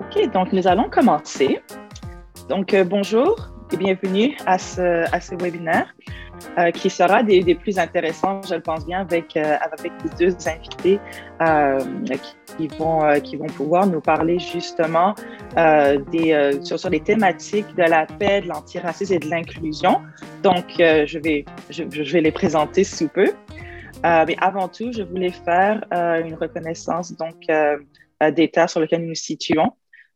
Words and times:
OK, 0.00 0.30
donc 0.32 0.52
nous 0.52 0.66
allons 0.66 0.88
commencer. 0.90 1.60
Donc, 2.48 2.74
euh, 2.74 2.82
bonjour 2.82 3.50
et 3.72 3.76
bienvenue 3.76 4.36
à 4.44 4.58
ce, 4.58 5.34
webinaire 5.40 5.94
euh, 6.58 6.72
qui 6.72 6.90
sera 6.90 7.22
des, 7.22 7.54
plus 7.54 7.78
intéressants, 7.78 8.40
je 8.42 8.56
le 8.56 8.60
pense 8.60 8.84
bien, 8.86 9.02
avec, 9.02 9.36
euh, 9.36 9.56
les 9.84 9.90
deux 10.18 10.36
invités 10.48 10.98
qui, 12.56 12.68
vont, 12.76 13.46
pouvoir 13.56 13.86
nous 13.86 14.00
parler 14.00 14.38
justement 14.40 15.14
sur, 15.54 16.90
les 16.90 17.00
thématiques 17.00 17.74
de 17.76 17.84
la 17.84 18.06
paix, 18.06 18.40
de 18.40 18.48
l'antiracisme 18.48 19.14
et 19.14 19.18
de 19.20 19.30
l'inclusion. 19.30 20.00
Donc, 20.42 20.64
je, 20.78 21.18
vais, 21.20 21.44
je, 21.70 21.84
je, 21.88 22.12
vais 22.12 22.20
les 22.20 22.32
présenter 22.32 22.82
sous 22.82 23.08
peu. 23.08 23.32
mais 24.02 24.36
avant 24.40 24.66
tout, 24.66 24.90
je 24.92 25.04
voulais 25.04 25.30
faire 25.30 25.84
une 25.92 26.34
reconnaissance 26.34 27.16
donc, 27.16 27.46
des 28.32 28.50
terres 28.50 28.70
sur 28.70 28.80
lesquelles 28.80 29.02
nous 29.02 29.08
nous 29.08 29.14
situons. 29.14 29.72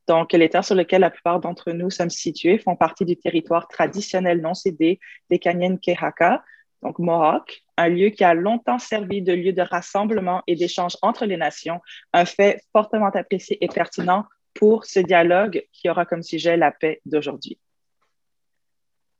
Donc, 0.08 0.32
les 0.32 0.48
terres 0.48 0.64
sur 0.64 0.74
lesquelles 0.74 1.02
la 1.02 1.10
plupart 1.10 1.38
d'entre 1.38 1.70
nous 1.72 1.90
sommes 1.90 2.10
situés 2.10 2.58
font 2.58 2.76
partie 2.76 3.04
du 3.04 3.16
territoire 3.16 3.68
traditionnel 3.68 4.40
non 4.40 4.54
cédé 4.54 4.98
des 5.28 5.38
Canyon 5.38 5.78
Kehaka, 5.78 6.42
donc 6.82 6.98
Mohawk, 6.98 7.62
un 7.76 7.88
lieu 7.88 8.08
qui 8.08 8.24
a 8.24 8.32
longtemps 8.32 8.78
servi 8.78 9.20
de 9.20 9.34
lieu 9.34 9.52
de 9.52 9.60
rassemblement 9.60 10.42
et 10.46 10.56
d'échange 10.56 10.96
entre 11.02 11.26
les 11.26 11.36
nations, 11.36 11.80
un 12.14 12.24
fait 12.24 12.62
fortement 12.72 13.08
apprécié 13.08 13.62
et 13.62 13.68
pertinent 13.68 14.24
pour 14.54 14.86
ce 14.86 15.00
dialogue 15.00 15.62
qui 15.72 15.90
aura 15.90 16.06
comme 16.06 16.22
sujet 16.22 16.56
la 16.56 16.72
paix 16.72 17.02
d'aujourd'hui. 17.04 17.58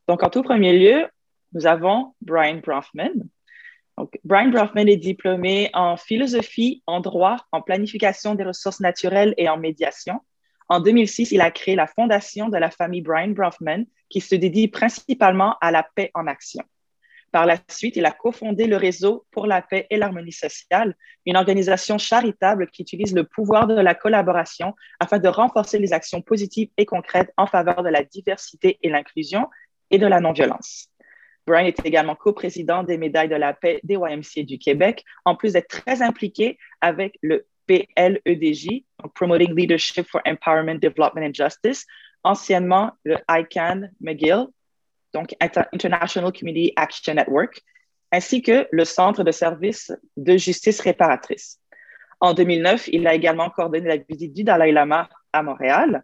Donc, 0.08 0.22
en 0.22 0.30
tout 0.30 0.42
premier 0.42 0.72
lieu, 0.78 1.06
nous 1.52 1.66
avons 1.66 2.14
Brian 2.22 2.60
Brofman. 2.64 3.12
Donc, 3.98 4.18
Brian 4.24 4.48
Brofman 4.48 4.88
est 4.88 4.96
diplômé 4.96 5.68
en 5.74 5.98
philosophie, 5.98 6.82
en 6.86 7.00
droit, 7.00 7.36
en 7.52 7.60
planification 7.60 8.34
des 8.34 8.44
ressources 8.44 8.80
naturelles 8.80 9.34
et 9.36 9.50
en 9.50 9.58
médiation. 9.58 10.20
En 10.68 10.80
2006, 10.80 11.32
il 11.32 11.40
a 11.40 11.50
créé 11.50 11.74
la 11.74 11.86
fondation 11.86 12.48
de 12.48 12.58
la 12.58 12.70
famille 12.70 13.00
Brian 13.00 13.30
Brofman, 13.30 13.86
qui 14.10 14.20
se 14.20 14.34
dédie 14.34 14.68
principalement 14.68 15.56
à 15.60 15.70
la 15.70 15.86
paix 15.94 16.10
en 16.14 16.26
action. 16.26 16.62
Par 17.30 17.44
la 17.44 17.58
suite, 17.68 17.96
il 17.96 18.06
a 18.06 18.10
cofondé 18.10 18.66
le 18.66 18.76
réseau 18.76 19.26
pour 19.30 19.46
la 19.46 19.60
paix 19.60 19.86
et 19.90 19.98
l'harmonie 19.98 20.32
sociale, 20.32 20.94
une 21.26 21.36
organisation 21.36 21.98
charitable 21.98 22.68
qui 22.70 22.82
utilise 22.82 23.14
le 23.14 23.24
pouvoir 23.24 23.66
de 23.66 23.74
la 23.74 23.94
collaboration 23.94 24.74
afin 24.98 25.18
de 25.18 25.28
renforcer 25.28 25.78
les 25.78 25.92
actions 25.92 26.22
positives 26.22 26.70
et 26.78 26.86
concrètes 26.86 27.32
en 27.36 27.46
faveur 27.46 27.82
de 27.82 27.90
la 27.90 28.02
diversité 28.02 28.78
et 28.82 28.88
l'inclusion 28.88 29.48
et 29.90 29.98
de 29.98 30.06
la 30.06 30.20
non-violence. 30.20 30.88
Brian 31.46 31.66
est 31.66 31.84
également 31.84 32.14
coprésident 32.14 32.82
des 32.82 32.98
médailles 32.98 33.28
de 33.28 33.34
la 33.34 33.54
paix 33.54 33.80
des 33.82 33.94
YMCA 33.94 34.42
du 34.44 34.58
Québec, 34.58 35.04
en 35.24 35.34
plus 35.34 35.54
d'être 35.54 35.68
très 35.68 36.02
impliqué 36.02 36.58
avec 36.80 37.18
le 37.22 37.46
PLEDJ, 37.68 38.84
Promoting 39.14 39.54
Leadership 39.54 40.06
for 40.08 40.22
Empowerment, 40.24 40.80
Development 40.80 41.26
and 41.26 41.34
Justice, 41.34 41.84
anciennement 42.24 42.92
le 43.04 43.18
ICANN 43.28 43.90
McGill, 44.00 44.46
donc 45.12 45.34
International 45.40 46.32
Community 46.32 46.72
Action 46.76 47.14
Network, 47.14 47.62
ainsi 48.10 48.42
que 48.42 48.66
le 48.70 48.84
Centre 48.84 49.22
de 49.22 49.30
services 49.30 49.92
de 50.16 50.36
justice 50.36 50.80
réparatrice. 50.80 51.60
En 52.20 52.34
2009, 52.34 52.88
il 52.88 53.06
a 53.06 53.14
également 53.14 53.50
coordonné 53.50 53.86
la 53.86 53.96
visite 53.96 54.34
du 54.34 54.44
Dalai 54.44 54.72
Lama 54.72 55.08
à 55.32 55.42
Montréal. 55.42 56.02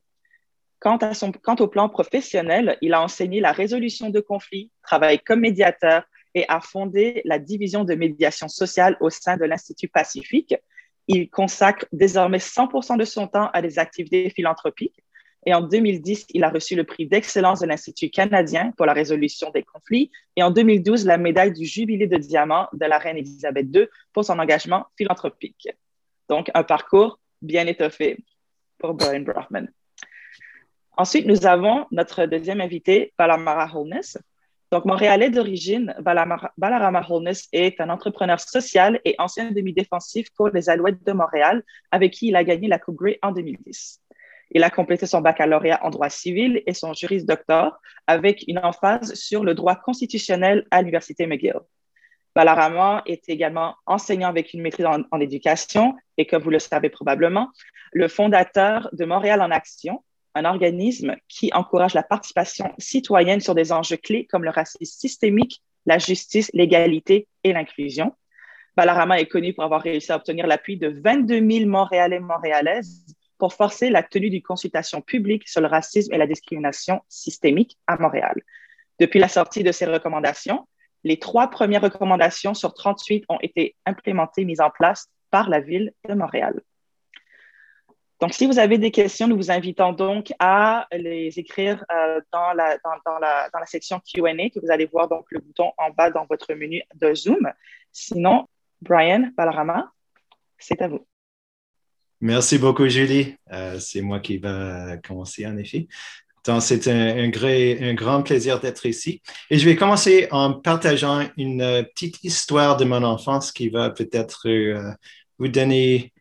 Quant, 0.78 0.98
quant 1.42 1.56
au 1.56 1.66
plan 1.66 1.88
professionnel, 1.88 2.76
il 2.82 2.92
a 2.92 3.02
enseigné 3.02 3.40
la 3.40 3.52
résolution 3.52 4.10
de 4.10 4.20
conflits, 4.20 4.70
travaillé 4.82 5.18
comme 5.18 5.40
médiateur 5.40 6.04
et 6.34 6.44
a 6.48 6.60
fondé 6.60 7.22
la 7.24 7.38
division 7.38 7.84
de 7.84 7.94
médiation 7.94 8.48
sociale 8.48 8.96
au 9.00 9.08
sein 9.08 9.36
de 9.36 9.44
l'Institut 9.44 9.88
Pacifique, 9.88 10.54
il 11.08 11.28
consacre 11.28 11.86
désormais 11.92 12.38
100% 12.38 12.96
de 12.96 13.04
son 13.04 13.26
temps 13.26 13.50
à 13.52 13.62
des 13.62 13.78
activités 13.78 14.30
philanthropiques. 14.30 15.04
Et 15.46 15.52
en 15.52 15.60
2010, 15.60 16.26
il 16.30 16.42
a 16.42 16.48
reçu 16.48 16.74
le 16.74 16.84
prix 16.84 17.06
d'excellence 17.06 17.60
de 17.60 17.66
l'Institut 17.66 18.08
canadien 18.08 18.72
pour 18.76 18.86
la 18.86 18.94
résolution 18.94 19.50
des 19.50 19.62
conflits. 19.62 20.10
Et 20.36 20.42
en 20.42 20.50
2012, 20.50 21.04
la 21.04 21.18
médaille 21.18 21.52
du 21.52 21.66
jubilé 21.66 22.06
de 22.06 22.16
diamant 22.16 22.68
de 22.72 22.86
la 22.86 22.96
reine 22.98 23.18
Elisabeth 23.18 23.66
II 23.74 23.86
pour 24.12 24.24
son 24.24 24.38
engagement 24.38 24.86
philanthropique. 24.96 25.68
Donc, 26.30 26.50
un 26.54 26.62
parcours 26.62 27.18
bien 27.42 27.66
étoffé 27.66 28.24
pour 28.78 28.94
Brian 28.94 29.20
Brofman. 29.20 29.68
Ensuite, 30.96 31.26
nous 31.26 31.44
avons 31.44 31.86
notre 31.90 32.24
deuxième 32.26 32.60
invité, 32.60 33.12
Balamara 33.18 33.70
Holness. 33.76 34.16
Donc, 34.74 34.86
Montréalais 34.86 35.30
d'origine, 35.30 35.94
Balarama 36.00 37.06
Holness 37.08 37.48
est 37.52 37.80
un 37.80 37.90
entrepreneur 37.90 38.40
social 38.40 39.00
et 39.04 39.14
ancien 39.18 39.52
demi-défensif 39.52 40.26
pour 40.36 40.48
les 40.48 40.68
Alouettes 40.68 41.04
de 41.06 41.12
Montréal, 41.12 41.62
avec 41.92 42.12
qui 42.12 42.26
il 42.26 42.34
a 42.34 42.42
gagné 42.42 42.66
la 42.66 42.80
Coupe 42.80 42.96
Grey 42.96 43.20
en 43.22 43.30
2010. 43.30 44.00
Il 44.50 44.64
a 44.64 44.70
complété 44.70 45.06
son 45.06 45.20
baccalauréat 45.20 45.78
en 45.84 45.90
droit 45.90 46.08
civil 46.08 46.60
et 46.66 46.74
son 46.74 46.92
juriste 46.92 47.28
doctor 47.28 47.80
avec 48.08 48.42
une 48.48 48.58
emphase 48.58 49.14
sur 49.14 49.44
le 49.44 49.54
droit 49.54 49.76
constitutionnel 49.76 50.66
à 50.72 50.80
l'Université 50.80 51.28
McGill. 51.28 51.60
Balarama 52.34 53.04
est 53.06 53.28
également 53.28 53.76
enseignant 53.86 54.28
avec 54.28 54.54
une 54.54 54.62
maîtrise 54.62 54.86
en, 54.86 55.02
en 55.12 55.20
éducation 55.20 55.94
et, 56.16 56.26
comme 56.26 56.42
vous 56.42 56.50
le 56.50 56.58
savez 56.58 56.88
probablement, 56.88 57.48
le 57.92 58.08
fondateur 58.08 58.88
de 58.92 59.04
Montréal 59.04 59.40
en 59.40 59.52
Action, 59.52 60.02
un 60.34 60.44
organisme 60.44 61.16
qui 61.28 61.50
encourage 61.52 61.94
la 61.94 62.02
participation 62.02 62.72
citoyenne 62.78 63.40
sur 63.40 63.54
des 63.54 63.72
enjeux 63.72 63.96
clés 63.96 64.26
comme 64.26 64.44
le 64.44 64.50
racisme 64.50 64.84
systémique, 64.84 65.62
la 65.86 65.98
justice, 65.98 66.50
l'égalité 66.54 67.28
et 67.44 67.52
l'inclusion. 67.52 68.14
Balarama 68.76 69.20
est 69.20 69.26
connu 69.26 69.54
pour 69.54 69.64
avoir 69.64 69.82
réussi 69.82 70.10
à 70.10 70.16
obtenir 70.16 70.46
l'appui 70.46 70.76
de 70.76 70.88
22 70.88 71.48
000 71.48 71.70
Montréalais 71.70 72.16
et 72.16 72.20
Montréalaises 72.20 73.04
pour 73.38 73.54
forcer 73.54 73.90
la 73.90 74.02
tenue 74.02 74.30
d'une 74.30 74.42
consultation 74.42 75.00
publique 75.00 75.48
sur 75.48 75.60
le 75.60 75.68
racisme 75.68 76.12
et 76.12 76.18
la 76.18 76.26
discrimination 76.26 77.00
systémique 77.08 77.78
à 77.86 77.96
Montréal. 77.96 78.34
Depuis 79.00 79.18
la 79.18 79.28
sortie 79.28 79.62
de 79.62 79.72
ces 79.72 79.86
recommandations, 79.86 80.66
les 81.04 81.18
trois 81.18 81.48
premières 81.48 81.82
recommandations 81.82 82.54
sur 82.54 82.74
38 82.74 83.24
ont 83.28 83.38
été 83.42 83.76
implémentées, 83.86 84.44
mises 84.44 84.60
en 84.60 84.70
place 84.70 85.08
par 85.30 85.50
la 85.50 85.60
ville 85.60 85.92
de 86.08 86.14
Montréal. 86.14 86.60
Donc, 88.20 88.32
si 88.32 88.46
vous 88.46 88.58
avez 88.58 88.78
des 88.78 88.90
questions, 88.90 89.26
nous 89.26 89.36
vous 89.36 89.50
invitons 89.50 89.92
donc 89.92 90.32
à 90.38 90.86
les 90.92 91.38
écrire 91.38 91.84
euh, 91.92 92.20
dans, 92.32 92.52
la, 92.52 93.66
section 93.66 94.00
Q&A 94.00 94.50
que 94.50 94.60
vous 94.60 94.70
allez 94.70 94.86
voir 94.86 95.08
donc 95.08 95.26
le 95.30 95.40
bouton 95.40 95.72
en 95.78 95.90
bas 95.90 96.10
dans 96.10 96.24
votre 96.26 96.54
menu 96.54 96.82
de 96.94 97.14
Zoom. 97.14 97.50
Sinon, 97.92 98.46
Brian 98.80 99.30
Balarama, 99.36 99.92
c'est 100.58 100.80
à 100.80 100.88
vous. 100.88 101.06
Merci 102.20 102.58
beaucoup, 102.58 102.88
Julie. 102.88 103.36
Euh, 103.52 103.78
c'est 103.78 104.00
moi 104.00 104.20
qui 104.20 104.38
va 104.38 104.96
commencer, 104.98 105.46
en 105.46 105.58
effet. 105.58 105.88
Donc, 106.46 106.62
c'est 106.62 106.88
un, 106.88 107.28
grand 107.94 108.22
plaisir 108.22 108.60
d'être 108.60 108.86
ici. 108.86 109.20
Et 109.50 109.58
je 109.58 109.68
vais 109.68 109.76
commencer 109.76 110.28
en 110.30 110.52
partageant 110.52 111.26
une 111.36 111.84
petite 111.94 112.22
histoire 112.22 112.76
de 112.76 112.84
mon 112.84 113.02
enfance 113.02 113.50
qui 113.50 113.68
va 113.70 113.90
peut-être 113.90 114.48
euh, 114.48 114.92
vous 115.38 115.48
donner 115.48 116.13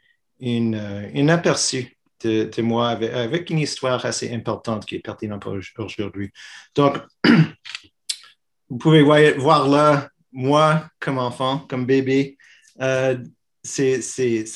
une, 0.44 0.76
un 0.76 1.28
aperçu 1.30 1.98
de, 2.24 2.62
moi 2.62 2.90
avec, 2.90 3.50
une 3.50 3.60
histoire 3.60 4.06
assez 4.06 4.34
importante 4.34 4.86
qui 4.86 4.96
est 4.96 5.00
pertinente 5.00 5.46
aujourd'hui. 5.78 6.32
Donc, 6.76 6.98
vous 8.70 8.78
pouvez 8.78 9.02
voir 9.34 9.68
là, 9.68 10.10
moi 10.32 10.90
comme 11.00 11.18
enfant, 11.18 11.60
comme 11.70 11.86
bébé, 11.86 12.38
euh, 12.82 13.18
c'est 13.64 13.96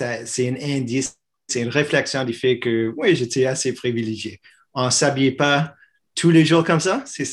un 0.01 0.55
indice, 0.61 1.17
c'est 1.47 1.61
une 1.61 1.69
réflexion 1.69 2.23
du 2.23 2.33
fait 2.33 2.59
que, 2.59 2.93
oui, 2.97 3.15
j'étais 3.15 3.45
assez 3.45 3.73
privilégié. 3.73 4.41
On 4.73 4.85
ne 4.85 4.89
s'habillait 4.89 5.31
pas 5.31 5.73
tous 6.15 6.31
les 6.31 6.45
jours 6.45 6.63
comme 6.63 6.79
ça, 6.79 7.03
c'est 7.05 7.25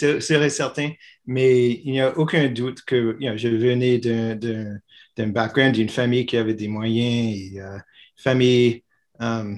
certain, 0.51 0.91
mais 1.27 1.71
il 1.85 1.93
n'y 1.93 2.01
a 2.01 2.17
aucun 2.19 2.49
doute 2.49 2.83
que 2.83 3.17
je 3.19 3.49
venais 3.49 3.99
d'un 3.99 5.29
background, 5.29 5.75
d'une 5.75 5.89
famille 5.89 6.27
qui 6.27 6.37
avait 6.37 6.55
des 6.55 6.69
moyens 6.69 7.37
et 7.37 7.61
euh, 7.61 7.79
famille 8.17 8.83
euh, 9.21 9.55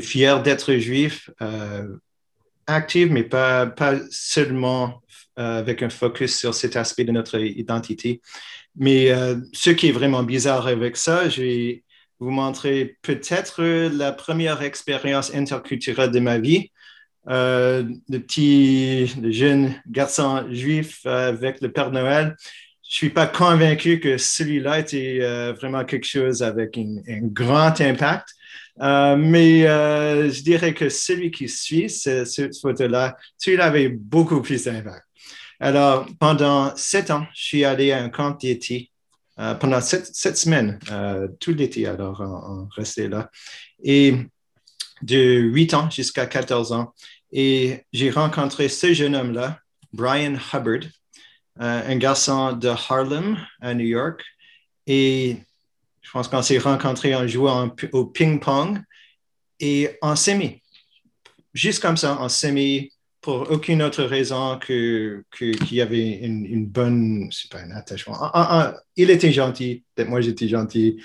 fière 0.00 0.42
d'être 0.42 0.74
juif, 0.74 1.30
euh, 1.40 1.96
active, 2.66 3.10
mais 3.10 3.24
pas, 3.24 3.66
pas 3.66 3.94
seulement 4.10 5.02
euh, 5.38 5.58
avec 5.58 5.82
un 5.82 5.88
focus 5.88 6.36
sur 6.36 6.54
cet 6.54 6.76
aspect 6.76 7.04
de 7.04 7.12
notre 7.12 7.38
identité. 7.38 8.20
Mais 8.76 9.10
ce 9.52 9.70
qui 9.70 9.88
est 9.88 9.92
vraiment 9.92 10.22
bizarre 10.22 10.68
avec 10.68 10.96
ça, 10.96 11.28
je 11.28 11.42
vais 11.42 11.84
vous 12.20 12.30
montrer 12.30 12.96
peut-être 13.02 13.64
la 13.64 14.12
première 14.12 14.62
expérience 14.62 15.34
interculturelle 15.34 16.12
de 16.12 16.20
ma 16.20 16.38
vie. 16.38 16.70
Le 17.26 18.18
petit 18.18 19.12
le 19.20 19.32
jeune 19.32 19.74
garçon 19.88 20.46
juif 20.52 21.04
avec 21.06 21.60
le 21.60 21.72
Père 21.72 21.90
Noël 21.90 22.36
je 22.88 22.94
suis 22.94 23.10
pas 23.10 23.26
convaincu 23.26 24.00
que 24.00 24.16
celui-là 24.16 24.78
était 24.78 25.18
euh, 25.20 25.52
vraiment 25.52 25.84
quelque 25.84 26.06
chose 26.06 26.42
avec 26.42 26.78
un, 26.78 26.96
un 27.06 27.20
grand 27.20 27.78
impact. 27.82 28.28
Euh, 28.80 29.16
mais 29.16 29.66
euh, 29.66 30.30
je 30.30 30.42
dirais 30.42 30.72
que 30.72 30.88
celui 30.88 31.30
qui 31.30 31.48
suit 31.48 31.90
ce, 31.90 32.24
cette 32.24 32.58
photo-là, 32.58 33.16
celui-là 33.36 33.66
avait 33.66 33.90
beaucoup 33.90 34.40
plus 34.40 34.64
d'impact. 34.64 35.04
Alors, 35.60 36.06
pendant 36.18 36.74
sept 36.76 37.10
ans, 37.10 37.26
je 37.34 37.42
suis 37.42 37.64
allé 37.64 37.92
à 37.92 38.02
un 38.02 38.08
camp 38.08 38.30
d'été 38.30 38.90
pendant 39.60 39.80
sept, 39.80 40.36
semaines, 40.36 40.80
tout 41.38 41.52
l'été, 41.52 41.86
alors 41.86 42.20
on, 42.20 42.62
on, 42.62 42.68
restait 42.74 43.06
là. 43.06 43.30
Et 43.84 44.14
de 45.02 45.16
8 45.16 45.74
ans 45.74 45.90
jusqu'à 45.90 46.26
14 46.26 46.72
ans. 46.72 46.92
Et 47.30 47.84
j'ai 47.92 48.10
rencontré 48.10 48.68
ce 48.68 48.92
jeune 48.92 49.14
homme-là, 49.14 49.60
Brian 49.92 50.34
Hubbard, 50.52 50.88
un 51.58 51.96
garçon 51.96 52.52
de 52.52 52.68
Harlem 52.68 53.36
à 53.60 53.74
New 53.74 53.86
York. 53.86 54.24
Et 54.86 55.38
je 56.00 56.10
pense 56.10 56.28
qu'on 56.28 56.42
s'est 56.42 56.58
rencontrés 56.58 57.14
en 57.14 57.26
jouant 57.26 57.74
au 57.92 58.06
ping-pong 58.06 58.80
et 59.60 59.90
en 60.00 60.16
semi. 60.16 60.62
Juste 61.52 61.82
comme 61.82 61.96
ça, 61.96 62.18
en 62.18 62.28
semi, 62.28 62.90
pour 63.20 63.50
aucune 63.50 63.82
autre 63.82 64.04
raison 64.04 64.58
que 64.58 65.24
qu'il 65.36 65.74
y 65.74 65.80
avait 65.80 66.18
une, 66.18 66.66
bonne, 66.66 67.28
c'est 67.30 67.50
pas 67.50 67.60
un 67.60 67.72
attachement. 67.72 68.16
il 68.96 69.10
était 69.10 69.32
gentil, 69.32 69.84
moi 70.06 70.20
j'étais 70.20 70.48
gentil. 70.48 71.02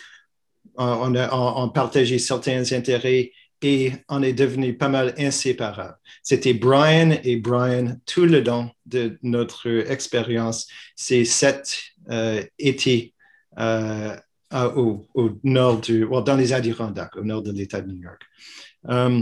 On, 0.75 1.69
partageait 1.69 2.17
certains 2.19 2.71
intérêts 2.71 3.31
et 3.63 3.93
on 4.09 4.21
est 4.21 4.33
devenu 4.33 4.77
pas 4.77 4.89
mal 4.89 5.15
inséparables. 5.17 5.97
C'était 6.21 6.53
Brian 6.53 7.17
et 7.23 7.37
Brian 7.37 7.95
tout 8.05 8.25
le 8.25 8.41
long 8.41 8.69
de 8.85 9.17
notre 9.23 9.89
expérience, 9.89 10.67
ces 10.95 11.23
sept 11.23 11.81
euh, 12.11 12.43
étés 12.59 13.13
euh, 13.57 14.15
au, 14.51 15.07
nord 15.43 15.79
du, 15.79 16.05
dans 16.25 16.35
les 16.35 16.51
Adirondacks, 16.53 17.15
au 17.15 17.23
nord 17.23 17.41
de 17.41 17.51
l'État 17.51 17.81
de 17.81 17.91
New 17.91 18.01
York. 18.01 18.21
Euh, 18.89 19.21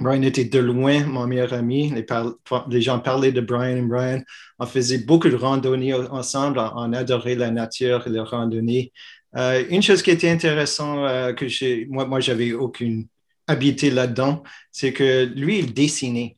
Brian 0.00 0.22
était 0.22 0.44
de 0.44 0.58
loin 0.58 1.04
mon 1.04 1.26
meilleur 1.26 1.52
ami. 1.52 1.92
Les, 1.92 2.80
gens 2.80 2.98
parlaient 2.98 3.30
de 3.30 3.40
Brian 3.40 3.76
et 3.76 3.82
Brian. 3.82 4.22
On 4.58 4.66
faisait 4.66 4.98
beaucoup 4.98 5.28
de 5.28 5.36
randonnées 5.36 5.94
ensemble. 5.94 6.58
On, 6.74 6.92
adorait 6.94 7.36
la 7.36 7.50
nature 7.50 8.06
et 8.06 8.10
les 8.10 8.20
randonnées. 8.20 8.90
une 9.34 9.82
chose 9.82 10.02
qui 10.02 10.10
était 10.10 10.30
intéressante, 10.30 11.36
que 11.36 11.86
moi, 11.90 12.06
moi 12.06 12.20
j'avais 12.20 12.54
aucune 12.54 13.06
habité 13.52 13.90
là-dedans, 13.90 14.42
c'est 14.72 14.92
que 14.92 15.24
lui, 15.36 15.60
il 15.60 15.72
dessinait. 15.72 16.36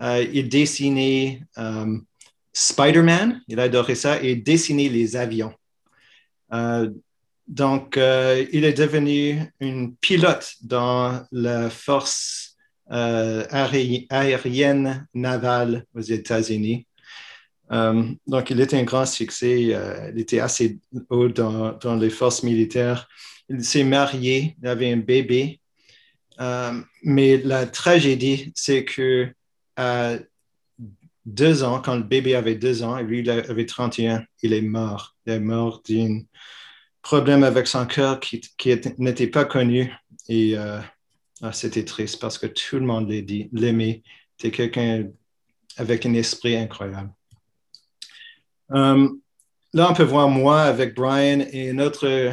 Euh, 0.00 0.24
il 0.32 0.48
dessinait 0.48 1.42
euh, 1.58 1.98
Spider-Man, 2.52 3.42
il 3.48 3.58
adorait 3.60 3.96
ça, 3.96 4.22
et 4.22 4.32
il 4.32 4.42
dessinait 4.42 4.88
les 4.88 5.16
avions. 5.16 5.52
Euh, 6.52 6.90
donc, 7.46 7.96
il 7.96 8.64
est 8.64 8.78
devenu 8.78 9.42
une 9.58 9.96
pilote 9.96 10.54
dans 10.62 11.26
la 11.32 11.68
force 11.68 12.56
aérienne 12.88 13.88
navale 15.14 15.84
aux 15.94 16.00
États-Unis. 16.00 16.86
donc, 17.68 18.50
il 18.50 18.60
était 18.60 18.78
un 18.78 18.84
grand 18.84 19.04
succès. 19.06 19.62
il 19.62 20.20
était 20.20 20.38
assez 20.38 20.78
haut 21.08 21.28
dans, 21.28 21.72
dans 21.72 21.96
les 21.96 22.10
forces 22.10 22.44
militaires. 22.44 23.08
Il 23.48 23.64
s'est 23.64 23.82
marié, 23.82 24.54
il 24.62 24.68
avait 24.68 24.92
un 24.92 24.98
bébé 24.98 25.59
euh, 26.40 26.80
mais 27.02 27.38
la 27.38 27.66
tragédie, 27.66 28.52
c'est 28.54 28.84
que 28.84 29.32
à 29.76 30.16
deux 31.26 31.62
ans, 31.62 31.80
quand 31.80 31.96
le 31.96 32.02
bébé 32.02 32.34
avait 32.34 32.54
deux 32.54 32.82
ans, 32.82 32.96
et 32.98 33.02
lui, 33.02 33.20
il 33.20 33.30
avait 33.30 33.66
31, 33.66 34.24
il 34.42 34.52
est 34.52 34.62
mort. 34.62 35.16
Il 35.26 35.32
est 35.32 35.40
mort 35.40 35.82
d'un 35.88 36.20
problème 37.02 37.44
avec 37.44 37.66
son 37.66 37.86
cœur 37.86 38.20
qui, 38.20 38.40
n'était 38.98 39.26
pas 39.26 39.44
connu. 39.44 39.92
Et 40.28 40.56
euh, 40.56 40.80
ah, 41.42 41.52
c'était 41.52 41.84
triste 41.84 42.20
parce 42.20 42.38
que 42.38 42.46
tout 42.46 42.76
le 42.76 42.86
monde 42.86 43.10
l'aimait. 43.52 44.02
C'était 44.36 44.56
quelqu'un 44.56 45.08
avec 45.76 46.06
un 46.06 46.14
esprit 46.14 46.56
incroyable. 46.56 47.12
Euh, 48.72 49.08
Là, 49.72 49.88
on 49.88 49.94
peut 49.94 50.02
voir 50.02 50.28
moi 50.28 50.62
avec 50.62 50.96
Brian 50.96 51.46
et 51.52 51.70
un 51.70 51.78
autre 51.78 52.32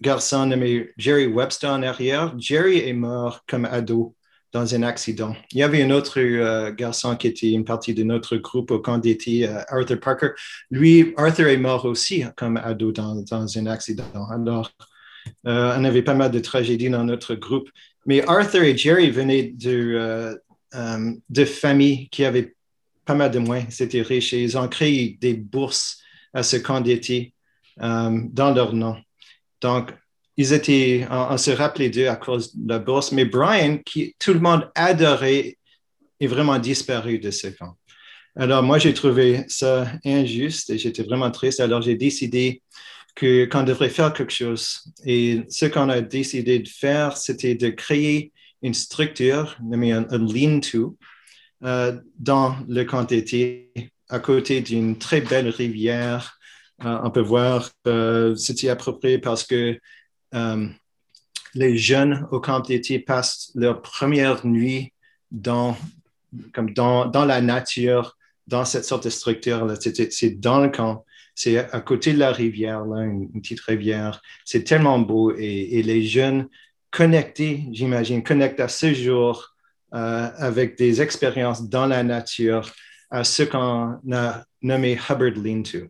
garçon 0.00 0.46
nommé 0.46 0.88
Jerry 0.96 1.26
Webster 1.26 1.70
en 1.70 1.82
arrière. 1.82 2.34
Jerry 2.38 2.78
est 2.78 2.94
mort 2.94 3.44
comme 3.46 3.66
ado 3.66 4.14
dans 4.52 4.74
un 4.74 4.82
accident. 4.82 5.36
Il 5.52 5.58
y 5.58 5.62
avait 5.62 5.82
un 5.82 5.90
autre 5.90 6.18
euh, 6.18 6.72
garçon 6.72 7.14
qui 7.16 7.26
était 7.26 7.50
une 7.50 7.66
partie 7.66 7.92
de 7.92 8.04
notre 8.04 8.38
groupe 8.38 8.70
au 8.70 8.78
camp 8.78 8.96
d'été, 8.96 9.46
euh, 9.46 9.60
Arthur 9.68 10.00
Parker. 10.00 10.28
Lui, 10.70 11.12
Arthur 11.18 11.48
est 11.48 11.58
mort 11.58 11.84
aussi 11.84 12.24
comme 12.36 12.56
ado 12.56 12.90
dans, 12.90 13.22
un 13.30 13.66
accident. 13.66 14.04
Alors, 14.30 14.72
euh, 15.46 15.74
on 15.78 15.84
avait 15.84 16.00
pas 16.00 16.14
mal 16.14 16.30
de 16.30 16.38
tragédies 16.38 16.88
dans 16.88 17.04
notre 17.04 17.34
groupe. 17.34 17.68
Mais 18.06 18.26
Arthur 18.26 18.62
et 18.62 18.74
Jerry 18.74 19.10
venaient 19.10 19.52
de, 19.54 20.40
de 21.28 21.44
familles 21.44 22.08
qui 22.08 22.24
avaient 22.24 22.54
pas 23.04 23.14
mal 23.14 23.30
de 23.30 23.40
moyens. 23.40 23.74
C'était 23.74 24.00
riche 24.00 24.32
et 24.32 24.42
ils 24.42 24.56
ont 24.56 24.68
créé 24.68 25.18
des 25.20 25.34
bourses 25.34 26.00
à 26.34 26.42
ce 26.42 26.56
camp 26.56 26.80
d'été 26.80 27.34
euh, 27.80 28.20
dans 28.32 28.52
leur 28.52 28.72
nom. 28.72 28.96
Donc, 29.60 29.92
ils 30.36 30.52
étaient, 30.52 31.06
on, 31.10 31.36
se 31.36 31.50
rappelait 31.50 31.90
d'eux 31.90 32.08
à 32.08 32.16
cause 32.16 32.54
de 32.56 32.68
la 32.68 32.78
bourse, 32.78 33.12
mais 33.12 33.24
Brian, 33.24 33.78
qui 33.78 34.14
tout 34.18 34.32
le 34.32 34.40
monde 34.40 34.70
adorait, 34.74 35.58
est 36.20 36.26
vraiment 36.26 36.58
disparu 36.58 37.18
de 37.18 37.30
ce 37.30 37.48
camp. 37.48 37.76
Alors, 38.36 38.62
moi, 38.62 38.78
j'ai 38.78 38.94
trouvé 38.94 39.44
ça 39.48 39.90
injuste 40.04 40.70
et 40.70 40.78
j'étais 40.78 41.02
vraiment 41.02 41.30
triste. 41.30 41.58
Alors, 41.58 41.82
j'ai 41.82 41.96
décidé 41.96 42.62
que, 43.16 43.46
qu'on 43.46 43.64
devrait 43.64 43.90
faire 43.90 44.12
quelque 44.12 44.32
chose. 44.32 44.84
Et 45.04 45.42
ce 45.48 45.66
qu'on 45.66 45.88
a 45.88 46.00
décidé 46.00 46.60
de 46.60 46.68
faire, 46.68 47.16
c'était 47.16 47.56
de 47.56 47.68
créer 47.68 48.32
une 48.62 48.74
structure, 48.74 49.56
nommée 49.62 49.92
un, 49.92 50.06
lean-to, 50.10 50.96
euh, 51.64 51.98
dans 52.16 52.56
le 52.68 52.84
camp 52.84 53.02
d'été 53.02 53.72
à 54.08 54.18
côté 54.18 54.60
d'une 54.60 54.98
très 54.98 55.20
belle 55.20 55.48
rivière. 55.48 56.38
Euh, 56.84 56.98
on 57.02 57.10
peut 57.10 57.20
voir 57.20 57.70
que 57.84 58.34
c'était 58.36 58.68
approprié 58.68 59.18
parce 59.18 59.44
que 59.44 59.78
euh, 60.34 60.66
les 61.54 61.76
jeunes 61.76 62.26
au 62.30 62.40
camp 62.40 62.60
d'été 62.60 62.98
passent 62.98 63.50
leur 63.54 63.82
première 63.82 64.46
nuit 64.46 64.92
dans, 65.30 65.76
comme 66.52 66.72
dans, 66.72 67.06
dans 67.06 67.24
la 67.24 67.40
nature, 67.40 68.16
dans 68.46 68.64
cette 68.64 68.84
sorte 68.84 69.04
de 69.04 69.10
structure. 69.10 69.74
C'est 70.10 70.40
dans 70.40 70.60
le 70.60 70.68
camp. 70.68 71.04
C'est 71.34 71.58
à 71.58 71.80
côté 71.80 72.12
de 72.12 72.18
la 72.18 72.32
rivière, 72.32 72.84
là, 72.84 73.04
une, 73.04 73.30
petite 73.40 73.60
rivière. 73.60 74.20
C'est 74.44 74.64
tellement 74.64 74.98
beau 74.98 75.32
et, 75.36 75.82
les 75.82 76.02
jeunes 76.02 76.48
connectés, 76.90 77.64
j'imagine, 77.70 78.22
connectent 78.22 78.60
à 78.60 78.68
ce 78.68 78.92
jour 78.92 79.54
euh, 79.94 80.28
avec 80.36 80.76
des 80.76 81.00
expériences 81.00 81.68
dans 81.68 81.86
la 81.86 82.02
nature 82.02 82.72
à 83.10 83.24
ce 83.24 83.42
qu'on 83.42 84.00
a 84.12 84.44
nommé 84.62 84.98
Hubbard 85.08 85.36
Lean-To. 85.36 85.88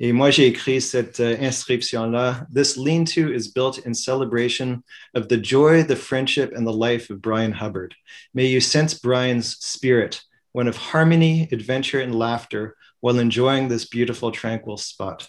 Et 0.00 0.12
moi, 0.12 0.30
j'ai 0.30 0.46
écrit 0.46 0.80
cette 0.80 1.18
euh, 1.18 1.36
inscription-là. 1.40 2.46
This 2.54 2.76
lean-to 2.76 3.32
is 3.32 3.48
built 3.48 3.84
in 3.84 3.92
celebration 3.94 4.84
of 5.14 5.26
the 5.26 5.36
joy, 5.36 5.82
the 5.82 5.96
friendship, 5.96 6.52
and 6.54 6.64
the 6.64 6.72
life 6.72 7.10
of 7.10 7.20
Brian 7.20 7.50
Hubbard. 7.50 7.96
May 8.32 8.46
you 8.46 8.60
sense 8.60 8.94
Brian's 8.94 9.56
spirit, 9.58 10.22
one 10.52 10.68
of 10.68 10.76
harmony, 10.76 11.48
adventure, 11.50 12.00
and 12.00 12.14
laughter 12.14 12.76
while 13.00 13.18
enjoying 13.18 13.68
this 13.68 13.86
beautiful, 13.86 14.30
tranquil 14.30 14.76
spot. 14.76 15.28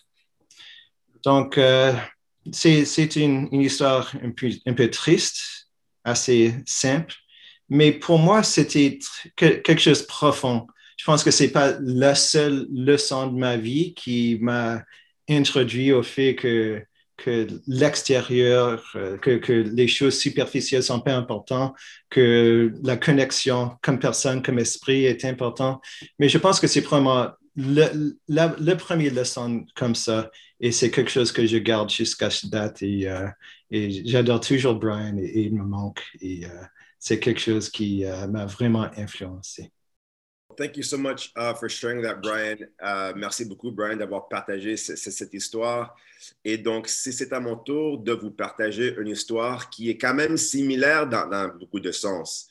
Donc, 1.23 1.57
euh, 1.57 1.99
c'est 2.51 3.15
une, 3.15 3.49
une, 3.51 3.61
histoire 3.61 4.13
un 4.23 4.31
peu, 4.31 4.51
un 4.67 4.73
peu, 4.73 4.89
triste, 4.89 5.67
assez 6.05 6.53
simple, 6.65 7.15
mais 7.69 7.91
pour 7.91 8.19
moi, 8.19 8.43
c'était 8.43 8.99
quelque 9.35 9.79
chose 9.79 10.01
de 10.01 10.07
profond 10.07 10.67
je 10.99 11.05
pense 11.05 11.23
que 11.23 11.31
c'est 11.31 11.51
pas 11.51 11.77
la 11.79 12.13
seule 12.13 12.67
leçon 12.69 13.27
de 13.27 13.39
ma 13.39 13.55
vie 13.55 13.93
qui 13.93 14.37
m'a 14.41 14.83
introduit 15.29 15.93
au 15.93 16.03
fait 16.03 16.35
que, 16.35 16.83
que 17.15 17.47
l'extérieur, 17.67 18.83
euh, 18.95 19.17
que, 19.17 19.37
que, 19.37 19.53
les 19.53 19.87
choses 19.87 20.19
superficielles 20.19 20.83
sont 20.83 20.99
pas 20.99 21.15
importantes, 21.15 21.73
que 22.09 22.73
la 22.83 22.97
connexion 22.97 23.77
comme 23.81 23.97
personne, 23.97 24.43
comme 24.43 24.59
esprit 24.59 25.05
est 25.05 25.23
important. 25.23 25.79
Mais 26.19 26.27
je 26.27 26.37
pense 26.37 26.59
que 26.59 26.67
c'est 26.67 26.81
vraiment 26.81 27.29
le, 27.55 28.17
le 28.27 28.73
premier 28.73 29.09
leçon 29.09 29.65
comme 29.75 29.95
ça. 29.95 30.29
Et 30.59 30.73
c'est 30.73 30.91
quelque 30.91 31.11
chose 31.11 31.31
que 31.31 31.45
je 31.45 31.57
garde 31.59 31.89
jusqu'à 31.89 32.29
cette 32.29 32.49
date. 32.49 32.83
Et, 32.83 33.07
euh, 33.07 33.29
et 33.71 34.05
j'adore 34.05 34.41
toujours 34.41 34.75
Brian 34.75 35.15
et, 35.17 35.43
il 35.43 35.53
me 35.53 35.63
manque. 35.63 36.03
Et 36.19 36.45
euh, 36.45 36.49
c'est 36.99 37.21
quelque 37.21 37.39
chose 37.39 37.69
qui 37.69 38.03
m'a 38.29 38.45
vraiment 38.45 38.89
influencé. 38.97 39.71
Thank 40.59 40.75
you 40.75 40.83
so 40.83 40.97
much 40.97 41.31
uh, 41.37 41.53
for 41.53 41.69
sharing 41.69 42.01
that, 42.01 42.21
Brian. 42.21 42.57
Uh, 42.83 43.13
merci 43.15 43.45
beaucoup, 43.45 43.71
Brian, 43.71 43.95
d'avoir 43.95 44.27
partagé 44.27 44.75
cette 44.75 45.33
histoire. 45.33 45.95
Et 46.43 46.57
donc, 46.57 46.89
si 46.89 47.13
c'est 47.13 47.31
à 47.31 47.39
mon 47.39 47.55
tour 47.55 47.97
de 47.97 48.11
vous 48.11 48.31
partager 48.31 48.93
une 48.99 49.07
histoire 49.07 49.69
qui 49.69 49.89
est 49.89 49.97
quand 49.97 50.13
même 50.13 50.35
similaire 50.35 51.07
dans, 51.07 51.47
beaucoup 51.57 51.79
de 51.79 51.91
sens. 51.91 52.49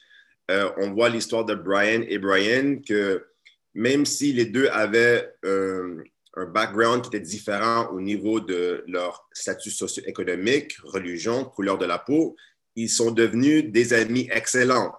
Euh, 0.51 0.71
on 0.79 0.93
voit 0.93 1.11
l'histoire 1.11 1.45
de 1.45 1.55
Brian 1.55 2.03
et 2.09 2.17
Brian 2.19 2.79
que 2.81 3.27
même 3.75 4.07
si 4.07 4.33
les 4.33 4.47
deux 4.47 4.69
avaient 4.69 5.31
euh, 5.45 6.03
un 6.35 6.47
background 6.47 7.03
qui 7.03 7.09
était 7.09 7.21
différent 7.21 7.89
au 7.93 8.01
niveau 8.01 8.41
de 8.41 8.83
leur 8.89 9.29
statut 9.33 9.71
socio-économique, 9.71 10.79
religion, 10.83 11.45
couleur 11.45 11.77
de 11.77 11.85
la 11.85 11.99
peau, 11.99 12.35
ils 12.75 12.89
sont 12.89 13.11
devenus 13.11 13.71
des 13.71 13.93
amis 13.93 14.27
excellents. 14.33 14.95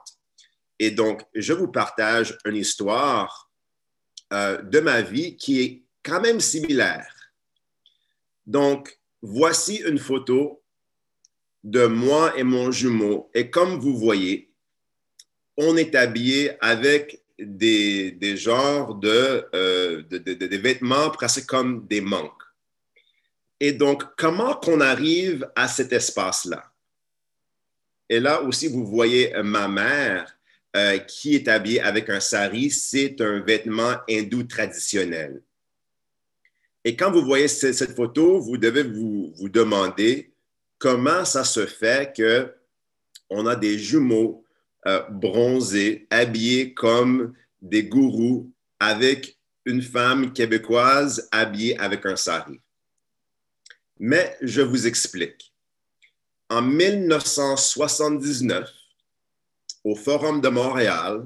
Et 0.79 0.91
donc, 0.91 1.23
je 1.35 1.51
vous 1.53 1.67
partage 1.67 2.37
une 2.45 2.55
histoire 2.55 3.51
euh, 4.31 4.61
de 4.61 4.79
ma 4.79 5.01
vie 5.01 5.35
qui 5.35 5.61
est 5.61 5.83
quand 6.03 6.21
même 6.21 6.39
similaire. 6.39 7.13
Donc, 8.45 8.97
voici 9.21 9.75
une 9.77 9.99
photo 9.99 10.63
de 11.63 11.85
moi 11.85 12.37
et 12.37 12.43
mon 12.43 12.71
jumeau. 12.71 13.29
Et 13.33 13.49
comme 13.49 13.77
vous 13.77 13.97
voyez, 13.97 14.53
on 15.57 15.75
est 15.75 15.93
habillé 15.93 16.51
avec 16.63 17.21
des, 17.37 18.11
des 18.11 18.37
genres 18.37 18.95
de, 18.95 19.45
euh, 19.53 20.01
des 20.03 20.57
vêtements 20.57 21.09
presque 21.09 21.45
comme 21.45 21.85
des 21.87 22.01
monks. 22.01 22.43
Et 23.59 23.73
donc, 23.73 24.03
comment 24.15 24.55
qu'on 24.55 24.79
arrive 24.79 25.49
à 25.55 25.67
cet 25.67 25.91
espace-là? 25.91 26.71
Et 28.07 28.21
là 28.21 28.41
aussi, 28.41 28.67
vous 28.67 28.85
voyez 28.85 29.33
ma 29.43 29.67
mère 29.67 30.38
euh, 30.75 30.97
qui 30.99 31.35
est 31.35 31.47
habillée 31.47 31.81
avec 31.81 32.09
un 32.09 32.19
sari. 32.19 32.69
C'est 32.69 33.19
un 33.21 33.39
vêtement 33.39 33.95
hindou 34.09 34.43
traditionnel. 34.43 35.41
Et 36.83 36.95
quand 36.95 37.11
vous 37.11 37.23
voyez 37.23 37.47
cette 37.47 37.95
photo, 37.95 38.39
vous 38.39 38.57
devez 38.57 38.83
vous, 38.83 39.33
vous 39.37 39.49
demander 39.49 40.31
comment 40.77 41.25
ça 41.25 41.43
se 41.43 41.65
fait 41.65 42.15
que 42.15 42.53
on 43.29 43.45
a 43.45 43.55
des 43.55 43.77
jumeaux 43.77 44.43
euh, 44.87 45.03
bronzés, 45.09 46.07
habillés 46.09 46.73
comme 46.73 47.33
des 47.61 47.83
gourous, 47.83 48.51
avec 48.79 49.37
une 49.65 49.81
femme 49.81 50.33
québécoise 50.33 51.27
habillée 51.31 51.77
avec 51.77 52.05
un 52.05 52.15
sari. 52.15 52.59
Mais 53.99 54.37
je 54.41 54.61
vous 54.61 54.87
explique. 54.87 55.53
En 56.49 56.61
1979, 56.61 58.71
au 59.89 59.95
Forum 59.95 60.39
de 60.39 60.49
Montréal, 60.49 61.25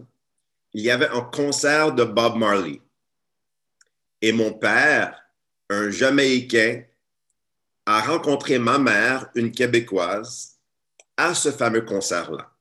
il 0.72 0.84
y 0.84 0.90
avait 0.90 1.10
un 1.10 1.20
concert 1.20 1.94
de 1.94 2.06
Bob 2.06 2.38
Marley. 2.38 2.80
Et 4.22 4.32
mon 4.32 4.54
père, 4.54 5.22
un 5.70 5.90
Jamaïcain, 5.90 6.84
a 7.86 8.00
rencontré 8.00 8.60
ma 8.60 8.78
mère, 8.78 9.30
une 9.36 9.52
Québécoise, 9.52 10.58
à 11.18 11.36
ce 11.36 11.52
fameux 11.52 11.82
concert-là. 11.82 12.54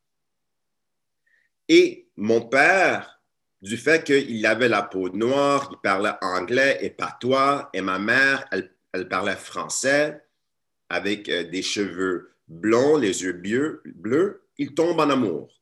Et 1.69 2.09
mon 2.17 2.41
père, 2.41 3.21
du 3.61 3.77
fait 3.77 4.03
qu'il 4.03 4.45
avait 4.45 4.69
la 4.69 4.83
peau 4.83 5.09
noire, 5.11 5.69
il 5.71 5.79
parlait 5.79 6.19
anglais 6.21 6.79
et 6.81 6.91
patois, 6.91 7.71
et 7.73 7.81
ma 7.81 8.01
mère, 8.01 8.45
elle, 8.51 9.09
parlait 9.09 9.37
français, 9.37 10.21
avec 10.89 11.29
euh, 11.29 11.45
des 11.45 11.63
cheveux 11.63 12.35
blonds, 12.49 12.97
les 12.97 13.23
yeux 13.23 13.35
bleus, 13.35 13.83
bleus, 13.85 14.43
il 14.59 14.75
tombe 14.75 14.99
en 14.99 15.09
amour. 15.09 15.62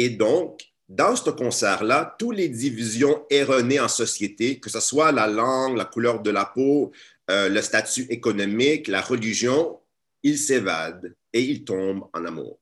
Et 0.00 0.10
donc, 0.10 0.60
dans 0.88 1.16
ce 1.16 1.28
concert-là, 1.28 2.14
toutes 2.20 2.36
les 2.36 2.48
divisions 2.48 3.26
erronées 3.30 3.80
en 3.80 3.88
société, 3.88 4.60
que 4.60 4.70
ce 4.70 4.78
soit 4.78 5.10
la 5.10 5.26
langue, 5.26 5.76
la 5.76 5.86
couleur 5.86 6.20
de 6.20 6.30
la 6.30 6.44
peau, 6.44 6.92
euh, 7.28 7.48
le 7.48 7.60
statut 7.60 8.06
économique, 8.08 8.86
la 8.86 9.00
religion, 9.00 9.80
il 10.22 10.38
s'évade 10.38 11.16
et 11.32 11.42
il 11.42 11.64
tombe 11.64 12.08
en 12.12 12.24
amour. 12.24 12.60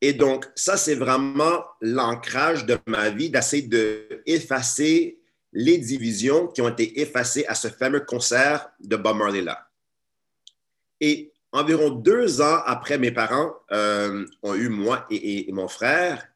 Et 0.00 0.14
donc, 0.14 0.46
ça, 0.54 0.78
c'est 0.78 0.94
vraiment 0.94 1.62
l'ancrage 1.82 2.64
de 2.64 2.78
ma 2.86 3.10
vie 3.10 3.28
d'essayer 3.28 3.68
d'effacer 3.68 5.18
les 5.52 5.76
divisions 5.76 6.46
qui 6.46 6.62
ont 6.62 6.70
été 6.70 7.02
effacées 7.02 7.44
à 7.48 7.54
ce 7.54 7.68
fameux 7.68 8.00
concert 8.00 8.70
de 8.80 8.96
Bob 8.96 9.18
Marley-là. 9.18 9.68
Et 11.02 11.27
environ 11.52 11.90
deux 11.90 12.40
ans 12.40 12.60
après 12.66 12.98
mes 12.98 13.10
parents 13.10 13.54
euh, 13.72 14.26
ont 14.42 14.54
eu 14.54 14.68
moi 14.68 15.06
et, 15.10 15.50
mon 15.52 15.68
frère, 15.68 16.26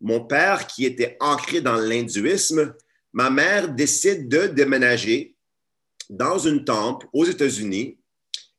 mon 0.00 0.20
père, 0.20 0.66
qui 0.66 0.84
était 0.84 1.16
ancré 1.20 1.60
dans 1.60 1.76
l'hindouisme, 1.76 2.74
ma 3.12 3.30
mère 3.30 3.68
décide 3.68 4.28
de 4.28 4.46
déménager 4.46 5.34
dans 6.10 6.38
une 6.38 6.64
temple 6.64 7.06
aux 7.12 7.24
États-Unis. 7.24 7.96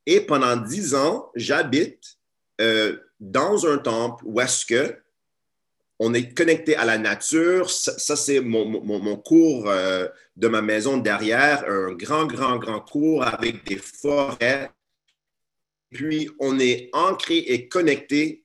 Et 0.06 0.22
pendant 0.22 0.56
dix 0.56 0.96
ans, 0.96 1.32
j'habite 1.36 2.18
euh, 2.62 2.98
dans 3.20 3.66
un 3.68 3.78
temple 3.78 4.24
où 4.26 4.40
est-ce 4.40 4.66
que 4.66 4.98
on 6.00 6.14
est 6.14 6.34
connecté 6.34 6.76
à 6.76 6.84
la 6.84 6.98
nature. 6.98 7.70
Ça, 7.70 8.16
c'est 8.16 8.42
mon, 8.42 9.16
cours 9.18 9.70
euh, 9.70 10.08
de 10.36 10.48
ma 10.48 10.62
maison 10.62 10.98
derrière, 10.98 11.64
un 11.70 11.94
grand, 11.94 12.26
grand, 12.26 12.58
grand 12.58 12.82
cours 12.82 13.24
avec 13.24 13.66
des 13.66 13.78
forêts. 13.78 14.72
Puis, 15.96 16.30
on 16.40 16.60
est 16.60 16.90
ancré 16.92 17.38
et 17.38 17.70
connecté 17.70 18.44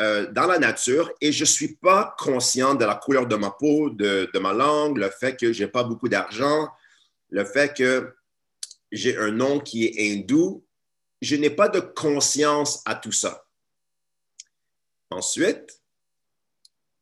euh, 0.00 0.30
dans 0.32 0.46
la 0.46 0.58
nature 0.58 1.12
et 1.20 1.30
je 1.30 1.42
ne 1.42 1.46
suis 1.46 1.76
pas 1.76 2.16
conscient 2.18 2.74
de 2.74 2.84
la 2.84 2.96
couleur 2.96 3.28
de 3.28 3.36
ma 3.36 3.52
peau, 3.52 3.90
de, 3.90 4.28
de 4.34 4.38
ma 4.40 4.52
langue, 4.52 4.98
le 4.98 5.08
fait 5.08 5.36
que 5.36 5.52
je 5.52 5.62
n'ai 5.62 5.70
pas 5.70 5.84
beaucoup 5.84 6.08
d'argent, 6.08 6.68
le 7.30 7.44
fait 7.44 7.72
que 7.76 8.12
j'ai 8.90 9.16
un 9.16 9.30
nom 9.30 9.60
qui 9.60 9.86
est 9.86 10.12
hindou. 10.12 10.64
Je 11.22 11.36
n'ai 11.36 11.50
pas 11.50 11.68
de 11.68 11.78
conscience 11.78 12.82
à 12.84 12.96
tout 12.96 13.12
ça. 13.12 13.44
Ensuite, 15.10 15.80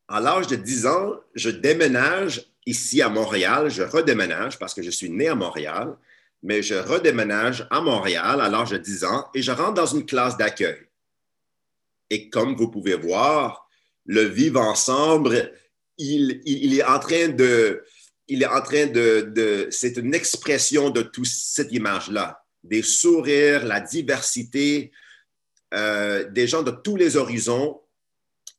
à 0.08 0.20
l'âge 0.20 0.46
de 0.46 0.56
10 0.56 0.86
ans, 0.86 1.14
je 1.34 1.48
déménage 1.48 2.50
ici 2.66 3.00
à 3.00 3.08
Montréal. 3.08 3.70
Je 3.70 3.82
redéménage 3.82 4.58
parce 4.58 4.74
que 4.74 4.82
je 4.82 4.90
suis 4.90 5.08
né 5.08 5.28
à 5.28 5.34
Montréal, 5.34 5.96
mais 6.46 6.62
je 6.62 6.74
redéménage 6.74 7.66
à 7.70 7.80
Montréal 7.80 8.40
à 8.40 8.48
l'âge 8.48 8.70
de 8.70 8.78
10 8.78 9.04
ans 9.04 9.28
et 9.34 9.42
je 9.42 9.50
rentre 9.50 9.74
dans 9.74 9.86
une 9.86 10.06
classe 10.06 10.36
d'accueil. 10.36 10.78
Et 12.08 12.30
comme 12.30 12.54
vous 12.54 12.70
pouvez 12.70 12.94
voir, 12.94 13.68
le 14.04 14.22
vivre 14.22 14.60
ensemble, 14.60 15.52
il, 15.98 16.78
est 16.78 16.84
en 16.84 17.00
train 17.00 17.28
de, 17.28 17.82
il 18.28 18.44
est 18.44 18.46
en 18.46 18.62
train 18.62 18.86
de, 18.86 19.66
c'est 19.70 19.96
une 19.96 20.14
expression 20.14 20.90
de 20.90 21.02
toute 21.02 21.26
cette 21.26 21.72
image-là, 21.72 22.44
des 22.62 22.82
sourires, 22.82 23.64
la 23.64 23.80
diversité, 23.80 24.92
euh, 25.74 26.30
des 26.30 26.46
gens 26.46 26.62
de 26.62 26.70
tous 26.70 26.94
les 26.94 27.16
horizons 27.16 27.80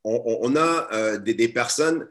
on, 0.03 0.55
a 0.55 0.87
euh, 0.93 1.17
des, 1.17 1.47
personnes 1.49 2.07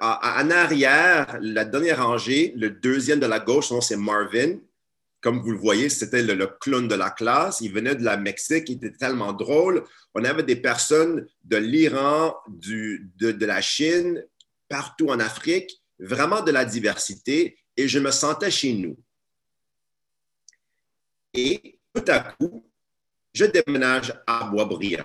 en 0.00 0.50
arrière, 0.50 1.38
la 1.40 1.64
dernière 1.64 2.04
rangée, 2.04 2.52
le 2.56 2.70
deuxième 2.70 3.20
de 3.20 3.26
la 3.26 3.40
gauche, 3.40 3.72
c'est 3.80 3.96
Marvin. 3.96 4.58
Comme 5.20 5.40
vous 5.40 5.50
le 5.50 5.58
voyez, 5.58 5.88
c'était 5.90 6.22
le, 6.22 6.46
clown 6.46 6.88
de 6.88 6.94
la 6.94 7.10
classe. 7.10 7.60
Il 7.60 7.72
venait 7.72 7.94
de 7.94 8.04
la 8.04 8.16
Mexique, 8.16 8.68
il 8.68 8.76
était 8.76 8.92
tellement 8.92 9.32
drôle. 9.32 9.84
On 10.14 10.24
avait 10.24 10.42
des 10.42 10.56
personnes 10.56 11.26
de 11.44 11.56
l'Iran, 11.56 12.34
de, 12.48 13.00
de 13.18 13.46
la 13.46 13.60
Chine, 13.60 14.24
partout 14.68 15.08
en 15.08 15.20
Afrique, 15.20 15.82
vraiment 15.98 16.42
de 16.42 16.50
la 16.50 16.64
diversité, 16.64 17.58
et 17.76 17.88
je 17.88 17.98
me 17.98 18.10
sentais 18.10 18.50
chez 18.50 18.72
nous. 18.72 18.96
Et 21.34 21.78
tout 21.94 22.04
à 22.08 22.20
coup, 22.20 22.64
je 23.32 23.44
déménage 23.44 24.14
à 24.26 24.44
Boisbriand. 24.44 25.04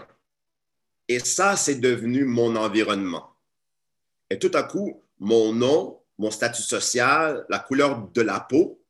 Et 1.07 1.19
ça, 1.19 1.55
c'est 1.55 1.75
devenu 1.75 2.25
mon 2.25 2.55
environnement. 2.55 3.35
Et 4.29 4.39
tout 4.39 4.51
à 4.53 4.63
coup, 4.63 5.03
mon 5.19 5.53
nom, 5.53 5.99
mon 6.17 6.31
statut 6.31 6.63
social, 6.63 7.45
la 7.49 7.59
couleur 7.59 8.07
de 8.07 8.21
la 8.21 8.39
peau 8.39 8.81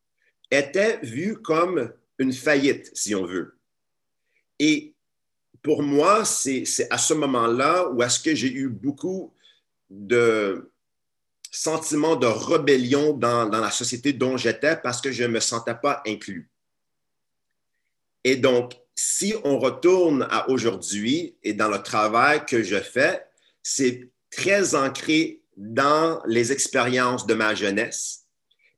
était 0.51 0.99
vu 1.01 1.41
comme 1.41 1.91
une 2.19 2.33
faillite, 2.33 2.91
si 2.93 3.15
on 3.15 3.25
veut. 3.25 3.57
Et 4.59 4.93
pour 5.61 5.83
moi, 5.83 6.25
c'est 6.25 6.63
à 6.89 6.97
ce 6.97 7.13
moment-là 7.13 7.89
où 7.89 8.01
est-ce 8.03 8.19
que 8.19 8.35
j'ai 8.35 8.51
eu 8.51 8.69
beaucoup 8.69 9.33
de 9.89 10.71
sentiments 11.51 12.15
de 12.15 12.27
rébellion 12.27 13.13
dans, 13.13 13.47
dans 13.47 13.61
la 13.61 13.71
société 13.71 14.13
dont 14.13 14.37
j'étais 14.37 14.75
parce 14.75 15.01
que 15.01 15.11
je 15.11 15.23
ne 15.23 15.29
me 15.29 15.39
sentais 15.39 15.75
pas 15.75 16.03
inclus. 16.05 16.49
Et 18.23 18.35
donc, 18.35 18.73
si 18.93 19.35
on 19.43 19.59
retourne 19.59 20.27
à 20.29 20.49
aujourd'hui 20.49 21.35
et 21.43 21.53
dans 21.53 21.69
le 21.69 21.81
travail 21.81 22.45
que 22.45 22.63
je 22.63 22.79
fais, 22.79 23.25
c'est 23.61 24.09
très 24.31 24.75
ancré 24.75 25.41
dans 25.57 26.21
les 26.25 26.51
expériences 26.51 27.25
de 27.25 27.33
ma 27.33 27.55
jeunesse 27.55 28.24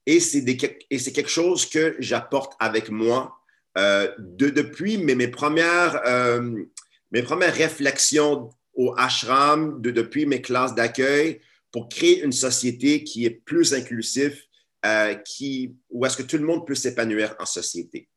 et 0.08 0.20
c'est 0.22 1.12
quelque 1.12 1.30
chose 1.30 1.66
que 1.66 1.96
j'apporte 2.00 2.54
avec 2.60 2.90
moi 2.90 3.38
euh, 3.78 4.10
depuis 4.18 4.98
mes, 4.98 5.28
premières, 5.28 6.02
euh, 6.08 6.64
mes 7.12 7.22
premières 7.22 7.54
réflexions 7.54 8.50
au 8.74 8.94
ashram, 8.98 9.82
depuis 9.82 10.26
mes 10.26 10.42
classes 10.42 10.74
d'accueil, 10.74 11.42
pour 11.72 11.90
créer 11.90 12.24
une 12.24 12.32
société 12.32 13.04
qui 13.04 13.26
est 13.26 13.42
plus 13.46 13.74
inclusive, 13.74 14.42
euh, 14.86 15.14
qui, 15.16 15.76
où 15.90 16.06
est-ce 16.06 16.16
que 16.16 16.24
tout 16.24 16.38
le 16.38 16.46
monde 16.46 16.66
peut 16.66 16.76
s'épanouir 16.76 17.36
en 17.40 17.46
société. 17.46 18.08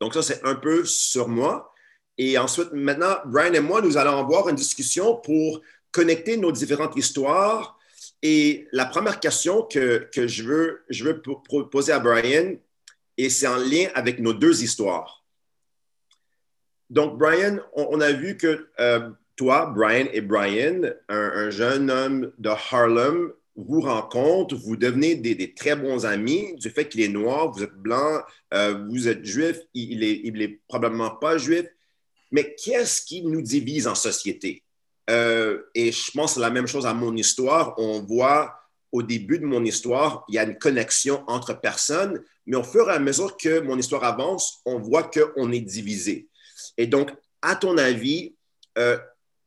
Donc, 0.00 0.14
ça, 0.14 0.22
c'est 0.22 0.44
un 0.44 0.56
peu 0.56 0.84
sur 0.84 1.28
moi. 1.28 1.72
Et 2.18 2.36
ensuite, 2.38 2.72
maintenant, 2.72 3.16
Brian 3.26 3.52
et 3.52 3.60
moi, 3.60 3.80
nous 3.80 3.96
allons 3.96 4.18
avoir 4.18 4.48
une 4.48 4.56
discussion 4.56 5.16
pour 5.16 5.60
connecter 5.92 6.36
nos 6.36 6.50
différentes 6.50 6.96
histoires. 6.96 7.73
Et 8.26 8.66
la 8.72 8.86
première 8.86 9.20
question 9.20 9.64
que, 9.64 10.08
je, 10.16 10.42
veux, 10.42 11.22
poser 11.70 11.92
à 11.92 11.98
Brian, 11.98 12.54
et 13.18 13.28
c'est 13.28 13.46
en 13.46 13.58
lien 13.58 13.88
avec 13.94 14.18
nos 14.18 14.32
deux 14.32 14.64
histoires. 14.64 15.26
Donc, 16.88 17.18
Brian, 17.18 17.58
on, 17.74 18.00
a 18.00 18.12
vu 18.12 18.38
que 18.38 18.70
euh, 18.80 19.10
toi, 19.36 19.66
Brian 19.66 20.06
et 20.10 20.22
Brian, 20.22 20.80
un, 21.10 21.50
jeune 21.50 21.90
homme 21.90 22.32
de 22.38 22.48
Harlem, 22.48 23.30
vous 23.56 23.82
rencontre, 23.82 24.54
vous 24.54 24.76
devenez 24.76 25.16
des, 25.16 25.52
très 25.52 25.76
bons 25.76 26.06
amis 26.06 26.54
du 26.56 26.70
fait 26.70 26.88
qu'il 26.88 27.02
est 27.02 27.08
noir, 27.08 27.52
vous 27.52 27.62
êtes 27.62 27.74
blanc, 27.74 28.22
euh, 28.54 28.86
vous 28.88 29.06
êtes 29.06 29.22
juif, 29.26 29.58
il, 29.74 29.98
n'est 30.00 30.44
est, 30.44 30.60
probablement 30.66 31.10
pas 31.10 31.36
juif. 31.36 31.66
Mais 32.32 32.54
qu'est-ce 32.54 33.02
qui 33.02 33.20
nous 33.20 33.42
divise 33.42 33.86
en 33.86 33.94
société? 33.94 34.62
Euh, 35.10 35.62
et 35.74 35.92
je 35.92 36.10
pense 36.12 36.36
la 36.36 36.50
même 36.50 36.66
chose 36.66 36.86
à 36.86 36.94
mon 36.94 37.14
histoire. 37.16 37.74
On 37.78 38.00
voit 38.00 38.54
au 38.92 39.02
début 39.02 39.38
de 39.38 39.44
mon 39.44 39.64
histoire, 39.64 40.24
il 40.28 40.36
y 40.36 40.38
a 40.38 40.44
une 40.44 40.56
connexion 40.56 41.24
entre 41.26 41.60
personnes, 41.60 42.22
mais 42.46 42.56
au 42.56 42.62
fur 42.62 42.88
et 42.88 42.94
à 42.94 43.00
mesure 43.00 43.36
que 43.36 43.58
mon 43.60 43.76
histoire 43.76 44.04
avance, 44.04 44.60
on 44.64 44.78
voit 44.78 45.10
qu'on 45.10 45.50
est 45.50 45.60
divisé. 45.60 46.28
Et 46.76 46.86
donc, 46.86 47.10
à 47.42 47.56
ton 47.56 47.76
avis, 47.76 48.36
euh, 48.78 48.96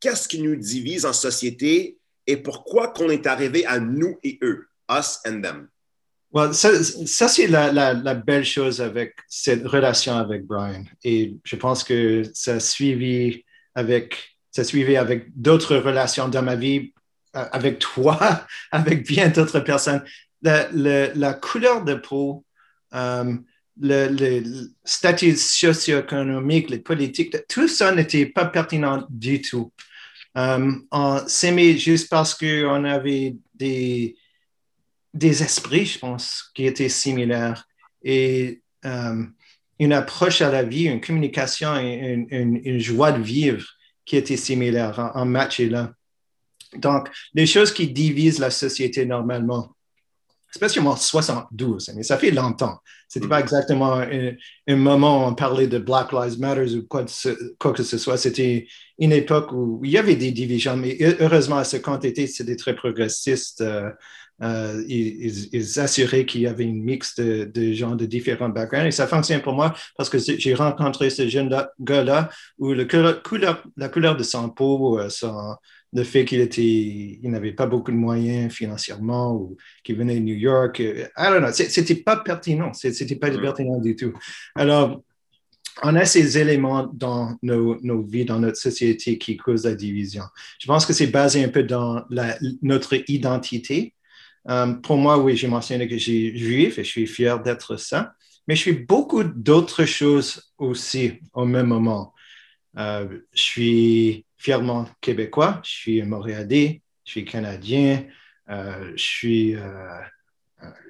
qu'est-ce 0.02 0.28
qui 0.28 0.42
nous 0.42 0.58
divise 0.58 1.06
en 1.06 1.14
société 1.14 1.98
et 2.26 2.38
pourquoi 2.38 2.90
qu'on 2.90 3.10
est 3.10 3.26
arrivé 3.26 3.66
à 3.66 3.80
nous 3.80 4.20
et 4.22 4.38
eux, 4.42 4.68
us 4.92 5.20
and 5.26 5.42
them? 5.42 5.70
ça, 6.52 7.28
c'est 7.28 7.48
la, 7.48 8.14
belle 8.16 8.46
chose 8.46 8.82
avec 8.82 9.16
cette 9.28 9.66
relation 9.66 10.14
avec 10.18 10.46
Brian. 10.46 10.84
Et 11.04 11.36
je 11.44 11.56
pense 11.56 11.84
que 11.84 12.24
ça 12.34 12.60
suivi 12.60 13.44
avec, 13.76 14.37
ça 14.58 14.64
suivi 14.64 14.98
avec 14.98 15.28
d'autres 15.36 15.78
relations 15.78 16.30
dans 16.30 16.42
ma 16.42 16.56
vie, 16.56 16.92
euh, 17.36 17.46
avec 17.52 17.78
toi, 17.78 18.46
avec 18.72 19.08
bien 19.08 19.30
d'autres 19.30 19.60
personnes. 19.60 20.04
La, 20.42 21.34
couleur 21.36 21.84
de 21.84 21.94
peau, 21.94 22.44
euh, 22.96 23.36
le, 23.80 24.44
statut 24.84 25.36
socio-économique, 25.36 26.72
les 26.72 26.80
politiques, 26.80 27.36
tout 27.48 27.68
ça 27.68 27.92
n'était 27.92 28.26
pas 28.26 28.46
pertinent 28.46 29.06
du 29.10 29.42
tout. 29.42 29.72
Euh, 30.38 30.72
on 30.92 31.28
s'aimait 31.28 31.78
juste 31.78 32.10
parce 32.10 32.34
qu'on 32.34 32.84
avait 32.84 33.36
des, 33.54 34.16
des 35.14 35.44
esprits, 35.44 35.86
je 35.86 36.00
pense, 36.00 36.52
qui 36.56 36.66
étaient 36.66 36.90
similaires 36.90 37.68
et 38.04 38.62
une 39.80 39.94
approche 39.94 40.42
à 40.42 40.50
la 40.50 40.64
vie, 40.64 40.86
une 40.86 41.02
communication 41.02 41.76
et 41.78 42.26
une, 42.32 42.80
joie 42.80 43.12
de 43.12 43.22
vivre 43.22 43.76
qui 44.08 44.18
était 44.18 44.38
similaire 44.38 44.98
en, 44.98 45.22
en 45.22 45.26
match 45.26 45.60
et 45.60 45.70
là. 45.70 45.92
Donc, 46.76 47.10
les 47.34 47.46
choses 47.46 47.72
qui 47.72 47.88
divisent 47.88 48.40
la 48.40 48.50
société 48.50 49.06
normalement, 49.06 49.76
spécialement 50.52 50.96
72, 50.96 51.92
mais 51.96 52.04
ça 52.04 52.18
fait 52.18 52.32
longtemps. 52.32 52.80
Ce 53.08 53.20
n'était 53.20 53.30
pas 53.30 53.40
mm. 53.40 53.44
exactement 53.44 53.94
un, 53.96 54.76
moment 54.76 55.24
où 55.24 55.28
on 55.30 55.36
parlait 55.36 55.68
de 55.68 55.78
Black 55.78 56.12
Lives 56.12 56.40
Matter 56.40 56.76
ou 56.76 56.88
quoi, 56.88 57.04
que 57.04 57.84
ce 57.84 57.98
soit. 57.98 58.18
C'était 58.18 58.68
une 59.00 59.12
époque 59.12 59.52
où 59.52 59.82
il 59.84 59.92
y 59.92 59.98
avait 59.98 60.16
des 60.16 60.32
divisions, 60.32 60.76
mais 60.76 60.98
heureusement, 61.20 61.58
à 61.58 61.64
ce 61.64 61.78
compte 61.78 62.04
c'était 62.04 62.56
très 62.56 62.76
progressiste. 62.76 63.62
Euh, 63.62 63.90
euh, 64.44 64.84
ils, 64.88 65.79
assuraient 65.79 66.25
qu'il 66.25 66.41
y 66.41 66.48
avait 66.48 66.63
une 66.63 66.84
mix 66.84 67.15
de, 67.15 67.74
gens 67.74 67.96
de 67.96 68.06
différents 68.06 68.50
backgrounds. 68.50 68.88
Et 68.88 68.91
ça 68.91 69.08
fonctionne 69.08 69.41
pour 69.41 69.53
moi 69.53 69.74
parce 69.98 70.10
que 70.10 70.17
j'ai 70.20 70.53
rencontré 70.53 71.10
ce 71.10 71.27
jeune 71.27 71.53
gars-là 71.79 72.29
où 72.58 72.74
le 72.74 72.86
couleur, 72.86 73.63
la 73.77 73.89
couleur 73.89 74.15
de 74.15 74.24
son 74.24 74.50
peau, 74.50 75.00
euh, 75.00 75.10
son, 75.10 75.56
le 75.94 76.03
fait 76.03 76.25
qu'il 76.25 76.41
était, 76.41 76.62
il 76.62 77.29
n'avait 77.29 77.53
pas 77.53 77.65
beaucoup 77.65 77.91
de 77.91 77.98
moyens 77.98 78.53
financièrement 78.53 79.34
ou 79.34 79.58
qu'il 79.84 79.98
venait 79.98 80.15
de 80.15 80.24
New 80.24 80.36
York. 80.36 80.79
Euh, 80.79 81.08
I 81.17 81.29
don't 81.29 81.39
know, 81.39 81.51
c'était 81.51 81.96
pas 81.96 82.17
pertinent, 82.17 82.74
c'était 82.74 83.15
pas 83.15 83.32
pertinent 83.32 83.79
du 83.79 83.96
tout. 83.96 84.13
Alors, 84.56 85.01
on 85.84 85.96
a 85.96 86.06
ces 86.06 86.38
éléments 86.38 86.89
dans 86.94 87.36
nos, 87.44 87.79
nos, 87.82 88.01
vies, 88.01 88.25
dans 88.25 88.39
notre 88.39 88.58
société 88.58 89.17
qui 89.17 89.38
causent 89.38 89.65
la 89.65 89.75
division. 89.75 90.24
Je 90.60 90.67
pense 90.67 90.86
que 90.86 90.94
c'est 90.94 91.08
basé 91.08 91.44
un 91.44 91.50
peu 91.50 91.63
dans 91.63 92.03
la, 92.10 92.38
notre 92.62 92.96
identité. 93.10 93.94
Euh, 94.50 94.74
pour 94.74 94.98
moi, 94.98 95.18
oui, 95.18 95.36
j'ai 95.36 95.48
mentionné 95.48 95.88
que 95.88 95.98
j'ai 95.98 96.36
juif 96.36 96.80
et 96.80 96.84
je 96.84 96.89
suis 96.89 97.08
fier 97.08 97.42
d'être 97.42 97.75
ça, 97.77 98.13
mais 98.48 98.56
je 98.56 98.62
suis 98.62 98.74
beaucoup 98.74 99.24
d'autres 99.24 99.86
choses 99.86 100.54
aussi 100.58 101.20
au 101.33 101.46
même 101.46 101.68
moment. 101.68 102.14
Euh, 102.77 103.20
je 103.33 103.42
suis 103.42 104.25
fièrement 104.38 104.88
québécois, 105.01 105.62
je 105.64 105.72
suis 105.72 106.01
montréalais, 106.03 106.81
je 107.03 107.12
suis 107.12 107.25
canadien, 107.25 108.05
euh, 108.50 108.94
je 108.96 109.03
suis, 109.03 109.55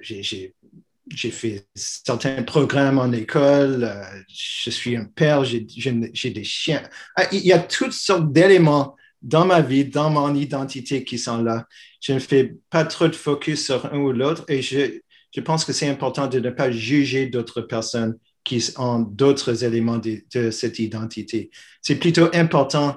j'ai, 0.00 1.30
fait 1.30 1.66
certains 1.74 2.42
programmes 2.42 2.98
en 2.98 3.10
école, 3.10 3.90
je 4.28 4.70
suis 4.70 4.96
un 4.96 5.06
père, 5.06 5.44
j'ai, 5.44 5.60
des 5.60 6.44
chiens. 6.44 6.82
Ah, 7.16 7.24
il 7.32 7.44
y 7.44 7.52
a 7.52 7.58
toutes 7.58 7.92
sortes 7.92 8.32
d'éléments 8.32 8.94
dans 9.22 9.44
ma 9.44 9.60
vie, 9.60 9.84
dans 9.84 10.10
mon 10.10 10.34
identité 10.34 11.04
qui 11.04 11.18
sont 11.18 11.42
là. 11.42 11.66
Je 12.00 12.12
ne 12.12 12.18
fais 12.18 12.54
pas 12.70 12.84
trop 12.84 13.08
de 13.08 13.16
focus 13.16 13.64
sur 13.66 13.86
un 13.92 13.98
ou 13.98 14.12
l'autre 14.12 14.44
et 14.48 14.62
je, 14.62 15.00
je 15.34 15.40
pense 15.40 15.64
que 15.64 15.72
c'est 15.72 15.88
important 15.88 16.26
de 16.26 16.40
ne 16.40 16.50
pas 16.50 16.70
juger 16.70 17.26
d'autres 17.26 17.60
personnes 17.62 18.18
qui 18.44 18.64
ont 18.76 19.00
d'autres 19.00 19.64
éléments 19.64 19.98
de, 19.98 20.50
cette 20.50 20.78
identité. 20.78 21.50
C'est 21.82 21.96
plutôt 21.96 22.28
important 22.34 22.96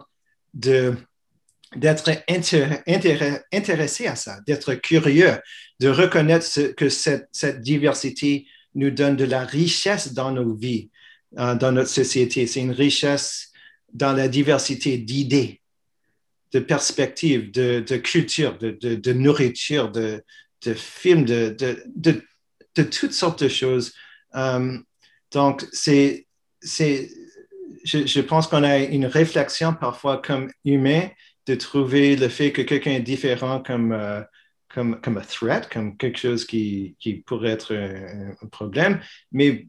de 0.54 0.96
d'être 1.78 2.12
intéressé 3.54 4.06
à 4.06 4.18
ça, 4.18 4.40
d'être 4.46 4.74
curieux, 4.74 5.38
de 5.80 5.88
reconnaître 5.88 6.74
que 6.76 6.90
cette, 6.90 7.30
cette, 7.32 7.62
diversité 7.62 8.46
nous 8.76 8.92
donne 8.92 9.16
de 9.16 9.24
la 9.24 9.46
richesse 9.46 10.12
dans 10.12 10.32
nos 10.32 10.54
vies, 10.54 10.90
euh, 11.40 11.56
dans 11.56 11.72
notre 11.72 11.90
société. 11.90 12.46
C'est 12.46 12.60
une 12.60 12.74
richesse 12.74 13.54
dans 13.94 14.12
la 14.12 14.28
diversité 14.28 14.98
d'idées, 14.98 15.61
de 16.54 16.60
perspectives, 16.60 17.52
de, 17.52 17.98
culture, 17.98 18.58
de, 18.58 19.14
nourriture, 19.14 19.92
de, 19.92 20.24
films, 20.74 21.26
de, 21.26 21.54
toutes 22.76 23.14
sortes 23.14 23.44
de 23.44 23.50
choses. 23.50 23.94
Euh, 24.36 24.78
donc, 25.32 25.66
c'est, 25.72 26.28
c'est, 26.62 27.10
je, 27.84 28.06
je, 28.06 28.22
pense 28.22 28.48
qu'on 28.48 28.64
a 28.64 28.78
une 28.80 29.06
réflexion 29.06 29.74
parfois 29.74 30.22
comme 30.22 30.52
humain 30.66 31.10
de 31.48 31.56
trouver 31.56 32.16
le 32.16 32.28
fait 32.28 32.52
que 32.52 32.62
quelqu'un 32.62 32.92
est 32.92 33.02
différent 33.02 33.62
comme, 33.62 33.92
euh, 33.92 34.22
comme, 34.70 35.00
comme 35.02 35.18
un 35.18 35.22
threat, 35.22 35.70
comme 35.72 35.98
quelque 35.98 36.20
chose 36.20 36.46
qui, 36.46 36.96
qui 37.00 37.16
pourrait 37.16 37.52
être 37.52 37.74
un, 37.76 38.48
problème. 38.48 39.00
Mais 39.32 39.68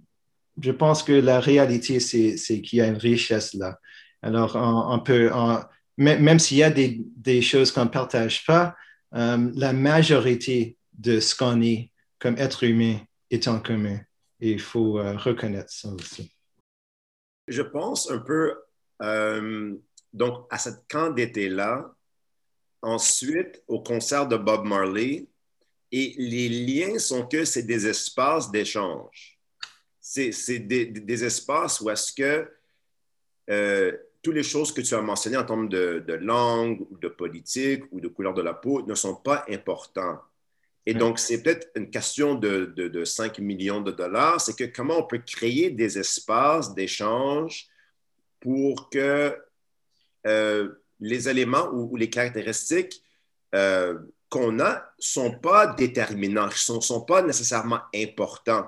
je 0.61 0.73
pense 0.73 1.03
que 1.03 1.13
la 1.13 1.41
réalité, 1.41 2.01
c'est, 2.01 2.37
c'est 2.37 2.61
qu'il 2.61 2.79
y 2.79 2.83
a 2.83 2.87
une 2.87 2.97
richesse 2.97 3.55
là. 3.55 3.79
Alors, 4.25 4.55
on, 4.55 5.01
peut, 5.01 5.31
même, 5.97 6.39
s'il 6.39 6.59
y 6.59 6.63
a 6.63 6.71
des, 6.71 7.01
des 7.17 7.43
choses 7.43 7.71
qu'on 7.71 7.85
ne 7.85 7.91
partage 7.91 8.45
pas, 8.47 8.75
euh, 9.15 9.51
la 9.55 9.73
majorité 9.73 10.79
de 10.93 11.21
ce 11.21 11.35
qu'on 11.35 11.61
est 11.61 11.91
comme 12.19 12.39
être 12.39 12.65
humain 12.65 12.99
est 13.31 13.49
en 13.49 13.61
commun. 13.61 13.99
Et 14.41 14.53
il 14.53 14.61
faut 14.61 14.99
euh, 14.99 15.17
reconnaître 15.17 15.71
ça 15.71 15.89
aussi. 15.89 16.35
Je 17.49 17.63
pense 17.63 18.11
un 18.11 18.19
peu 18.19 18.55
euh, 19.03 19.75
donc 20.13 20.47
à 20.51 20.59
cette 20.59 20.87
camp 20.89 21.11
d'été-là, 21.11 21.95
ensuite 22.81 23.63
au 23.69 23.83
concert 23.83 24.27
de 24.27 24.37
Bob 24.37 24.65
Marley, 24.65 25.27
et 25.91 26.15
les 26.17 26.49
liens 26.49 26.99
sont 26.99 27.27
que 27.27 27.45
c'est 27.45 27.65
des 27.65 27.87
espaces 27.87 28.51
d'échange. 28.51 29.39
C'est 30.01 30.59
des, 30.59 30.87
des, 30.87 31.25
espaces 31.25 31.81
où 31.81 31.91
est-ce 31.91 32.13
que 32.13 32.51
toutes 34.23 34.35
les 34.35 34.43
choses 34.43 34.73
que 34.73 34.81
tu 34.81 34.95
as 34.95 35.03
mentionnées 35.03 35.37
en 35.37 35.45
termes 35.45 35.69
de, 35.69 36.05
de 36.07 36.15
langue 36.15 36.87
ou 36.91 36.97
de 36.97 37.09
politique 37.09 37.85
ou 37.91 38.01
de 38.01 38.09
couleur 38.09 38.35
de 38.35 38.43
la 38.43 38.55
peau 38.55 38.83
ne 38.87 38.95
sont 38.95 39.17
pas 39.17 39.45
importantes. 39.51 40.21
Et 40.85 40.95
donc, 40.95 41.19
c'est 41.19 41.43
peut-être 41.43 41.71
une 41.77 41.91
question 41.91 42.35
de, 42.35 42.67
de, 42.77 43.05
5 43.05 43.39
millions 43.39 43.81
de 43.81 43.93
dollars. 43.93 44.41
C'est 44.41 44.57
que 44.57 44.65
comment 44.65 44.99
on 44.99 45.07
peut 45.07 45.23
créer 45.25 45.71
des 45.71 45.99
espaces 45.99 46.75
d'échange 46.75 47.69
pour 48.41 48.91
que 48.91 49.37
euh, 50.27 50.69
les 50.99 51.29
éléments 51.29 51.69
ou, 51.73 51.97
les 51.97 52.11
caractéristiques 52.11 53.03
euh, 53.55 53.99
qu'on 54.29 54.59
a 54.59 54.75
ne 54.75 54.81
sont 54.99 55.39
pas 55.39 55.69
déterminants, 55.69 56.47
ne 56.47 56.53
sont, 56.53 56.81
sont, 56.81 57.03
pas 57.03 57.23
nécessairement 57.23 57.83
importants. 57.95 58.67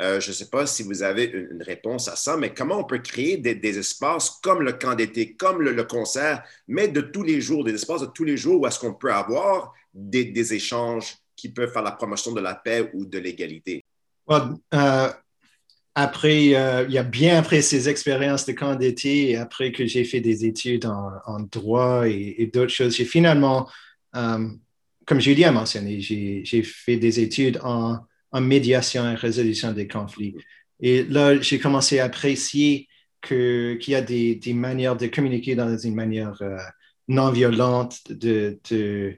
Euh, 0.00 0.18
je 0.20 0.30
ne 0.30 0.34
sais 0.34 0.50
pas 0.50 0.66
si 0.66 0.82
vous 0.82 1.02
avez 1.02 1.24
une, 1.24 1.62
réponse 1.62 2.08
à 2.08 2.16
ça, 2.16 2.36
mais 2.36 2.52
comment 2.52 2.80
on 2.80 2.84
peut 2.84 2.98
créer 2.98 3.36
des, 3.36 3.78
espaces 3.78 4.30
comme 4.42 4.62
le 4.62 4.72
camp 4.72 4.94
d'été, 4.94 5.34
comme 5.34 5.62
le, 5.62 5.84
concert, 5.84 6.42
mais 6.66 6.88
de 6.88 7.00
tous 7.00 7.22
les 7.22 7.40
jours, 7.40 7.62
des 7.62 7.74
espaces 7.74 8.00
de 8.00 8.06
tous 8.06 8.24
les 8.24 8.36
jours 8.36 8.60
où 8.60 8.66
est-ce 8.66 8.78
qu'on 8.78 8.94
peut 8.94 9.12
avoir 9.12 9.72
des, 9.92 10.52
échanges 10.52 11.16
qui 11.36 11.48
peuvent 11.48 11.72
faire 11.72 11.82
la 11.82 11.92
promotion 11.92 12.32
de 12.32 12.40
la 12.40 12.56
paix 12.56 12.90
ou 12.94 13.04
de 13.04 13.18
l'égalité? 13.18 13.84
Euh, 14.30 15.08
après, 15.94 16.56
euh, 16.56 16.84
il 16.88 16.92
y 16.92 16.98
a 16.98 17.04
bien 17.04 17.38
après 17.38 17.62
ces 17.62 17.88
expériences 17.88 18.46
de 18.46 18.52
camp 18.52 18.74
d'été 18.74 19.36
après 19.36 19.70
que 19.70 19.86
j'ai 19.86 20.04
fait 20.04 20.20
des 20.20 20.44
études 20.44 20.86
en, 20.86 21.38
droit 21.40 22.08
et, 22.08 22.50
d'autres 22.52 22.72
choses, 22.72 22.96
j'ai 22.96 23.04
finalement, 23.04 23.68
comme 24.12 25.20
Julie 25.20 25.44
a 25.44 25.52
mentionné, 25.52 26.00
j'ai 26.00 26.62
fait 26.64 26.96
des 26.96 27.20
études 27.20 27.60
en 27.62 28.00
en 28.34 28.40
médiation 28.40 29.08
et 29.10 29.14
résolution 29.14 29.72
des 29.72 29.86
conflits. 29.86 30.34
Et 30.80 31.04
là, 31.04 31.40
j'ai 31.40 31.60
commencé 31.60 32.00
à 32.00 32.06
apprécier 32.06 32.88
qu'il 33.22 33.78
y 33.86 33.94
a 33.94 34.02
des, 34.02 34.34
des, 34.34 34.52
manières 34.52 34.96
de 34.96 35.06
communiquer 35.06 35.54
dans 35.54 35.78
une 35.78 35.94
manière 35.94 36.36
euh, 36.42 36.58
non 37.08 37.30
violente, 37.30 38.00
de, 38.10 38.58
de, 38.70 39.16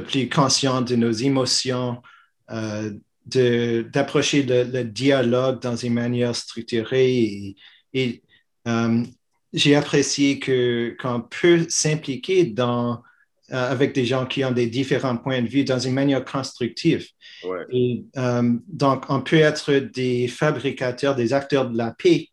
plus 0.00 0.28
conscient 0.30 0.80
de 0.80 0.96
nos 0.96 1.12
émotions, 1.12 2.02
euh, 2.50 2.90
d'approcher 3.26 4.42
le, 4.42 4.82
dialogue 4.82 5.60
dans 5.60 5.76
une 5.76 5.92
manière 5.92 6.34
structurée. 6.34 7.54
Et, 7.92 8.22
euh, 8.66 9.04
j'ai 9.52 9.76
apprécié 9.76 10.40
qu'on 10.40 11.20
peut 11.20 11.66
s'impliquer 11.68 12.44
dans 12.46 13.02
avec 13.50 13.94
des 13.94 14.04
gens 14.04 14.26
qui 14.26 14.44
ont 14.44 14.50
des 14.50 14.66
différents 14.66 15.16
points 15.16 15.42
de 15.42 15.48
vue 15.48 15.64
dans 15.64 15.78
une 15.78 15.94
manière 15.94 16.24
constructive. 16.24 17.06
Et 17.70 18.04
euh, 18.16 18.52
donc, 18.66 19.04
on 19.08 19.20
peut 19.20 19.36
être 19.36 19.72
des 19.74 20.28
fabricateurs, 20.28 21.14
des 21.14 21.32
acteurs 21.32 21.70
de 21.70 21.76
la 21.76 21.92
paix, 21.92 22.28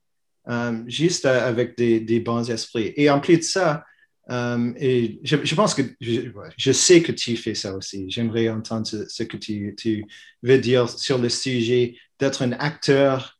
euh, 0.47 0.84
juste 0.88 1.25
avec 1.25 1.78
des, 1.78 1.99
des, 1.99 2.19
bons 2.19 2.49
esprits. 2.49 2.93
Et 2.95 3.10
en 3.10 3.19
plus 3.19 3.38
de 3.38 3.43
ça, 3.43 3.84
et 4.30 5.19
je, 5.23 5.56
pense 5.56 5.75
que 5.75 5.84
je, 6.01 6.71
sais 6.71 7.04
que 7.04 7.12
tu 7.12 7.38
fais 7.38 7.54
ça 7.54 7.75
aussi. 7.75 8.10
J'aimerais 8.10 8.49
entendre 8.49 8.88
ce, 8.88 9.23
que 9.23 9.38
tu, 9.38 9.75
tu, 9.78 10.06
veux 10.41 10.58
dire 10.58 10.89
sur 10.89 11.19
le 11.19 11.30
sujet 11.30 11.95
d'être 12.19 12.41
un 12.41 12.54
acteur 12.54 13.39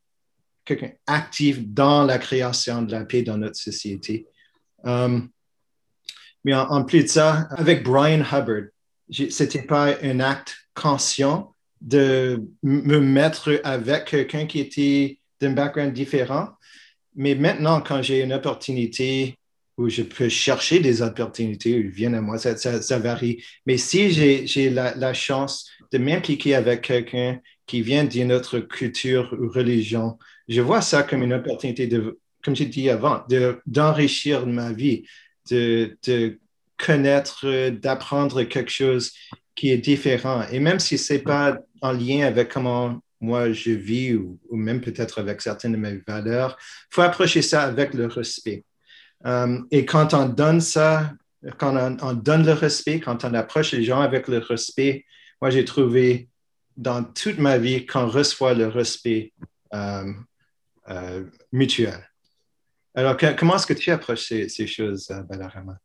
quelqu'un 0.66 0.92
actif 1.08 1.66
dans 1.66 2.04
la 2.04 2.18
création 2.18 2.82
de 2.82 2.92
la 2.92 3.06
paix 3.06 3.22
dans 3.22 3.38
notre 3.38 3.56
société. 3.56 4.28
Mais 6.46 6.54
en, 6.54 6.84
plus 6.84 7.04
de 7.04 7.08
ça, 7.08 7.48
avec 7.58 7.84
Brian 7.84 8.22
Hubbard, 8.22 8.70
c'était 9.10 9.64
pas 9.64 9.96
un 10.04 10.20
acte 10.20 10.56
conscient 10.76 11.56
de 11.82 12.40
me 12.62 13.00
mettre 13.00 13.60
avec 13.64 14.06
quelqu'un 14.06 14.46
qui 14.46 14.60
était 14.60 15.20
d'un 15.42 15.54
background 15.54 15.92
différent. 15.92 16.50
Mais 17.16 17.34
maintenant, 17.34 17.82
quand 17.82 18.04
j'ai 18.04 18.22
une 18.22 18.32
opportunité 18.32 19.40
où 19.78 19.90
je 19.90 20.04
peux 20.04 20.30
chercher 20.30 20.80
des 20.80 21.02
opportunités, 21.02 21.72
ils 21.72 21.90
viennent 21.90 22.14
à 22.14 22.22
moi, 22.22 22.38
ça, 22.38 23.00
varie. 23.00 23.44
Mais 23.66 23.78
si 23.78 24.12
j'ai 24.12 24.70
la, 24.70 24.94
la, 24.96 25.14
chance 25.16 25.68
de 25.92 25.98
m'impliquer 25.98 26.54
avec 26.54 26.82
quelqu'un 26.84 27.40
qui 27.66 27.82
vient 27.82 28.04
d'une 28.04 28.32
autre 28.32 28.60
culture 28.60 29.36
ou 29.40 29.50
religion, 29.50 30.20
je 30.48 30.62
vois 30.62 30.82
ça 30.82 31.02
comme 31.02 31.24
une 31.24 31.34
opportunité 31.34 31.88
de, 31.88 32.20
comme 32.44 32.56
j'ai 32.56 32.68
dit 32.68 32.90
avant, 32.92 33.24
d'enrichir 33.66 34.46
ma 34.46 34.72
vie 34.72 35.04
de, 35.50 36.40
connaître, 36.78 37.70
d'apprendre 37.70 38.44
quelque 38.44 38.72
chose 38.72 39.12
qui 39.56 39.72
est 39.72 39.78
différent. 39.78 40.44
Et 40.52 40.60
même 40.60 40.80
si 40.80 40.98
ce 40.98 41.14
n'est 41.14 41.20
pas 41.20 41.58
en 41.82 41.92
lien 41.92 42.26
avec 42.26 42.50
comment 42.50 43.00
moi 43.22 43.52
je 43.52 43.72
vis 43.72 44.14
ou, 44.14 44.38
même 44.52 44.82
peut-être 44.82 45.20
avec 45.20 45.42
certaines 45.42 45.72
de 45.72 45.78
mes 45.78 46.02
valeurs, 46.06 46.58
il 46.60 46.96
faut 46.96 47.02
approcher 47.02 47.42
ça 47.42 47.64
avec 47.64 47.94
le 47.94 48.08
respect. 48.08 48.64
Euh, 49.26 49.60
et 49.72 49.86
quand 49.86 50.14
on 50.14 50.28
donne 50.28 50.62
ça, 50.62 51.14
quand 51.58 51.76
on, 52.02 52.14
donne 52.14 52.46
le 52.46 52.54
respect, 52.54 53.00
quand 53.00 53.24
on 53.24 53.34
approche 53.34 53.72
les 53.72 53.84
gens 53.84 54.02
avec 54.02 54.28
le 54.28 54.40
respect, 54.40 55.06
moi 55.42 55.50
j'ai 55.50 55.66
trouvé 55.66 56.30
dans 56.76 57.04
toute 57.04 57.38
ma 57.38 57.58
vie 57.58 57.86
qu'on 57.86 58.08
reçoit 58.08 58.54
le 58.54 58.68
respect 58.68 59.34
euh, 59.74 60.12
euh, 60.90 61.24
mutuel. 61.52 62.10
Alors, 62.98 63.18
comment 63.38 63.58
est-ce 63.58 63.68
que 63.68 63.74
tu 63.74 63.92
approches 63.92 64.28
ces, 64.28 64.68
choses, 64.68 65.12
euh, 65.12 65.22
Balarama? 65.24 65.78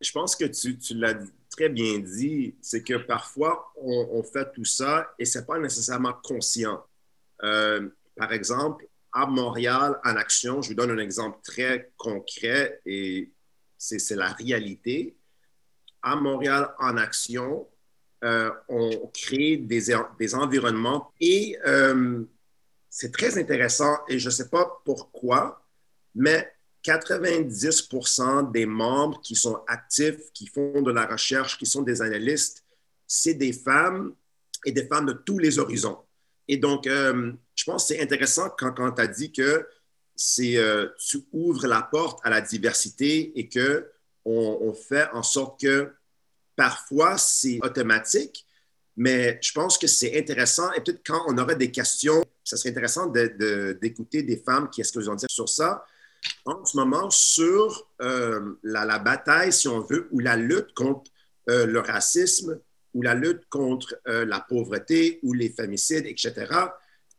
Je 0.00 0.10
pense 0.12 0.34
que 0.34 0.46
tu, 0.46 0.78
l'as 0.94 1.14
très 1.50 1.68
bien 1.68 1.98
dit, 1.98 2.54
c'est 2.62 2.82
que 2.82 2.94
parfois, 2.94 3.70
on, 3.76 4.22
fait 4.22 4.50
tout 4.54 4.64
ça 4.64 5.12
et 5.18 5.26
ce 5.26 5.38
n'est 5.38 5.44
pas 5.44 5.58
nécessairement 5.58 6.14
conscient. 6.22 6.82
Euh, 7.42 7.86
par 8.16 8.32
exemple, 8.32 8.86
à 9.12 9.26
Montréal, 9.26 10.00
en 10.04 10.16
action, 10.16 10.62
je 10.62 10.70
vous 10.70 10.74
donne 10.74 10.90
un 10.90 10.98
exemple 10.98 11.38
très 11.42 11.92
concret 11.98 12.80
et 12.86 13.30
c'est 13.76 14.16
la 14.16 14.32
réalité. 14.32 15.14
À 16.02 16.16
Montréal, 16.16 16.74
en 16.78 16.96
action, 16.96 17.68
euh, 18.24 18.50
on 18.68 19.10
crée 19.12 19.58
des 19.58 20.34
environnements 20.34 21.12
et 21.20 21.58
c'est 22.88 23.12
très 23.12 23.38
intéressant 23.38 23.98
et 24.08 24.18
je 24.18 24.26
ne 24.26 24.30
sais 24.30 24.48
pas 24.48 24.80
pourquoi, 24.84 25.63
mais 26.14 26.50
90% 26.84 28.52
des 28.52 28.66
membres 28.66 29.20
qui 29.22 29.34
sont 29.34 29.60
actifs, 29.66 30.30
qui 30.32 30.46
font 30.46 30.82
de 30.82 30.92
la 30.92 31.06
recherche, 31.06 31.58
qui 31.58 31.66
sont 31.66 31.82
des 31.82 32.02
analystes, 32.02 32.64
c'est 33.06 33.34
des 33.34 33.52
femmes 33.52 34.14
et 34.64 34.72
des 34.72 34.86
femmes 34.86 35.06
de 35.06 35.12
tous 35.12 35.38
les 35.38 35.58
horizons. 35.58 35.98
Et 36.48 36.58
donc, 36.58 36.86
euh, 36.86 37.32
je 37.54 37.64
pense 37.64 37.88
que 37.88 37.94
c'est 37.94 38.02
intéressant 38.02 38.50
quand, 38.58 38.92
tu 38.92 39.00
as 39.00 39.06
dit 39.06 39.32
que 39.32 39.66
euh, 40.40 40.88
tu 40.98 41.18
ouvres 41.32 41.66
la 41.66 41.82
porte 41.82 42.20
à 42.22 42.30
la 42.30 42.40
diversité 42.40 43.38
et 43.38 43.48
que 43.48 43.90
on, 44.26 44.72
fait 44.72 45.08
en 45.12 45.22
sorte 45.22 45.60
que 45.60 45.92
parfois 46.56 47.18
c'est 47.18 47.58
automatique, 47.62 48.46
mais 48.96 49.38
je 49.42 49.52
pense 49.52 49.76
que 49.76 49.86
c'est 49.86 50.18
intéressant. 50.18 50.72
Et 50.72 50.80
peut-être 50.80 51.02
quand 51.04 51.24
on 51.28 51.36
aurait 51.36 51.56
des 51.56 51.70
questions, 51.70 52.24
ça 52.42 52.56
serait 52.56 52.70
intéressant 52.70 53.06
d'écouter 53.06 54.22
des 54.22 54.38
femmes 54.38 54.70
qui 54.70 54.80
est-ce 54.80 54.92
qu'elles 54.92 55.10
ont 55.10 55.14
dit 55.14 55.26
sur 55.28 55.48
ça? 55.48 55.84
En 56.44 56.64
ce 56.64 56.76
moment 56.76 57.10
sur 57.10 57.88
euh, 58.02 58.54
la, 58.62 58.98
bataille, 58.98 59.52
si 59.52 59.68
on 59.68 59.80
veut, 59.80 60.08
ou 60.10 60.20
la 60.20 60.36
lutte 60.36 60.72
contre 60.74 61.10
euh, 61.48 61.66
le 61.66 61.80
racisme, 61.80 62.60
ou 62.92 63.02
la 63.02 63.14
lutte 63.14 63.48
contre 63.48 63.96
euh, 64.06 64.24
la 64.24 64.40
pauvreté, 64.40 65.18
ou 65.22 65.32
les 65.32 65.50
femicides, 65.50 66.06
etc. 66.06 66.34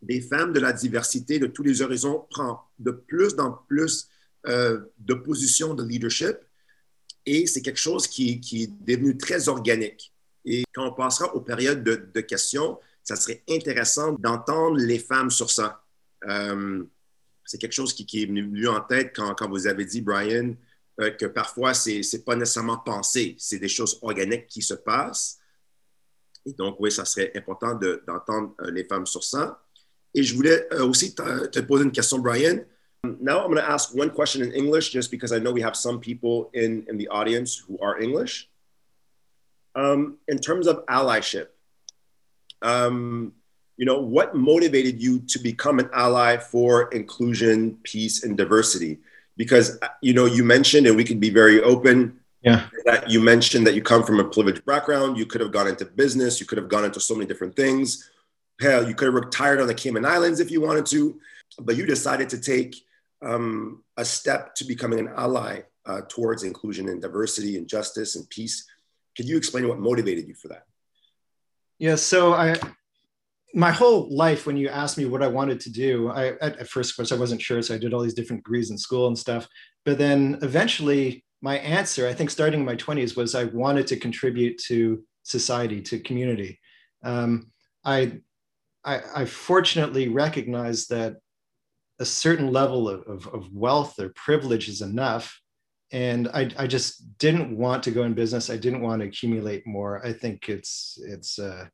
Des 0.02 0.22
femmes 0.22 0.54
de 0.54 0.60
la 0.60 0.74
diversité 0.74 1.40
de 1.40 1.48
tous 1.48 1.64
les 1.64 1.82
horizons 1.82 2.26
prennent 2.30 2.56
de 2.80 2.92
plus 2.92 3.38
en 3.40 3.52
plus 3.68 4.10
de 4.48 5.14
positions 5.16 5.74
de 5.74 5.84
leadership. 5.84 6.38
Et 7.26 7.48
c'est 7.48 7.64
quelque 7.64 7.80
chose 7.80 8.06
qui, 8.06 8.40
est 8.54 8.86
devenu 8.86 9.18
très 9.18 9.50
organique. 9.50 10.14
Et 10.46 10.64
quand 10.72 10.88
on 10.88 10.94
passera 10.94 11.34
aux 11.34 11.42
périodes 11.42 11.84
de, 11.84 12.22
questions, 12.22 12.78
ça 13.04 13.16
serait 13.16 13.44
intéressant 13.50 14.12
d'entendre 14.12 14.78
les 14.78 15.00
femmes 15.00 15.32
sur 15.32 15.50
ça 15.50 15.84
c'est 17.46 17.60
quelque 17.60 17.74
chose 17.74 17.94
qui, 17.94 18.24
est 18.24 18.26
venu 18.26 18.68
en 18.68 18.82
tête 18.82 19.16
quand, 19.16 19.48
vous 19.48 19.68
avez 19.68 19.86
dit, 19.86 20.02
Brian, 20.02 20.56
euh, 21.00 21.12
que 21.12 21.28
parfois, 21.28 21.74
ce 21.74 21.90
n'est 21.90 22.24
pas 22.24 22.36
nécessairement 22.36 22.78
pensé, 22.78 23.36
c'est 23.38 23.60
des 23.60 23.68
choses 23.68 24.00
organiques 24.02 24.48
qui 24.48 24.62
se 24.62 24.74
passent. 24.74 25.40
Et 26.46 26.54
donc, 26.54 26.78
oui, 26.80 26.92
ça 26.92 27.06
serait 27.06 27.32
important 27.36 27.76
d'entendre 28.08 28.56
euh, 28.62 28.72
les 28.72 28.84
femmes 28.84 29.06
sur 29.06 29.24
ça. 29.24 29.62
Et 30.14 30.24
je 30.24 30.36
voulais 30.36 30.68
euh, 30.74 30.86
aussi 30.86 31.14
te, 31.14 31.60
poser 31.62 31.84
une 31.84 31.92
question, 31.92 32.20
Brian. 32.20 32.60
Now 33.04 33.42
I'm 33.42 33.52
going 33.52 33.58
to 33.58 33.70
ask 33.70 33.94
one 33.94 34.10
question 34.10 34.42
in 34.42 34.52
English, 34.52 34.92
just 34.92 35.12
because 35.12 35.32
I 35.32 35.40
know 35.40 35.52
we 35.52 35.62
have 35.62 35.76
some 35.76 36.00
people 36.00 36.50
in, 36.54 36.84
in 36.90 36.98
the 36.98 37.08
audience 37.10 37.56
who 37.56 37.78
are 37.80 38.02
English. 38.02 38.50
Um, 39.76 40.18
in 40.28 40.40
terms 40.40 40.68
of 40.68 40.86
allyship, 40.88 41.48
um, 42.62 43.34
you 43.78 43.86
know, 43.86 44.00
what 44.00 44.36
motivated 44.36 45.02
you 45.02 45.20
to 45.20 45.40
become 45.40 45.80
an 45.80 45.90
ally 45.94 46.38
for 46.38 46.90
inclusion, 46.92 47.78
peace, 47.84 48.24
and 48.24 48.38
diversity? 48.38 49.00
Because, 49.38 49.78
you 50.02 50.14
know, 50.14 50.26
you 50.26 50.44
mentioned, 50.44 50.88
and 50.88 50.96
we 50.96 51.04
could 51.04 51.20
be 51.20 51.30
very 51.30 51.62
open, 51.62 52.20
yeah. 52.42 52.68
that 52.86 53.10
you 53.10 53.20
mentioned 53.20 53.66
that 53.68 53.74
you 53.74 53.82
come 53.82 54.04
from 54.04 54.20
a 54.20 54.24
privileged 54.24 54.64
background. 54.66 55.18
You 55.18 55.26
could 55.26 55.42
have 55.42 55.52
gone 55.52 55.68
into 55.68 55.86
business. 55.86 56.40
You 56.40 56.46
could 56.46 56.58
have 56.58 56.70
gone 56.70 56.86
into 56.86 57.00
so 57.00 57.16
many 57.16 57.26
different 57.26 57.56
things. 57.56 58.10
Hell, 58.62 58.88
you 58.88 58.96
could 58.96 59.06
have 59.06 59.16
retired 59.16 59.60
on 59.60 59.68
the 59.68 59.74
Cayman 59.74 60.06
Islands 60.06 60.40
if 60.40 60.52
you 60.52 60.62
wanted 60.62 60.86
to, 60.88 61.20
but 61.60 61.76
you 61.76 61.86
decided 61.86 62.30
to 62.30 62.40
take 62.40 62.76
um, 63.22 63.84
a 63.98 64.06
step 64.06 64.56
to 64.56 64.66
becoming 64.66 65.00
an 65.00 65.10
ally 65.18 65.62
uh, 65.86 66.02
towards 66.08 66.44
inclusion 66.44 66.88
and 66.88 67.02
diversity 67.02 67.58
and 67.58 67.68
justice 67.68 68.16
and 68.16 68.30
peace. 68.30 68.66
Could 69.18 69.28
you 69.28 69.38
explain 69.38 69.68
what 69.68 69.80
motivated 69.80 70.28
you 70.28 70.36
for 70.36 70.48
that? 70.50 70.66
Yeah, 71.80 71.96
so 71.96 72.34
I 72.34 72.56
my 73.56 73.72
whole 73.72 74.14
life, 74.14 74.46
when 74.46 74.58
you 74.58 74.68
asked 74.68 74.98
me 74.98 75.06
what 75.06 75.24
I 75.24 75.28
wanted 75.28 75.62
to 75.62 75.72
do, 75.72 76.10
I 76.10 76.34
at, 76.42 76.58
at 76.58 76.68
first, 76.68 76.92
of 76.92 76.98
course, 76.98 77.14
I 77.14 77.16
wasn't 77.16 77.42
sure, 77.42 77.62
so 77.62 77.74
I 77.74 77.78
did 77.78 77.94
all 77.94 78.02
these 78.02 78.14
different 78.14 78.44
degrees 78.44 78.70
in 78.70 78.78
school 78.78 79.08
and 79.08 79.18
stuff. 79.18 79.48
But 79.86 79.98
then 79.98 80.38
eventually, 80.42 81.24
my 81.42 81.58
answer, 81.60 82.06
I 82.06 82.14
think, 82.14 82.30
starting 82.30 82.60
in 82.60 82.66
my 82.66 82.76
twenties, 82.76 83.16
was 83.16 83.34
I 83.34 83.46
wanted 83.46 83.88
to 83.88 83.98
contribute 83.98 84.58
to 84.68 85.02
society, 85.24 85.82
to 85.84 86.00
community. 86.00 86.60
Um, 87.04 87.52
I, 87.86 88.20
I, 88.84 89.02
I 89.16 89.26
fortunately 89.26 90.10
recognized 90.10 90.90
that 90.90 91.16
a 92.00 92.06
certain 92.06 92.52
level 92.52 92.90
of, 92.90 93.04
of, 93.04 93.28
of, 93.34 93.54
wealth 93.54 93.98
or 94.00 94.10
privilege 94.10 94.68
is 94.68 94.82
enough. 94.82 95.40
And 95.92 96.28
I, 96.34 96.52
I 96.58 96.68
just 96.68 97.18
didn't 97.20 97.56
want 97.58 97.84
to 97.84 97.92
go 97.92 98.04
in 98.04 98.14
business. 98.14 98.50
I 98.50 98.58
didn't 98.58 98.82
want 98.82 99.02
to 99.02 99.08
accumulate 99.08 99.66
more. 99.66 100.06
I 100.06 100.12
think 100.12 100.50
it's 100.50 101.00
it's 101.08 101.40
uh, 101.40 101.68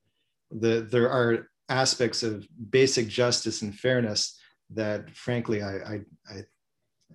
the 0.51 0.87
there 0.91 1.09
are 1.09 1.47
aspects 1.71 2.21
of 2.21 2.47
basic 2.69 3.07
justice 3.07 3.61
and 3.61 3.73
fairness 3.73 4.39
that 4.69 5.09
frankly 5.11 5.61
I, 5.61 5.75
I, 5.75 5.99
I 6.29 6.43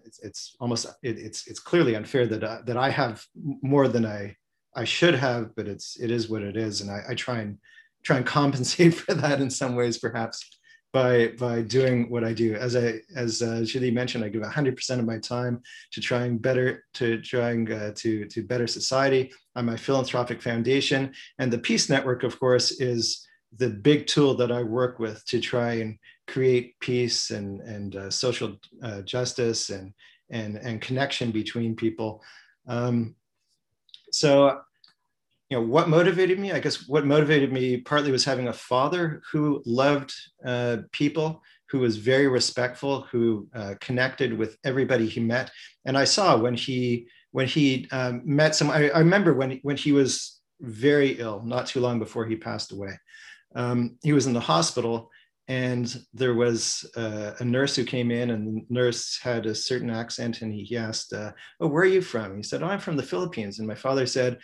it's, 0.04 0.18
it's, 0.20 0.56
almost 0.60 0.86
it, 1.02 1.18
it's 1.18 1.46
it's 1.46 1.58
clearly 1.58 1.96
unfair 1.96 2.26
that 2.26 2.44
uh, 2.44 2.58
that 2.66 2.76
I 2.76 2.90
have 2.90 3.24
more 3.62 3.88
than 3.88 4.06
I 4.06 4.36
I 4.76 4.84
should 4.84 5.14
have, 5.14 5.56
but 5.56 5.66
it's 5.66 5.98
it 5.98 6.10
is 6.10 6.28
what 6.28 6.42
it 6.42 6.56
is, 6.56 6.82
and 6.82 6.90
I, 6.90 7.00
I 7.08 7.14
try 7.14 7.38
and 7.38 7.58
try 8.04 8.18
and 8.18 8.26
compensate 8.38 8.94
for 8.94 9.14
that 9.14 9.40
in 9.40 9.50
some 9.50 9.74
ways, 9.74 9.98
perhaps 9.98 10.48
by 10.92 11.28
by 11.38 11.62
doing 11.62 12.10
what 12.10 12.24
I 12.24 12.34
do. 12.34 12.54
As 12.54 12.76
I 12.76 13.00
as 13.16 13.42
uh, 13.42 13.62
Julie 13.64 13.90
mentioned, 13.90 14.22
I 14.22 14.28
give 14.28 14.42
100% 14.42 14.98
of 14.98 15.04
my 15.04 15.18
time 15.18 15.62
to 15.92 16.00
trying 16.00 16.38
better 16.38 16.84
to 16.94 17.20
trying 17.22 17.72
uh, 17.72 17.92
to 17.96 18.26
to 18.26 18.42
better 18.42 18.66
society. 18.66 19.32
I'm 19.56 19.66
my 19.66 19.76
philanthropic 19.76 20.42
foundation, 20.42 21.14
and 21.38 21.50
the 21.50 21.58
Peace 21.58 21.88
Network, 21.88 22.22
of 22.22 22.38
course, 22.38 22.72
is 22.80 23.25
the 23.58 23.70
big 23.70 24.06
tool 24.06 24.34
that 24.34 24.52
I 24.52 24.62
work 24.62 24.98
with 24.98 25.24
to 25.26 25.40
try 25.40 25.74
and 25.74 25.98
create 26.26 26.78
peace 26.80 27.30
and, 27.30 27.60
and 27.60 27.96
uh, 27.96 28.10
social 28.10 28.56
uh, 28.82 29.02
justice 29.02 29.70
and, 29.70 29.92
and, 30.30 30.56
and 30.56 30.80
connection 30.80 31.30
between 31.30 31.76
people. 31.76 32.22
Um, 32.66 33.14
so, 34.10 34.60
you 35.48 35.58
know, 35.58 35.64
what 35.64 35.88
motivated 35.88 36.38
me? 36.38 36.52
I 36.52 36.58
guess 36.58 36.88
what 36.88 37.06
motivated 37.06 37.52
me 37.52 37.78
partly 37.78 38.10
was 38.10 38.24
having 38.24 38.48
a 38.48 38.52
father 38.52 39.22
who 39.30 39.62
loved 39.64 40.12
uh, 40.44 40.78
people, 40.90 41.42
who 41.68 41.78
was 41.78 41.96
very 41.96 42.26
respectful, 42.26 43.02
who 43.02 43.48
uh, 43.54 43.74
connected 43.80 44.36
with 44.36 44.56
everybody 44.64 45.06
he 45.06 45.20
met. 45.20 45.50
And 45.84 45.96
I 45.96 46.04
saw 46.04 46.36
when 46.36 46.54
he 46.54 47.08
when 47.30 47.46
he 47.46 47.86
um, 47.92 48.22
met 48.24 48.54
some. 48.54 48.70
I, 48.70 48.90
I, 48.90 48.98
remember 49.00 49.34
when 49.34 49.60
when 49.62 49.76
he 49.76 49.92
was 49.92 50.40
very 50.60 51.18
ill, 51.18 51.42
not 51.44 51.66
too 51.66 51.80
long 51.80 51.98
before 51.98 52.24
he 52.24 52.34
passed 52.34 52.72
away. 52.72 52.98
Um, 53.54 53.98
he 54.02 54.12
was 54.12 54.26
in 54.26 54.32
the 54.32 54.40
hospital, 54.40 55.10
and 55.48 56.04
there 56.12 56.34
was 56.34 56.88
uh, 56.96 57.32
a 57.38 57.44
nurse 57.44 57.76
who 57.76 57.84
came 57.84 58.10
in 58.10 58.30
and 58.30 58.46
the 58.46 58.66
nurse 58.68 59.18
had 59.22 59.46
a 59.46 59.54
certain 59.54 59.90
accent 59.90 60.42
and 60.42 60.52
he, 60.52 60.64
he 60.64 60.76
asked 60.76 61.12
uh, 61.12 61.32
oh 61.60 61.68
where 61.68 61.82
are 61.82 61.86
you 61.86 62.02
from? 62.02 62.36
He 62.36 62.42
said 62.42 62.62
oh 62.62 62.66
i'm 62.66 62.80
from 62.80 62.96
the 62.96 63.02
philippines. 63.02 63.58
And 63.58 63.68
my 63.68 63.74
father 63.74 64.06
said 64.06 64.38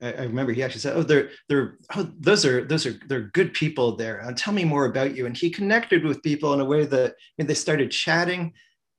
I, 0.00 0.12
I 0.12 0.22
remember 0.22 0.52
he 0.52 0.62
actually 0.62 0.80
said 0.80 0.96
oh 0.96 1.02
they're 1.02 1.30
they're 1.48 1.78
oh 1.94 2.10
those 2.18 2.46
are 2.46 2.64
those 2.64 2.86
are 2.86 2.98
they're 3.06 3.30
good 3.34 3.52
people 3.52 3.96
there. 3.96 4.22
Uh, 4.24 4.32
tell 4.34 4.54
me 4.54 4.64
more 4.64 4.86
about 4.86 5.14
you. 5.14 5.26
And 5.26 5.36
he 5.36 5.50
connected 5.50 6.04
with 6.04 6.22
people 6.22 6.54
in 6.54 6.60
a 6.60 6.64
way 6.64 6.86
that 6.86 7.10
I 7.10 7.14
mean, 7.38 7.46
they 7.46 7.54
started 7.54 7.90
chatting. 7.90 8.54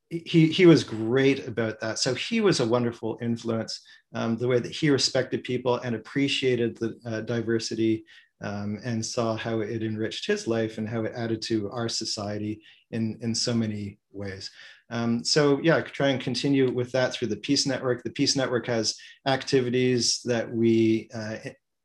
He, 0.10 0.48
he 0.48 0.66
was 0.66 0.86
great 0.86 1.50
about 1.50 1.82
that. 1.82 2.00
So 2.00 2.14
he 2.14 2.40
was 2.40 2.62
a 2.62 2.66
wonderful 2.66 3.18
influence, 3.22 3.82
um, 4.14 4.38
the 4.38 4.48
way 4.48 4.58
that 4.58 4.72
he 4.72 4.90
respected 4.90 5.44
people 5.44 5.76
and 5.80 5.96
appreciated 5.96 6.78
the 6.78 6.98
uh, 7.06 7.22
diversity 7.22 8.06
um, 8.42 8.80
and 8.84 9.06
saw 9.06 9.36
how 9.36 9.60
it 9.62 9.84
enriched 9.84 10.28
his 10.28 10.48
life 10.48 10.78
and 10.78 10.88
how 10.88 11.04
it 11.04 11.14
added 11.16 11.42
to 11.44 11.70
our 11.72 11.90
society 11.90 12.62
in, 12.92 13.18
in 13.22 13.34
so 13.34 13.54
many 13.54 13.98
ways. 14.12 14.52
Um, 14.90 15.24
so 15.24 15.60
yeah, 15.62 15.78
I 15.78 15.82
try 15.82 16.10
and 16.10 16.22
continue 16.22 16.72
with 16.72 16.92
that 16.94 17.14
through 17.14 17.28
the 17.30 17.38
Peace 17.38 17.66
Network. 17.66 18.04
The 18.04 18.10
Peace 18.10 18.36
Network 18.36 18.68
has 18.68 18.96
activities 19.26 20.22
that 20.26 20.50
we 20.50 21.10
uh, 21.14 21.38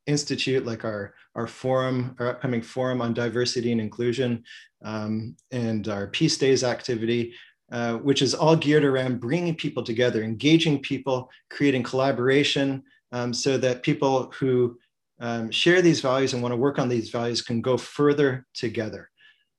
institute, 0.06 0.64
like 0.66 0.84
our, 0.84 1.14
our 1.34 1.46
forum, 1.46 2.14
our 2.18 2.28
upcoming 2.28 2.62
forum 2.62 3.00
on 3.00 3.14
diversity 3.14 3.72
and 3.72 3.80
inclusion, 3.80 4.44
um, 4.84 5.36
and 5.50 5.88
our 5.88 6.06
Peace 6.08 6.36
Days 6.38 6.62
activity, 6.64 7.34
uh, 7.72 7.94
which 7.98 8.22
is 8.22 8.34
all 8.34 8.56
geared 8.56 8.84
around 8.84 9.20
bringing 9.20 9.54
people 9.54 9.82
together, 9.82 10.22
engaging 10.22 10.80
people, 10.80 11.30
creating 11.50 11.82
collaboration, 11.82 12.82
um, 13.12 13.32
so 13.32 13.58
that 13.58 13.82
people 13.82 14.32
who 14.38 14.78
um, 15.22 15.52
share 15.52 15.80
these 15.80 16.00
values 16.00 16.32
and 16.32 16.42
want 16.42 16.52
to 16.52 16.56
work 16.56 16.80
on 16.80 16.88
these 16.88 17.10
values 17.10 17.42
can 17.42 17.62
go 17.62 17.76
further 17.76 18.44
together, 18.54 19.08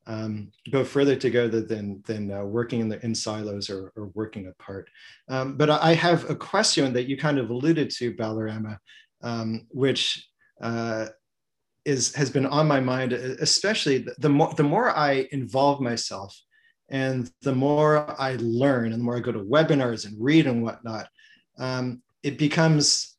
um, 0.06 0.52
go 0.72 0.84
further 0.84 1.16
together 1.16 1.62
than, 1.62 2.04
than 2.06 2.32
uh, 2.32 2.44
working 2.44 2.82
in, 2.82 2.90
the, 2.90 3.04
in 3.04 3.16
silos 3.16 3.70
or, 3.70 3.94
or 3.96 4.08
working 4.14 4.48
apart. 4.48 4.90
Um, 5.30 5.56
but 5.56 5.70
I 5.70 5.94
have 5.94 6.30
a 6.30 6.36
question 6.36 6.92
that 6.94 7.08
you 7.08 7.18
kind 7.18 7.40
of 7.40 7.50
alluded 7.50 7.90
to, 7.92 8.14
Balarama, 8.14 8.78
um, 9.22 9.66
which 9.70 10.28
uh, 10.62 11.08
is, 11.86 12.14
has 12.14 12.30
been 12.30 12.46
on 12.46 12.68
my 12.68 12.82
mind, 12.82 13.14
especially 13.14 14.00
the, 14.00 14.14
the, 14.18 14.30
more, 14.30 14.54
the 14.56 14.64
more 14.64 14.90
I 14.96 15.30
involve 15.32 15.80
myself 15.80 16.38
and 16.90 17.32
the 17.42 17.56
more 17.56 18.14
I 18.20 18.36
learn 18.42 18.92
and 18.92 19.00
the 19.00 19.06
more 19.06 19.16
I 19.16 19.22
go 19.22 19.32
to 19.32 19.40
webinars 19.40 20.06
and 20.06 20.18
read 20.20 20.46
and 20.46 20.62
whatnot, 20.62 21.08
um, 21.58 22.02
it 22.22 22.38
becomes 22.38 23.13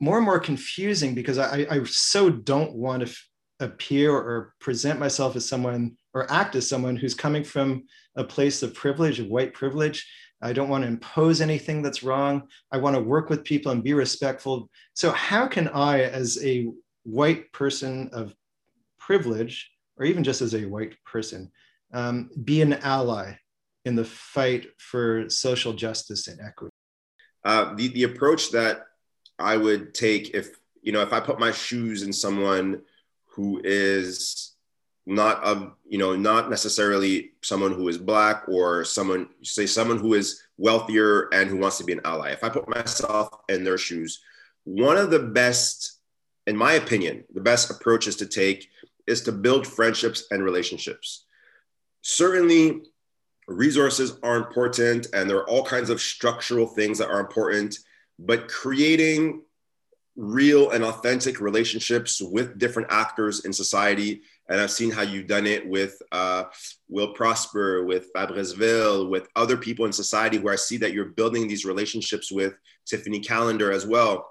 more 0.00 0.16
and 0.16 0.24
more 0.24 0.38
confusing 0.38 1.14
because 1.14 1.38
I, 1.38 1.66
I 1.70 1.84
so 1.84 2.30
don't 2.30 2.74
want 2.74 3.00
to 3.00 3.08
f- 3.08 3.28
appear 3.60 4.12
or 4.12 4.54
present 4.60 5.00
myself 5.00 5.34
as 5.34 5.48
someone 5.48 5.96
or 6.14 6.30
act 6.30 6.54
as 6.54 6.68
someone 6.68 6.96
who's 6.96 7.14
coming 7.14 7.44
from 7.44 7.84
a 8.16 8.24
place 8.24 8.62
of 8.62 8.74
privilege, 8.74 9.18
of 9.18 9.26
white 9.26 9.54
privilege. 9.54 10.08
I 10.40 10.52
don't 10.52 10.68
want 10.68 10.84
to 10.84 10.88
impose 10.88 11.40
anything 11.40 11.82
that's 11.82 12.04
wrong. 12.04 12.44
I 12.70 12.78
want 12.78 12.94
to 12.94 13.02
work 13.02 13.28
with 13.28 13.44
people 13.44 13.72
and 13.72 13.82
be 13.82 13.94
respectful. 13.94 14.70
So, 14.94 15.10
how 15.10 15.48
can 15.48 15.68
I, 15.68 16.02
as 16.02 16.38
a 16.44 16.68
white 17.02 17.50
person 17.52 18.10
of 18.12 18.34
privilege, 18.98 19.70
or 19.96 20.04
even 20.06 20.22
just 20.22 20.42
as 20.42 20.54
a 20.54 20.64
white 20.64 20.94
person, 21.04 21.50
um, 21.92 22.30
be 22.44 22.62
an 22.62 22.74
ally 22.74 23.32
in 23.84 23.96
the 23.96 24.04
fight 24.04 24.68
for 24.78 25.28
social 25.28 25.72
justice 25.72 26.28
and 26.28 26.40
equity? 26.40 26.72
Uh, 27.44 27.74
the, 27.74 27.88
the 27.88 28.04
approach 28.04 28.52
that 28.52 28.82
I 29.38 29.56
would 29.56 29.94
take 29.94 30.34
if 30.34 30.58
you 30.82 30.92
know 30.92 31.02
if 31.02 31.12
I 31.12 31.20
put 31.20 31.38
my 31.38 31.52
shoes 31.52 32.02
in 32.02 32.12
someone 32.12 32.82
who 33.26 33.60
is 33.62 34.52
not 35.06 35.42
of 35.42 35.72
you 35.88 35.98
know 35.98 36.16
not 36.16 36.50
necessarily 36.50 37.32
someone 37.42 37.72
who 37.72 37.88
is 37.88 37.98
black 37.98 38.44
or 38.48 38.84
someone 38.84 39.28
say 39.42 39.66
someone 39.66 39.98
who 39.98 40.14
is 40.14 40.42
wealthier 40.58 41.28
and 41.32 41.48
who 41.48 41.56
wants 41.56 41.78
to 41.78 41.84
be 41.84 41.92
an 41.92 42.00
ally. 42.04 42.30
If 42.30 42.44
i 42.44 42.48
put 42.48 42.68
myself 42.68 43.28
in 43.48 43.64
their 43.64 43.78
shoes 43.78 44.20
one 44.64 44.98
of 44.98 45.10
the 45.10 45.20
best 45.20 46.00
in 46.46 46.56
my 46.56 46.74
opinion 46.74 47.24
the 47.32 47.40
best 47.40 47.70
approaches 47.70 48.16
to 48.16 48.26
take 48.26 48.68
is 49.06 49.22
to 49.22 49.32
build 49.32 49.66
friendships 49.66 50.24
and 50.30 50.44
relationships. 50.44 51.24
Certainly 52.02 52.82
resources 53.46 54.18
are 54.22 54.36
important 54.36 55.06
and 55.14 55.28
there 55.28 55.38
are 55.38 55.48
all 55.48 55.64
kinds 55.64 55.88
of 55.88 56.02
structural 56.02 56.66
things 56.66 56.98
that 56.98 57.08
are 57.08 57.20
important 57.20 57.78
but 58.18 58.48
creating 58.48 59.42
real 60.18 60.70
and 60.70 60.82
authentic 60.82 61.40
relationships 61.40 62.20
with 62.20 62.58
different 62.58 62.88
actors 62.90 63.44
in 63.44 63.52
society. 63.52 64.20
And 64.48 64.60
I've 64.60 64.70
seen 64.70 64.90
how 64.90 65.02
you've 65.02 65.28
done 65.28 65.46
it 65.46 65.66
with 65.66 65.96
uh, 66.10 66.44
Will 66.88 67.12
Prosper, 67.12 67.84
with 67.84 68.12
Fabreceville, 68.12 69.08
with 69.08 69.28
other 69.36 69.56
people 69.56 69.86
in 69.86 69.92
society 69.92 70.38
where 70.38 70.52
I 70.52 70.56
see 70.56 70.76
that 70.78 70.92
you're 70.92 71.04
building 71.04 71.46
these 71.46 71.64
relationships 71.64 72.32
with 72.32 72.54
Tiffany 72.84 73.20
Callender 73.20 73.70
as 73.70 73.86
well, 73.86 74.28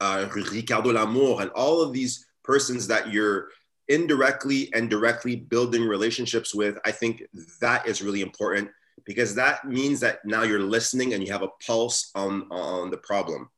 uh, 0.00 0.28
Ricardo 0.32 0.92
Lamour, 0.92 1.40
and 1.40 1.50
all 1.50 1.82
of 1.82 1.92
these 1.92 2.24
persons 2.44 2.86
that 2.86 3.12
you're 3.12 3.48
indirectly 3.88 4.70
and 4.72 4.88
directly 4.88 5.34
building 5.34 5.82
relationships 5.82 6.54
with. 6.54 6.78
I 6.84 6.92
think 6.92 7.24
that 7.60 7.88
is 7.88 8.02
really 8.02 8.20
important 8.20 8.70
because 9.04 9.34
that 9.34 9.66
means 9.66 10.00
that 10.00 10.24
now 10.24 10.42
you're 10.42 10.60
listening 10.60 11.14
and 11.14 11.24
you 11.24 11.32
have 11.32 11.42
a 11.42 11.48
pulse 11.66 12.10
on 12.14 12.46
on 12.50 12.90
the 12.90 12.96
problem. 12.96 13.50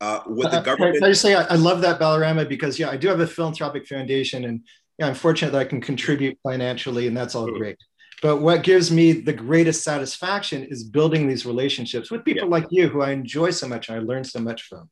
Uh, 0.00 0.20
with 0.26 0.50
the 0.50 0.60
government, 0.60 1.00
I, 1.00 1.06
I 1.06 1.10
just 1.10 1.22
say 1.22 1.34
I, 1.34 1.42
I, 1.44 1.54
love 1.54 1.80
that 1.82 2.00
Balarama 2.00 2.48
because 2.48 2.76
yeah, 2.76 2.90
I 2.90 2.96
do 2.96 3.06
have 3.06 3.20
a 3.20 3.26
philanthropic 3.26 3.86
foundation, 3.86 4.46
and 4.46 4.62
yeah, 4.98 5.06
I'm 5.06 5.14
fortunate 5.14 5.52
that 5.52 5.60
I 5.60 5.64
can 5.64 5.80
contribute 5.80 6.36
financially, 6.42 7.06
and 7.06 7.16
that's 7.16 7.36
all 7.36 7.46
mm-hmm. 7.46 7.58
great. 7.58 7.78
But 8.20 8.38
what 8.38 8.64
gives 8.64 8.90
me 8.90 9.12
the 9.12 9.32
greatest 9.32 9.84
satisfaction 9.84 10.64
is 10.64 10.82
building 10.84 11.28
these 11.28 11.46
relationships 11.46 12.10
with 12.10 12.24
people 12.24 12.44
yeah. 12.44 12.50
like 12.50 12.66
you, 12.70 12.88
who 12.88 13.02
I 13.02 13.10
enjoy 13.10 13.50
so 13.50 13.68
much 13.68 13.88
and 13.88 13.98
I 13.98 14.00
learn 14.00 14.24
so 14.24 14.40
much 14.40 14.62
from. 14.62 14.90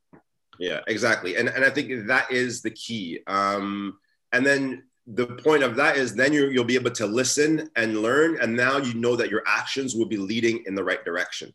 Yeah, 0.60 0.80
exactly, 0.86 1.36
and 1.36 1.48
and 1.48 1.64
I 1.64 1.70
think 1.70 2.06
that 2.06 2.30
is 2.30 2.62
the 2.62 2.70
key. 2.70 3.20
Um, 3.26 3.98
and 4.32 4.46
then 4.46 4.84
the 5.14 5.26
point 5.26 5.62
of 5.62 5.76
that 5.76 5.96
is 5.96 6.14
then 6.14 6.32
you, 6.32 6.52
will 6.54 6.64
be 6.64 6.76
able 6.76 6.90
to 6.92 7.06
listen 7.06 7.68
and 7.76 8.02
learn 8.02 8.40
and 8.40 8.56
now 8.56 8.76
you 8.78 8.94
know 8.94 9.16
that 9.16 9.30
your 9.30 9.42
actions 9.46 9.94
will 9.94 10.06
be 10.06 10.16
leading 10.16 10.62
in 10.66 10.74
the 10.74 10.84
right 10.84 11.04
direction. 11.04 11.52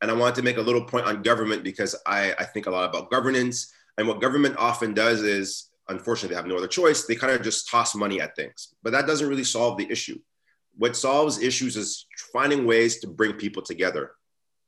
And 0.00 0.10
i 0.10 0.14
wanted 0.14 0.36
to 0.36 0.42
make 0.42 0.58
a 0.58 0.62
little 0.62 0.84
point 0.84 1.06
on 1.06 1.22
government 1.22 1.64
because 1.64 1.96
i, 2.06 2.32
I 2.38 2.44
think 2.44 2.66
a 2.66 2.70
lot 2.70 2.88
about 2.88 3.10
governance. 3.10 3.72
And 3.96 4.06
what 4.06 4.20
government 4.20 4.56
often 4.58 4.94
does 4.94 5.22
is 5.22 5.70
unfortunately 5.88 6.34
they 6.34 6.38
have 6.40 6.46
no 6.46 6.56
other 6.56 6.68
choice. 6.68 7.04
They 7.04 7.14
kind 7.14 7.32
of 7.32 7.42
just 7.42 7.68
toss 7.68 7.94
money 7.94 8.20
at 8.20 8.36
things. 8.36 8.74
But 8.82 8.92
that 8.92 9.06
doesn't 9.06 9.28
really 9.28 9.44
solve 9.44 9.78
the 9.78 9.90
issue. 9.90 10.18
What 10.76 10.94
solves 10.94 11.42
issues 11.42 11.76
is 11.76 12.06
finding 12.32 12.66
ways 12.66 13.00
to 13.00 13.08
bring 13.08 13.32
people 13.32 13.62
together. 13.62 14.12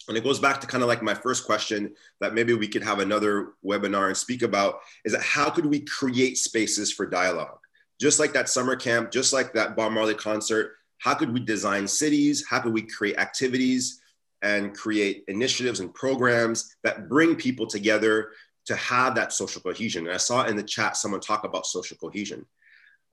And 0.09 0.17
it 0.17 0.25
goes 0.25 0.41
back 0.41 0.61
to 0.63 0.67
kind 0.67 0.83
of 0.83 0.89
like 0.89 1.03
my 1.03 1.15
first 1.15 1.45
question 1.45 1.95
that 2.21 2.35
maybe 2.35 2.55
we 2.55 2.67
could 2.67 2.83
have 2.83 2.99
another 2.99 3.53
webinar 3.65 4.09
and 4.09 4.17
speak 4.17 4.43
about 4.43 4.81
is 5.05 5.13
that 5.13 5.23
how 5.23 5.51
could 5.51 5.67
we 5.67 5.81
create 5.81 6.39
spaces 6.39 6.91
for 6.91 7.07
dialogue 7.07 7.61
just 8.01 8.19
like 8.19 8.33
that 8.33 8.49
summer 8.49 8.77
camp, 8.77 9.11
just 9.11 9.33
like 9.33 9.53
that 9.53 9.77
Bob 9.77 9.93
Marley 9.93 10.15
concert, 10.15 10.77
how 10.99 11.15
could 11.15 11.33
we 11.33 11.41
design 11.41 11.87
cities? 11.87 12.45
How 12.49 12.61
could 12.61 12.73
we 12.73 12.83
create 12.83 13.19
activities 13.19 14.01
and 14.43 14.75
create 14.75 15.25
initiatives 15.29 15.81
and 15.81 15.93
programs 15.93 16.75
that 16.83 17.09
bring 17.09 17.37
people 17.37 17.67
together 17.67 18.31
to 18.67 18.77
have 18.77 19.15
that 19.15 19.33
social 19.33 19.61
cohesion? 19.61 20.07
And 20.07 20.15
I 20.15 20.19
saw 20.19 20.45
in 20.45 20.57
the 20.57 20.63
chat 20.63 20.97
someone 20.97 21.21
talk 21.21 21.45
about 21.45 21.67
social 21.67 21.97
cohesion. 21.97 22.47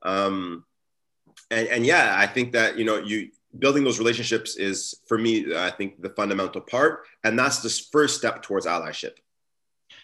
Um, 0.03 0.63
and, 1.51 1.67
and 1.67 1.85
yeah, 1.85 2.15
I 2.17 2.27
think 2.27 2.53
that, 2.53 2.77
you 2.77 2.85
know, 2.85 2.97
you 2.97 3.29
building 3.57 3.83
those 3.83 3.99
relationships 3.99 4.55
is 4.57 4.95
for 5.07 5.17
me, 5.17 5.55
I 5.55 5.71
think 5.71 6.01
the 6.01 6.09
fundamental 6.09 6.61
part. 6.61 7.05
And 7.23 7.37
that's 7.37 7.59
the 7.59 7.69
first 7.91 8.17
step 8.17 8.41
towards 8.41 8.65
allyship. 8.65 9.13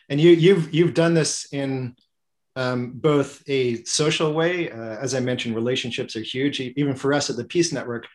And 0.09 0.19
you, 0.19 0.31
you've, 0.31 0.73
you've 0.73 0.93
done 0.93 1.13
this 1.13 1.47
in 1.53 1.95
um, 2.55 2.91
both 2.95 3.43
a 3.47 3.83
social 3.83 4.33
way, 4.33 4.69
uh, 4.69 4.97
as 4.97 5.15
I 5.15 5.19
mentioned, 5.19 5.55
relationships 5.55 6.15
are 6.15 6.21
huge. 6.21 6.59
Even 6.59 6.95
for 6.95 7.13
us 7.13 7.29
at 7.29 7.35
the 7.35 7.45
Peace 7.45 7.73
Network, 7.73 8.07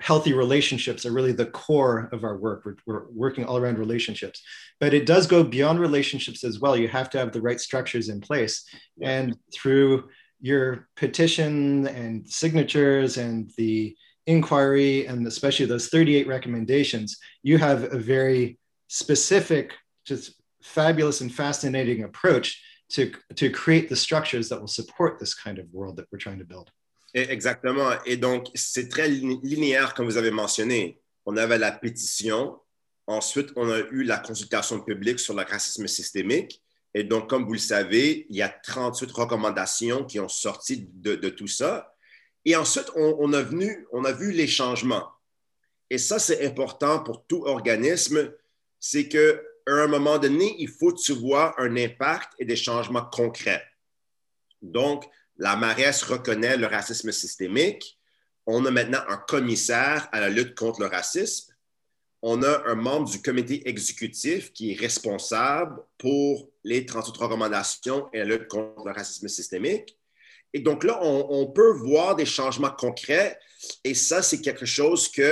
healthy 0.00 0.32
relationships 0.32 1.06
are 1.06 1.12
really 1.12 1.32
the 1.32 1.46
core 1.46 2.08
of 2.12 2.24
our 2.24 2.36
work. 2.36 2.64
We're, 2.64 2.76
we're, 2.86 3.06
working 3.10 3.44
all 3.44 3.56
around 3.56 3.78
relationships, 3.78 4.42
but 4.80 4.94
it 4.94 5.06
does 5.06 5.26
go 5.26 5.44
beyond 5.44 5.80
relationships 5.80 6.44
as 6.44 6.60
well. 6.60 6.76
You 6.76 6.88
have 6.88 7.10
to 7.10 7.18
have 7.18 7.32
the 7.32 7.40
right 7.40 7.60
structures 7.60 8.08
in 8.08 8.20
place. 8.20 8.64
And 9.00 9.36
through 9.52 10.08
your 10.40 10.88
petition 10.96 11.86
and 11.88 12.28
signatures 12.28 13.16
and 13.16 13.50
the 13.56 13.96
inquiry 14.26 15.06
and 15.06 15.26
especially 15.26 15.66
those 15.66 15.88
38 15.88 16.26
recommendations, 16.26 17.18
you 17.42 17.58
have 17.58 17.92
a 17.92 17.98
very 17.98 18.58
specific, 18.88 19.74
just 20.04 20.40
fabulous 20.62 21.20
and 21.20 21.32
fascinating 21.32 22.04
approach 22.04 22.60
to, 22.90 23.10
to 23.34 23.50
create 23.50 23.88
the 23.88 23.96
structures 23.96 24.48
that 24.48 24.60
will 24.60 24.68
support 24.68 25.18
this 25.18 25.34
kind 25.34 25.58
of 25.58 25.66
world 25.72 25.96
that 25.96 26.06
we're 26.12 26.18
trying 26.18 26.38
to 26.38 26.44
build. 26.44 26.70
Exactement. 27.14 27.92
Et 28.06 28.16
donc, 28.16 28.48
c'est 28.54 28.88
très 28.88 29.08
linéaire, 29.08 29.94
comme 29.94 30.06
vous 30.06 30.16
avez 30.16 30.32
mentionné. 30.32 31.00
On 31.26 31.36
avait 31.36 31.58
la 31.58 31.70
pétition. 31.70 32.58
Ensuite, 33.06 33.50
on 33.56 33.70
a 33.70 33.78
eu 33.90 34.02
la 34.02 34.18
consultation 34.18 34.80
publique 34.80 35.20
sur 35.20 35.34
le 35.34 35.42
racisme 35.42 35.86
systémique. 35.86 36.60
Et 36.92 37.04
donc, 37.04 37.28
comme 37.28 37.44
vous 37.44 37.52
le 37.52 37.58
savez, 37.58 38.26
il 38.30 38.36
y 38.36 38.42
a 38.42 38.48
38 38.48 39.10
recommandations 39.12 40.04
qui 40.04 40.18
ont 40.20 40.28
sorti 40.28 40.88
de, 40.92 41.14
tout 41.28 41.48
ça. 41.48 41.94
Et 42.44 42.56
ensuite, 42.56 42.90
on, 42.96 43.32
a 43.32 43.42
vu 43.42 44.32
les 44.32 44.46
changements. 44.46 45.08
Et 45.90 45.98
ça, 45.98 46.18
c'est 46.18 46.46
important 46.46 47.00
pour 47.00 47.26
tout 47.26 47.44
organisme. 47.46 48.32
C'est 48.80 49.08
qu'à 49.66 49.72
un 49.72 49.86
moment 49.86 50.18
donné, 50.18 50.56
il 50.58 50.68
faut 50.68 50.92
que 50.92 51.00
tu 51.00 51.12
vois 51.12 51.54
un 51.60 51.76
impact 51.76 52.32
et 52.38 52.44
des 52.44 52.56
changements 52.56 53.04
concrets. 53.04 53.62
Donc, 54.62 55.04
la 55.36 55.56
Marès 55.56 56.02
reconnaît 56.02 56.56
le 56.56 56.66
racisme 56.66 57.12
systémique. 57.12 57.98
On 58.46 58.64
a 58.66 58.70
maintenant 58.70 59.02
un 59.08 59.16
commissaire 59.16 60.08
à 60.12 60.20
la 60.20 60.28
lutte 60.28 60.54
contre 60.54 60.80
le 60.80 60.86
racisme. 60.86 61.52
On 62.22 62.42
a 62.42 62.62
un 62.66 62.74
membre 62.74 63.10
du 63.10 63.20
comité 63.20 63.68
exécutif 63.68 64.52
qui 64.52 64.72
est 64.72 64.80
responsable 64.80 65.82
pour 65.98 66.50
les 66.62 66.86
38 66.86 67.16
recommandations 67.18 68.08
et 68.12 68.18
la 68.18 68.24
lutte 68.24 68.48
contre 68.48 68.84
le 68.86 68.92
racisme 68.92 69.28
systémique. 69.28 69.98
Et 70.54 70.60
donc 70.60 70.84
là, 70.84 70.98
on, 71.02 71.46
peut 71.48 71.72
voir 71.72 72.14
des 72.14 72.24
changements 72.24 72.70
concrets 72.70 73.38
et 73.82 73.92
ça, 73.92 74.22
c'est 74.22 74.40
quelque 74.40 74.64
chose 74.64 75.08
qui 75.08 75.24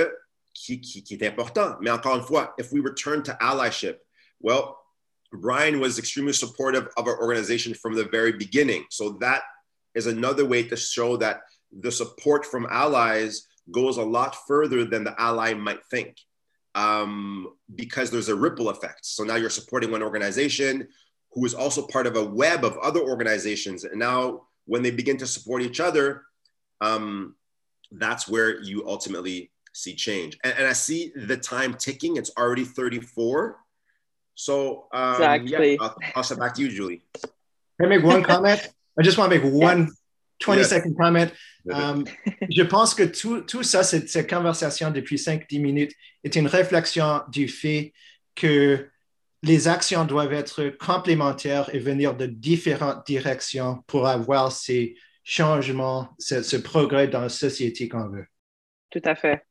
est 1.09 1.23
important. 1.23 1.77
Mais 1.81 1.89
encore 1.89 2.17
une 2.17 2.25
fois, 2.25 2.53
if 2.59 2.71
we 2.71 2.83
return 2.83 3.23
to 3.23 3.31
allyship, 3.39 3.97
well, 4.43 4.77
Brian 5.31 5.79
was 5.79 5.97
extremely 5.97 6.33
supportive 6.33 6.89
of 6.95 7.07
our 7.07 7.19
organization 7.19 7.73
from 7.73 7.95
the 7.95 8.05
very 8.05 8.33
beginning. 8.33 8.85
So 8.91 9.17
that 9.21 9.41
is 9.95 10.05
another 10.05 10.45
way 10.45 10.63
to 10.67 10.75
show 10.75 11.17
that 11.17 11.41
the 11.79 11.91
support 11.91 12.45
from 12.45 12.67
allies 12.69 13.47
goes 13.71 13.97
a 13.97 14.03
lot 14.03 14.35
further 14.47 14.85
than 14.85 15.03
the 15.03 15.19
ally 15.19 15.53
might 15.53 15.83
think 15.89 16.17
um, 16.75 17.53
because 17.75 18.11
there's 18.11 18.29
a 18.29 18.35
ripple 18.35 18.69
effect. 18.69 19.05
So 19.05 19.23
now 19.23 19.35
you're 19.35 19.49
supporting 19.49 19.91
one 19.91 20.03
organization 20.03 20.87
who 21.31 21.45
is 21.45 21.53
also 21.53 21.87
part 21.87 22.05
of 22.05 22.15
a 22.15 22.23
web 22.23 22.63
of 22.63 22.77
other 22.77 22.99
organizations. 23.01 23.85
And 23.85 23.99
now 23.99 24.43
when 24.65 24.83
they 24.83 24.91
begin 24.91 25.17
to 25.17 25.27
support 25.27 25.61
each 25.61 25.79
other, 25.79 26.23
um, 26.81 27.35
that's 27.91 28.27
where 28.27 28.61
you 28.61 28.87
ultimately 28.87 29.51
see 29.73 29.95
change. 29.95 30.37
And, 30.43 30.53
and, 30.57 30.67
I 30.67 30.73
see 30.73 31.11
the 31.15 31.37
time 31.37 31.73
ticking. 31.73 32.17
It's 32.17 32.31
already 32.37 32.63
34. 32.63 33.57
So 34.35 34.87
um, 34.93 35.13
exactly. 35.13 35.73
Yeah, 35.73 35.77
I'll, 35.81 35.95
I'll 36.15 36.23
send 36.23 36.39
back 36.39 36.55
to 36.55 36.61
you, 36.61 36.69
Julie. 36.69 37.01
Can 37.79 37.85
I 37.91 37.97
make 37.97 38.03
one 38.03 38.23
comment? 38.23 38.67
I 38.97 39.01
just 39.01 39.17
want 39.17 39.31
to 39.31 39.39
make 39.39 39.51
one 39.51 39.89
20 40.39 40.59
yes. 40.59 40.69
second 40.69 40.95
comment. 40.97 41.31
Um, 41.71 42.05
je 42.49 42.63
pense 42.63 42.93
que 42.93 43.03
tout, 43.03 43.41
tout 43.41 43.63
ça, 43.63 43.83
cette, 43.83 44.09
cette 44.09 44.29
conversation 44.29 44.91
depuis 44.91 45.15
5-10 45.15 45.61
minutes 45.61 45.93
est 46.23 46.35
une 46.35 46.47
réflexion 46.47 47.21
du 47.29 47.47
fait 47.47 47.93
que 48.35 48.89
les 49.43 49.67
actions 49.67 50.05
doivent 50.05 50.33
être 50.33 50.69
complémentaires 50.79 51.73
et 51.73 51.79
venir 51.79 52.15
de 52.15 52.25
différentes 52.25 53.05
directions 53.05 53.83
pour 53.87 54.07
avoir 54.07 54.51
ces 54.51 54.95
changements, 55.23 56.09
ce, 56.19 56.41
ce 56.41 56.57
progrès 56.57 57.07
dans 57.07 57.21
la 57.21 57.29
société 57.29 57.87
qu'on 57.87 58.09
veut. 58.09 58.25
Tout 58.89 59.01
à 59.05 59.15
fait. 59.15 59.43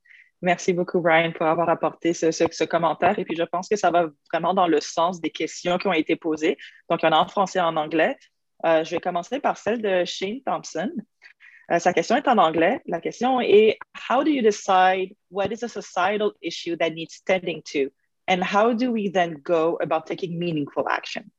Merci 0.42 0.72
beaucoup, 0.72 1.00
Brian, 1.00 1.30
pour 1.30 1.46
avoir 1.46 1.68
apporté 1.68 2.12
ce, 2.12 2.64
commentaire. 2.64 3.16
Et 3.16 3.24
puis, 3.24 3.36
je 3.36 3.44
pense 3.44 3.68
que 3.68 3.76
ça 3.76 3.92
va 3.92 4.10
vraiment 4.32 4.54
dans 4.54 4.66
le 4.66 4.80
sens 4.80 5.20
des 5.20 5.30
questions 5.30 5.78
qui 5.78 5.86
ont 5.86 5.92
été 5.92 6.16
posées. 6.16 6.58
Donc, 6.90 7.02
il 7.02 7.06
y 7.06 7.08
en 7.08 7.12
a 7.12 7.18
en 7.18 7.28
français 7.28 7.60
et 7.60 7.62
en 7.62 7.76
anglais. 7.76 8.16
Euh, 8.66 8.82
je 8.82 8.90
vais 8.90 9.00
commencer 9.00 9.38
par 9.38 9.56
celle 9.56 9.80
de 9.80 10.04
Shane 10.04 10.40
Thompson. 10.44 10.90
Euh, 11.70 11.78
sa 11.78 11.92
question 11.92 12.16
est 12.16 12.26
en 12.26 12.38
anglais. 12.38 12.80
La 12.86 13.00
question 13.00 13.40
est 13.40 13.78
How 14.10 14.24
do 14.24 14.30
you 14.30 14.42
decide 14.42 15.14
what 15.30 15.52
is 15.52 15.62
a 15.62 15.68
societal 15.68 16.32
issue 16.42 16.76
that 16.76 16.90
needs 16.90 17.22
tending 17.24 17.62
to? 17.72 17.90
And 18.26 18.42
how 18.42 18.72
do 18.72 18.90
we 18.90 19.10
then 19.12 19.40
go 19.44 19.78
about 19.80 20.06
taking 20.06 20.38
meaningful 20.38 20.88
action? 20.88 21.30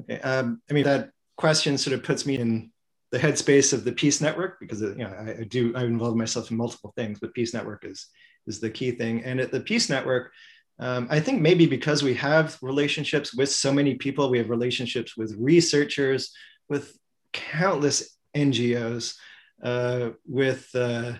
Okay. 0.00 0.20
Um, 0.20 0.62
I 0.70 0.72
mean, 0.72 0.84
that 0.84 1.10
question 1.36 1.78
sort 1.78 1.94
of 1.94 2.04
puts 2.04 2.26
me 2.26 2.38
in 2.38 2.70
the 3.10 3.18
headspace 3.18 3.72
of 3.72 3.84
the 3.84 3.92
Peace 3.92 4.20
Network 4.20 4.58
because 4.60 4.80
you 4.80 4.94
know 4.94 5.14
I, 5.18 5.40
I 5.40 5.44
do 5.44 5.72
I 5.76 5.84
involve 5.84 6.16
myself 6.16 6.50
in 6.50 6.56
multiple 6.56 6.92
things, 6.96 7.18
but 7.20 7.34
Peace 7.34 7.52
Network 7.52 7.84
is 7.84 8.08
is 8.46 8.60
the 8.60 8.70
key 8.70 8.92
thing. 8.92 9.24
And 9.24 9.40
at 9.40 9.50
the 9.50 9.60
Peace 9.60 9.88
Network, 9.88 10.32
um, 10.78 11.06
I 11.10 11.20
think 11.20 11.40
maybe 11.40 11.66
because 11.66 12.02
we 12.02 12.14
have 12.14 12.58
relationships 12.62 13.34
with 13.34 13.50
so 13.50 13.72
many 13.72 13.94
people, 13.94 14.30
we 14.30 14.38
have 14.38 14.50
relationships 14.50 15.16
with 15.16 15.36
researchers, 15.38 16.32
with 16.68 16.96
countless 17.32 18.16
NGOs, 18.36 19.14
uh, 19.62 20.10
with 20.26 20.68
uh, 20.74 21.12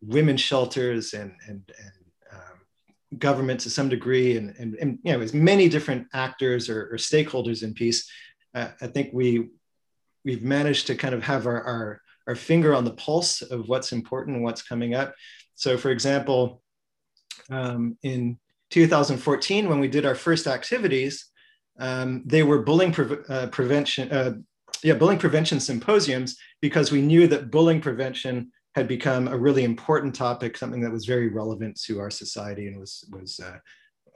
women's 0.00 0.40
shelters 0.40 1.12
and, 1.12 1.32
and, 1.46 1.62
and 1.78 1.92
um, 2.32 3.18
government 3.18 3.60
to 3.60 3.70
some 3.70 3.88
degree, 3.88 4.36
and, 4.36 4.54
and, 4.58 4.76
and, 4.76 4.98
you 5.02 5.12
know, 5.12 5.20
as 5.20 5.34
many 5.34 5.68
different 5.68 6.06
actors 6.14 6.70
or, 6.70 6.88
or 6.92 6.96
stakeholders 6.96 7.62
in 7.62 7.74
peace. 7.74 8.10
Uh, 8.54 8.68
I 8.80 8.86
think 8.86 9.10
we 9.12 9.48
we've 10.24 10.42
managed 10.42 10.86
to 10.86 10.94
kind 10.94 11.14
of 11.14 11.22
have 11.22 11.46
our, 11.46 11.62
our 11.62 12.00
our 12.26 12.34
finger 12.34 12.74
on 12.74 12.84
the 12.84 12.92
pulse 12.92 13.42
of 13.42 13.68
what's 13.68 13.92
important 13.92 14.36
and 14.36 14.44
what's 14.44 14.62
coming 14.62 14.94
up. 14.94 15.14
So, 15.54 15.76
for 15.76 15.90
example, 15.90 16.62
um, 17.50 17.96
in 18.02 18.38
2014, 18.70 19.68
when 19.68 19.78
we 19.78 19.88
did 19.88 20.04
our 20.04 20.14
first 20.14 20.46
activities, 20.46 21.30
um, 21.78 22.22
they 22.24 22.42
were 22.42 22.62
bullying 22.62 22.92
pre- 22.92 23.18
uh, 23.28 23.48
prevention, 23.48 24.10
uh, 24.10 24.34
yeah, 24.82 24.94
bullying 24.94 25.18
prevention 25.18 25.60
symposiums 25.60 26.36
because 26.60 26.92
we 26.92 27.02
knew 27.02 27.26
that 27.28 27.50
bullying 27.50 27.80
prevention 27.80 28.52
had 28.74 28.88
become 28.88 29.28
a 29.28 29.38
really 29.38 29.64
important 29.64 30.14
topic, 30.14 30.56
something 30.56 30.80
that 30.80 30.92
was 30.92 31.04
very 31.04 31.28
relevant 31.28 31.80
to 31.82 32.00
our 32.00 32.10
society 32.10 32.66
and 32.66 32.78
was 32.78 33.04
was 33.12 33.40
uh, 33.40 33.58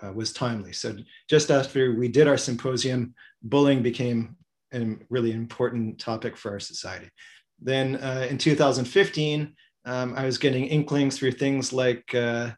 uh 0.05 0.13
was 0.13 0.33
timely. 0.33 0.73
So 0.73 0.97
just 1.29 1.51
after 1.51 1.95
we 1.95 2.09
did 2.09 2.29
our 2.29 2.37
symposium, 2.37 3.15
bullying 3.43 3.83
became 3.83 4.37
a 4.73 4.97
really 5.09 5.33
important 5.33 5.99
topic 5.99 6.37
for 6.37 6.53
our 6.53 6.61
society. 6.61 7.09
Then 7.61 7.97
uh, 7.97 8.27
in 8.31 8.39
2015, 8.39 9.55
um, 9.85 10.15
I 10.17 10.25
was 10.25 10.39
getting 10.39 10.67
inklings 10.67 11.19
through 11.19 11.33
things 11.33 11.73
like 11.73 12.15
uh, 12.15 12.51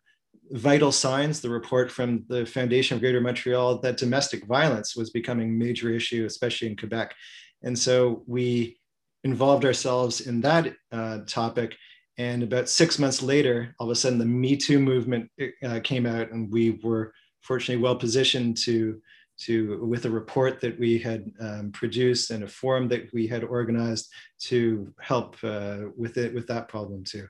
vital 0.51 0.93
signs, 0.93 1.41
the 1.41 1.51
report 1.51 1.91
from 1.91 2.25
the 2.29 2.45
Foundation 2.45 2.97
of 2.97 3.01
Greater 3.01 3.21
Montreal 3.21 3.79
that 3.81 3.97
domestic 3.97 4.47
violence 4.47 4.97
was 4.97 5.11
becoming 5.11 5.49
a 5.49 5.53
major 5.53 5.91
issue, 5.91 6.25
especially 6.25 6.69
in 6.69 6.77
Quebec. 6.77 7.15
And 7.63 7.79
so 7.79 8.25
we 8.27 8.81
involved 9.23 9.65
ourselves 9.65 10.23
in 10.23 10.41
that 10.41 10.75
uh, 10.93 11.19
topic. 11.27 11.77
And 12.19 12.43
about 12.43 12.69
six 12.69 12.99
months 12.99 13.23
later, 13.23 13.75
all 13.79 13.87
of 13.87 13.93
a 13.93 13.97
sudden, 13.97 14.19
the 14.19 14.25
Me 14.25 14.57
Too 14.57 14.79
movement 14.79 15.31
uh, 15.65 15.81
came 15.83 16.07
out, 16.07 16.33
and 16.33 16.51
we 16.51 16.81
were 16.83 17.13
fortunately 17.43 17.83
well 17.83 17.97
positioned 17.97 18.57
to, 18.59 19.01
to 19.41 19.85
with 19.85 20.05
a 20.05 20.11
report 20.11 20.61
that 20.61 20.79
we 20.79 20.99
had 20.99 21.31
um, 21.41 21.71
produced 21.73 22.31
and 22.31 22.45
a 22.45 22.49
forum 22.49 22.89
that 22.89 23.13
we 23.13 23.27
had 23.27 23.45
organized 23.45 24.13
to 24.39 24.93
help 25.01 25.37
uh, 25.43 25.79
with 25.97 26.17
it 26.17 26.35
with 26.35 26.47
that 26.47 26.69
problem 26.69 27.05
too. 27.05 27.27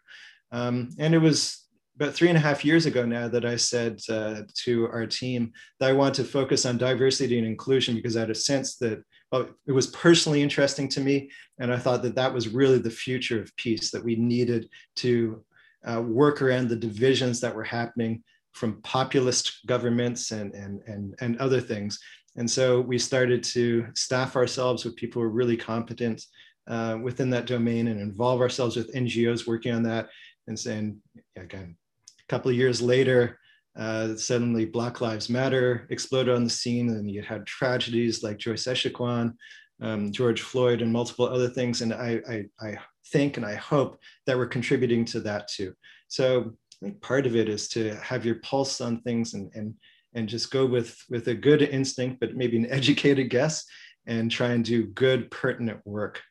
Um, 0.53 0.90
and 0.99 1.14
it 1.14 1.18
was 1.18 1.66
about 1.96 2.14
three 2.14 2.29
and 2.29 2.38
a 2.38 2.40
half 2.40 2.64
years 2.64 2.87
ago 2.87 3.05
now 3.05 3.29
that 3.29 3.44
I 3.44 3.57
said 3.57 4.01
uh, 4.09 4.42
to 4.64 4.88
our 4.88 5.07
team 5.07 5.53
that 5.79 5.90
I 5.90 5.92
want 5.92 6.14
to 6.16 6.25
focus 6.25 6.64
on 6.64 6.79
diversity 6.79 7.38
and 7.38 7.46
inclusion 7.46 7.94
because 7.94 8.17
I 8.17 8.21
had 8.21 8.31
a 8.31 8.35
sense 8.35 8.77
that 8.79 9.04
well, 9.31 9.48
it 9.67 9.73
was 9.73 9.87
personally 9.88 10.42
interesting 10.42 10.88
to 10.88 11.00
me. 11.00 11.31
And 11.58 11.73
I 11.73 11.79
thought 11.79 12.02
that 12.02 12.17
that 12.17 12.33
was 12.33 12.48
really 12.48 12.79
the 12.79 12.90
future 12.90 13.40
of 13.40 13.54
peace, 13.56 13.90
that 13.90 14.04
we 14.04 14.17
needed 14.17 14.69
to 14.96 15.44
uh, 15.85 16.02
work 16.02 16.42
around 16.42 16.69
the 16.69 16.77
divisions 16.77 17.40
that 17.40 17.54
were 17.54 17.65
happening 17.65 18.23
from 18.53 18.81
populist 18.83 19.61
governments 19.67 20.33
and, 20.33 20.55
and, 20.55 20.81
and, 20.87 21.15
and 21.21 21.38
other 21.38 21.61
things. 21.61 21.98
And 22.37 22.51
so 22.51 22.81
we 22.81 22.98
started 22.98 23.42
to 23.44 23.87
staff 23.94 24.37
ourselves 24.37 24.85
with 24.85 24.96
people 24.96 25.21
who 25.21 25.29
are 25.29 25.33
really 25.33 25.57
competent 25.57 26.25
uh, 26.69 26.98
within 27.03 27.31
that 27.31 27.46
domain 27.46 27.88
and 27.88 28.01
involve 28.01 28.40
ourselves 28.40 28.77
with 28.77 28.94
NGOs 28.94 29.46
working 29.46 29.73
on 29.73 29.83
that. 29.85 30.09
And 30.46 30.59
saying, 30.59 31.01
again, 31.37 31.77
a 32.09 32.27
couple 32.29 32.51
of 32.51 32.57
years 32.57 32.83
later, 32.83 33.38
uh, 33.77 34.17
suddenly 34.17 34.65
Black 34.65 35.01
Lives 35.01 35.31
Matter 35.31 35.87
exploded 35.90 36.35
on 36.35 36.44
the 36.44 36.51
scene, 36.51 36.88
and 36.90 37.11
you 37.11 37.23
had 37.23 37.46
tragedies 37.46 38.23
like 38.23 38.38
Joyce 38.38 38.65
Echaquan, 38.65 39.35
um, 39.81 40.11
George 40.11 40.40
Floyd, 40.40 40.83
and 40.83 40.92
multiple 40.92 41.27
other 41.27 41.48
things. 41.48 41.83
And 41.83 41.94
I, 41.94 42.21
I, 42.29 42.44
I, 42.61 42.79
think 43.07 43.37
and 43.37 43.46
I 43.46 43.55
hope 43.57 43.98
that 44.27 44.37
we're 44.37 44.46
contributing 44.46 45.05
to 45.05 45.19
that 45.21 45.48
too. 45.48 45.75
So 46.07 46.55
I 46.81 46.87
think 46.87 47.02
part 47.02 47.26
of 47.26 47.37
it 47.37 47.48
is 47.48 47.68
to 47.68 47.94
have 47.96 48.24
your 48.24 48.37
pulse 48.37 48.81
on 48.81 49.00
things 49.02 49.35
and 49.35 49.50
and 49.54 49.74
and 50.14 50.28
just 50.28 50.50
go 50.50 50.66
with 50.66 51.02
with 51.08 51.28
a 51.28 51.35
good 51.35 51.62
instinct, 51.62 52.20
but 52.20 52.37
maybe 52.37 52.56
an 52.56 52.66
educated 52.70 53.31
guess, 53.31 53.64
and 54.06 54.31
try 54.31 54.48
and 54.48 54.64
do 54.64 54.87
good, 54.87 55.31
pertinent 55.31 55.81
work. 55.85 56.22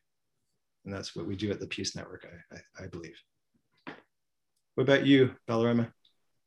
And 0.86 0.94
that's 0.94 1.16
what 1.16 1.28
we 1.28 1.36
do 1.36 1.52
at 1.52 1.60
the 1.60 1.68
Peace 1.68 1.96
Network, 1.96 2.26
I, 2.26 2.56
I, 2.56 2.86
I 2.86 2.88
believe. 2.88 3.18
What 4.76 4.84
about 4.84 5.06
you, 5.06 5.36
Balarama? 5.48 5.92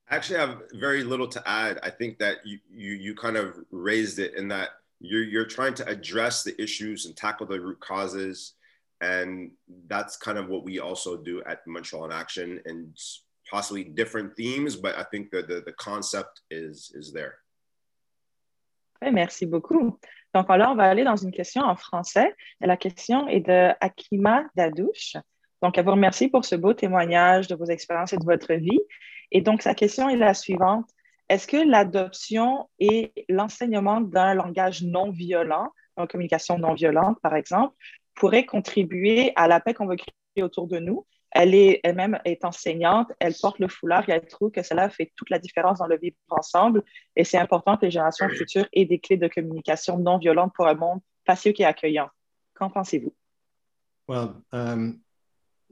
Actually, 0.08 0.38
I 0.38 0.46
have 0.46 0.62
very 0.74 1.04
little 1.04 1.28
to 1.28 1.48
add. 1.48 1.78
I 1.82 1.90
think 1.90 2.18
that 2.18 2.38
you, 2.44 2.58
you, 2.70 2.92
you 2.92 3.14
kind 3.14 3.36
of 3.36 3.58
raised 3.70 4.18
it 4.18 4.34
in 4.34 4.48
that 4.48 4.70
you're, 5.00 5.22
you're 5.22 5.44
trying 5.44 5.74
to 5.74 5.86
address 5.86 6.42
the 6.42 6.60
issues 6.60 7.06
and 7.06 7.16
tackle 7.16 7.46
the 7.46 7.60
root 7.60 7.80
causes. 7.80 8.54
And 9.00 9.52
that's 9.86 10.16
kind 10.16 10.38
of 10.38 10.48
what 10.48 10.64
we 10.64 10.78
also 10.78 11.16
do 11.16 11.42
at 11.44 11.66
Montreal 11.66 12.06
in 12.06 12.12
Action 12.12 12.60
and 12.64 12.96
possibly 13.52 13.84
different 13.84 14.34
themes, 14.34 14.76
but 14.76 14.94
I 14.96 15.04
think 15.04 15.30
the, 15.30 15.62
the 15.64 15.74
concept 15.76 16.40
is, 16.50 16.90
is 16.94 17.12
there. 17.12 17.34
merci 19.12 19.46
beaucoup. 19.46 19.98
Donc 20.34 20.48
là, 20.48 20.70
on 20.70 20.74
va 20.74 20.84
aller 20.84 21.04
dans 21.04 21.16
une 21.16 21.32
question 21.32 21.62
en 21.62 21.76
français. 21.76 22.34
La 22.60 22.76
question 22.76 23.28
est 23.28 23.40
de 23.40 23.72
Akima 23.80 24.44
Dadouche. 24.56 25.16
Donc, 25.60 25.76
elle 25.76 25.84
vous 25.84 25.92
remercie 25.92 26.28
pour 26.28 26.44
ce 26.44 26.54
beau 26.56 26.72
témoignage 26.72 27.46
de 27.48 27.54
vos 27.54 27.66
expériences 27.66 28.12
et 28.12 28.16
de 28.16 28.24
votre 28.24 28.54
vie. 28.54 28.80
Et 29.30 29.42
donc, 29.42 29.62
sa 29.62 29.74
question 29.74 30.08
est 30.08 30.16
la 30.16 30.34
suivante. 30.34 30.88
Est-ce 31.28 31.46
que 31.46 31.56
l'adoption 31.56 32.68
et 32.78 33.12
l'enseignement 33.28 34.00
d'un 34.00 34.34
langage 34.34 34.82
non 34.82 35.10
violent, 35.10 35.72
une 35.96 36.06
communication 36.06 36.58
non 36.58 36.74
violente, 36.74 37.18
par 37.22 37.34
exemple, 37.34 37.74
pourraient 38.14 38.46
contribuer 38.46 39.32
à 39.36 39.46
la 39.46 39.60
paix 39.60 39.74
qu'on 39.74 39.86
veut 39.86 39.96
créer 39.96 40.42
autour 40.42 40.66
de 40.66 40.78
nous? 40.78 41.06
Elle 41.34 41.54
est 41.54 41.80
elle-même 41.82 42.18
est 42.24 42.44
enseignante, 42.44 43.10
elle 43.18 43.34
porte 43.40 43.58
le 43.58 43.68
foulard 43.68 44.08
et 44.08 44.12
elle 44.12 44.26
trouve 44.26 44.50
que 44.50 44.62
cela 44.62 44.90
fait 44.90 45.12
toute 45.16 45.30
la 45.30 45.38
différence 45.38 45.78
dans 45.78 45.86
le 45.86 45.98
vivre 45.98 46.16
ensemble. 46.28 46.82
Et 47.16 47.24
c'est 47.24 47.38
important 47.38 47.76
que 47.76 47.86
les 47.86 47.90
générations 47.90 48.28
futures 48.28 48.66
aient 48.72 48.84
des 48.84 48.98
clés 48.98 49.16
de 49.16 49.28
communication 49.28 49.98
non 49.98 50.18
violente 50.18 50.52
pour 50.54 50.68
un 50.68 50.74
monde 50.74 51.00
pacifique 51.24 51.60
et 51.60 51.64
accueillant. 51.64 52.08
Qu'en 52.54 52.68
pensez-vous? 52.68 53.14
Well, 54.08 54.30
um, 54.52 55.00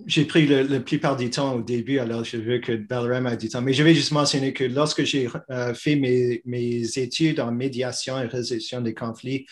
j'ai 0.07 0.25
pris 0.25 0.47
la 0.47 0.81
plupart 0.81 1.17
du 1.17 1.29
temps 1.31 1.55
au 1.55 1.63
début, 1.63 1.99
alors 1.99 2.25
je 2.25 2.39
veux 2.39 2.59
que 2.59 2.73
Balaram 2.73 3.27
a 3.27 3.37
du 3.37 3.49
temps. 3.49 3.61
Mais 3.61 3.73
je 3.73 3.83
vais 3.83 3.95
juste 3.95 4.13
mentionner 4.13 4.53
que 4.53 4.65
lorsque 4.65 5.05
j'ai 5.05 5.29
euh, 5.51 5.75
fait 5.75 5.97
mes, 5.97 6.41
mes, 6.45 6.99
études 6.99 7.41
en 7.41 7.53
médiation 7.53 8.19
et 8.19 8.27
résolution 8.27 8.81
des 8.81 8.95
conflits, 8.95 9.47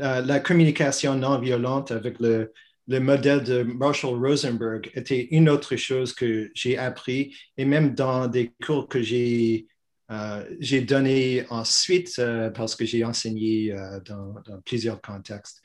euh, 0.00 0.20
la 0.20 0.40
communication 0.40 1.14
non 1.14 1.38
violente 1.38 1.90
avec 1.90 2.18
le, 2.20 2.52
le, 2.88 3.00
modèle 3.00 3.42
de 3.42 3.62
Marshall 3.62 4.18
Rosenberg 4.18 4.90
était 4.94 5.28
une 5.30 5.48
autre 5.48 5.76
chose 5.76 6.12
que 6.12 6.50
j'ai 6.54 6.78
appris 6.78 7.34
et 7.56 7.64
même 7.64 7.94
dans 7.94 8.26
des 8.26 8.52
cours 8.64 8.88
que 8.88 9.02
j'ai 9.02 9.66
euh, 10.10 10.44
donné 10.86 11.44
ensuite 11.50 12.20
parce 12.54 12.74
que 12.76 12.84
j'ai 12.84 13.04
enseigné 13.04 13.74
dans, 14.06 14.34
dans, 14.46 14.60
plusieurs 14.64 15.00
contextes. 15.00 15.62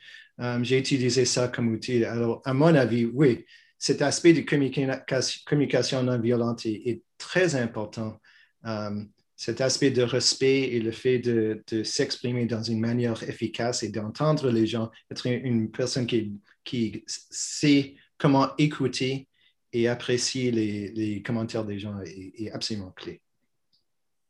j'ai 0.62 0.78
utilisé 0.78 1.24
ça 1.24 1.48
comme 1.48 1.68
outil. 1.72 2.04
Alors, 2.04 2.40
à 2.44 2.54
mon 2.54 2.74
avis, 2.74 3.04
oui, 3.04 3.44
cet 3.80 4.02
aspect 4.02 4.34
de 4.34 4.42
communication, 4.42 6.02
non 6.02 6.20
violente 6.20 6.66
est, 6.66 7.02
très 7.16 7.54
important. 7.54 8.18
Euh, 8.66 9.02
cet 9.40 9.62
aspect 9.62 9.90
de 9.90 10.02
respect 10.02 10.64
et 10.64 10.80
le 10.80 10.92
fait 10.92 11.18
de, 11.18 11.62
s'exprimer 11.82 12.44
dans 12.44 12.62
une 12.62 12.78
manière 12.78 13.22
efficace 13.22 13.82
et 13.82 13.88
d'entendre 13.88 14.50
les 14.50 14.66
gens, 14.66 14.90
être 15.10 15.26
une 15.26 15.70
personne 15.70 16.06
qui, 16.06 16.34
qui 16.62 17.02
sait 17.06 17.94
comment 18.18 18.54
écouter 18.58 19.28
et 19.72 19.88
apprécier 19.88 20.50
les, 20.50 21.22
commentaires 21.22 21.64
des 21.64 21.78
gens 21.78 21.98
est, 22.04 22.50
absolument 22.50 22.90
clé. 22.90 23.22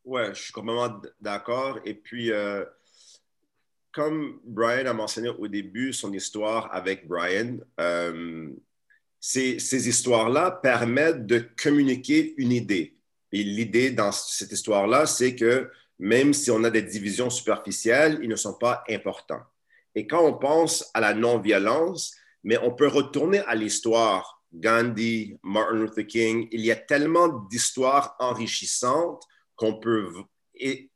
Oui, 0.04 0.22
je 0.32 0.42
suis 0.42 0.52
complètement 0.52 1.02
d'accord. 1.20 1.80
Et 1.84 1.94
puis, 1.94 2.30
euh, 2.30 2.64
comme 3.90 4.38
Brian 4.44 4.86
a 4.86 4.92
mentionné 4.92 5.30
au 5.30 5.48
début 5.48 5.92
son 5.92 6.12
histoire 6.12 6.72
avec 6.72 7.08
Brian, 7.08 7.56
euh, 7.80 8.48
ces, 9.18 9.88
histoires-là 9.88 10.52
permettent 10.52 11.26
de 11.26 11.40
communiquer 11.60 12.32
une 12.36 12.52
idée. 12.52 12.99
Et 13.32 13.42
l'idée 13.42 13.90
dans 13.90 14.12
cette 14.12 14.52
histoire-là, 14.52 15.06
c'est 15.06 15.34
que 15.34 15.70
même 15.98 16.32
si 16.32 16.50
on 16.50 16.64
a 16.64 16.70
des 16.70 16.82
divisions 16.82 17.30
superficielles, 17.30 18.18
ils 18.22 18.28
ne 18.28 18.36
sont 18.36 18.54
pas 18.54 18.82
importants. 18.88 19.42
Et 19.94 20.06
quand 20.06 20.24
on 20.24 20.34
pense 20.34 20.90
à 20.94 21.00
la 21.00 21.14
non-violence, 21.14 22.14
mais 22.42 22.58
on 22.58 22.72
peut 22.72 22.88
retourner 22.88 23.40
à 23.40 23.54
l'histoire. 23.54 24.42
Gandhi, 24.52 25.38
Martin 25.42 25.74
Luther 25.74 26.06
King, 26.06 26.48
il 26.50 26.62
y 26.62 26.72
a 26.72 26.76
tellement 26.76 27.28
d'histoires 27.28 28.16
enrichissantes 28.18 29.22
qu'on 29.56 29.74
peut 29.78 30.08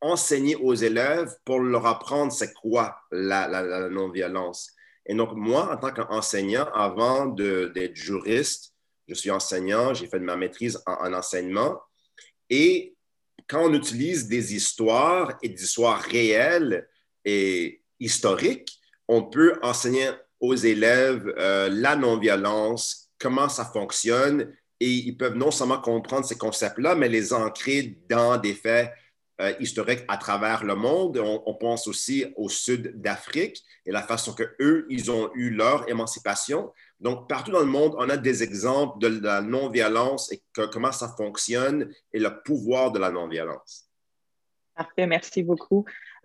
enseigner 0.01 0.57
aux 0.57 0.74
élèves 0.74 1.35
pour 1.45 1.61
leur 1.61 1.87
apprendre 1.87 2.32
c'est 2.32 2.53
quoi 2.53 2.97
la 3.11 3.89
non-violence. 3.91 4.74
Et 5.07 5.14
donc, 5.14 5.32
moi, 5.35 5.72
en 5.72 5.76
tant 5.76 5.93
qu'enseignant, 5.93 6.66
avant 6.74 7.26
d'être 7.26 7.95
juriste, 7.95 8.72
je 9.07 9.14
suis 9.14 9.30
enseignant, 9.30 9.93
j'ai 9.93 10.07
fait 10.07 10.18
ma 10.18 10.37
maîtrise 10.37 10.82
en, 10.87 11.12
enseignement. 11.12 11.80
Et 12.51 12.95
quand 13.49 13.64
on 13.64 13.74
utilise 13.74 14.28
des 14.28 14.55
histoires 14.55 15.36
et 15.42 15.49
des 15.49 15.62
histoires 15.62 16.01
réelles 16.01 16.88
et 17.24 17.82
historiques, 18.01 18.80
on 19.09 19.22
peut 19.22 19.59
enseigner 19.62 20.11
aux 20.40 20.55
élèves 20.55 21.32
euh, 21.38 21.68
la 21.70 21.97
non-violence, 21.97 23.11
comment 23.18 23.49
ça 23.49 23.64
fonctionne, 23.64 24.55
et 24.80 24.90
ils 24.90 25.16
peuvent 25.16 25.36
non 25.36 25.51
seulement 25.51 25.80
comprendre 25.80 26.26
ces 26.26 26.36
concepts-là, 26.36 26.95
mais 26.95 27.09
les 27.09 27.32
ancrer 27.32 27.99
dans 28.09 28.36
des 28.36 28.55
faits 28.55 28.92
euh, 29.40 29.53
historique 29.59 30.05
à 30.09 30.16
travers 30.16 30.64
le 30.64 30.74
monde. 30.74 31.18
On, 31.18 31.55
pense 31.55 31.88
aussi 31.88 32.26
au 32.36 32.49
sud 32.49 33.01
d'Afrique 33.01 33.62
et 33.86 33.92
la 33.92 34.03
façon 34.03 34.32
que 34.32 34.45
eux, 34.61 34.86
ils 34.90 35.11
ont 35.11 35.30
eu 35.34 35.51
leur 35.51 35.88
émancipation. 35.88 36.72
Donc, 37.01 37.28
partout 37.28 37.51
dans 37.51 37.61
le 37.61 37.66
monde, 37.66 37.95
on 37.99 38.09
a 38.09 38.16
des 38.16 38.42
exemples 38.42 38.99
de 38.99 39.20
la 39.22 39.42
non-violence 39.42 40.32
et 40.32 40.42
comment 40.55 40.92
ça 40.92 41.14
fonctionne 41.16 41.92
et 42.12 42.18
le 42.18 42.42
pouvoir 42.42 42.92
de 42.92 42.99
la 42.99 43.11
non-violence. 43.11 43.88
Parfait, 44.74 45.07
merci 45.07 45.42
beaucoup 45.42 45.84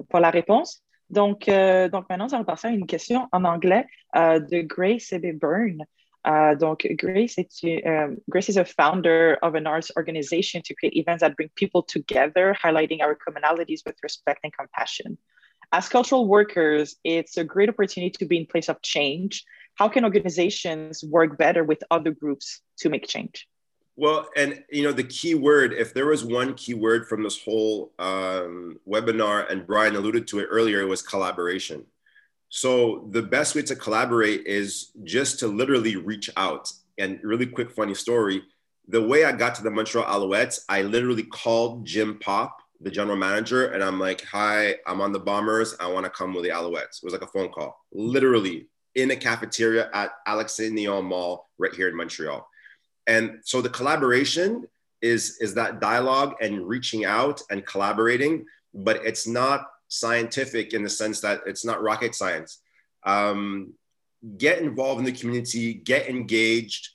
pour 0.09 0.19
la 0.19 0.29
réponse. 0.29 0.83
Donc, 1.09 1.49
euh, 1.49 1.89
donc 1.89 2.07
maintenant, 2.09 2.27
on 2.31 2.37
va 2.37 2.43
passer 2.43 2.67
à 2.67 2.71
une 2.71 2.85
question 2.85 3.27
en 3.31 3.43
anglais 3.43 3.85
euh, 4.15 4.39
de 4.39 4.61
Grace 4.61 5.13
B. 5.13 5.33
Byrne. 5.33 5.85
Uh, 6.25 6.53
donc, 6.53 6.85
Grace, 6.97 7.37
um, 7.85 8.17
Grace 8.29 8.49
is 8.49 8.57
a 8.57 8.65
founder 8.65 9.37
of 9.41 9.55
an 9.55 9.65
arts 9.65 9.89
organization 9.95 10.61
to 10.61 10.73
create 10.75 10.95
events 10.95 11.21
that 11.21 11.35
bring 11.35 11.49
people 11.55 11.81
together, 11.81 12.53
highlighting 12.61 13.01
our 13.01 13.15
commonalities 13.15 13.81
with 13.85 13.95
respect 14.03 14.39
and 14.43 14.51
compassion. 14.51 15.17
As 15.71 15.87
cultural 15.87 16.27
workers, 16.27 16.97
it's 17.03 17.37
a 17.37 17.43
great 17.43 17.69
opportunity 17.69 18.11
to 18.19 18.25
be 18.25 18.37
in 18.37 18.45
place 18.45 18.69
of 18.69 18.81
change. 18.81 19.45
How 19.79 19.87
can 19.87 20.03
organizations 20.03 21.03
work 21.03 21.37
better 21.37 21.63
with 21.63 21.81
other 21.89 22.11
groups 22.11 22.61
to 22.79 22.89
make 22.89 23.07
change? 23.07 23.47
Well, 23.95 24.29
and 24.35 24.63
you 24.69 24.83
know, 24.83 24.91
the 24.91 25.03
key 25.03 25.35
word, 25.35 25.73
if 25.73 25.93
there 25.93 26.05
was 26.05 26.23
one 26.23 26.53
key 26.53 26.73
word 26.73 27.07
from 27.07 27.23
this 27.23 27.41
whole 27.41 27.91
um, 27.97 28.79
webinar, 28.87 29.49
and 29.51 29.65
Brian 29.65 29.95
alluded 29.95 30.27
to 30.27 30.39
it 30.39 30.47
earlier, 30.51 30.81
it 30.81 30.85
was 30.85 31.01
collaboration 31.01 31.85
so 32.49 33.07
the 33.11 33.21
best 33.21 33.55
way 33.55 33.61
to 33.61 33.75
collaborate 33.75 34.45
is 34.45 34.91
just 35.03 35.39
to 35.39 35.47
literally 35.47 35.95
reach 35.95 36.29
out. 36.35 36.71
And 36.97 37.19
really 37.23 37.45
quick, 37.45 37.71
funny 37.71 37.93
story. 37.93 38.43
The 38.87 39.01
way 39.01 39.23
I 39.23 39.31
got 39.31 39.53
to 39.55 39.63
the 39.63 39.71
Montreal 39.71 40.05
Alouettes, 40.05 40.61
I 40.67 40.81
literally 40.81 41.23
called 41.23 41.85
Jim 41.85 42.17
Pop, 42.19 42.57
the 42.81 42.89
general 42.89 43.17
manager, 43.17 43.67
and 43.67 43.83
I'm 43.83 43.99
like, 43.99 44.21
"Hi, 44.25 44.75
I'm 44.87 44.99
on 44.99 45.11
the 45.11 45.19
Bombers. 45.19 45.75
I 45.79 45.87
want 45.91 46.05
to 46.05 46.09
come 46.09 46.33
with 46.33 46.43
the 46.43 46.49
Alouettes." 46.49 46.97
It 46.97 47.03
was 47.03 47.13
like 47.13 47.21
a 47.21 47.27
phone 47.27 47.49
call, 47.49 47.85
literally 47.91 48.67
in 49.01 49.11
a 49.11 49.15
cafeteria 49.15 49.89
at 49.93 50.11
Alexis 50.27 50.71
Mall 50.71 51.49
right 51.57 51.73
here 51.73 51.87
in 51.87 51.95
Montreal. 51.95 52.47
And 53.07 53.39
so 53.43 53.61
the 53.61 53.69
collaboration 53.69 54.67
is 55.01 55.37
is 55.39 55.53
that 55.53 55.79
dialogue 55.79 56.35
and 56.41 56.67
reaching 56.67 57.05
out 57.05 57.41
and 57.49 57.65
collaborating, 57.65 58.45
but 58.73 58.97
it's 59.05 59.27
not 59.27 59.67
scientific 59.87 60.73
in 60.73 60.83
the 60.83 60.89
sense 60.89 61.19
that 61.21 61.41
it's 61.45 61.65
not 61.65 61.81
rocket 61.81 62.13
science. 62.13 62.61
Um, 63.03 63.73
get 64.37 64.59
involved 64.59 64.99
in 64.99 65.05
the 65.05 65.11
community, 65.11 65.73
get 65.73 66.09
engaged, 66.09 66.89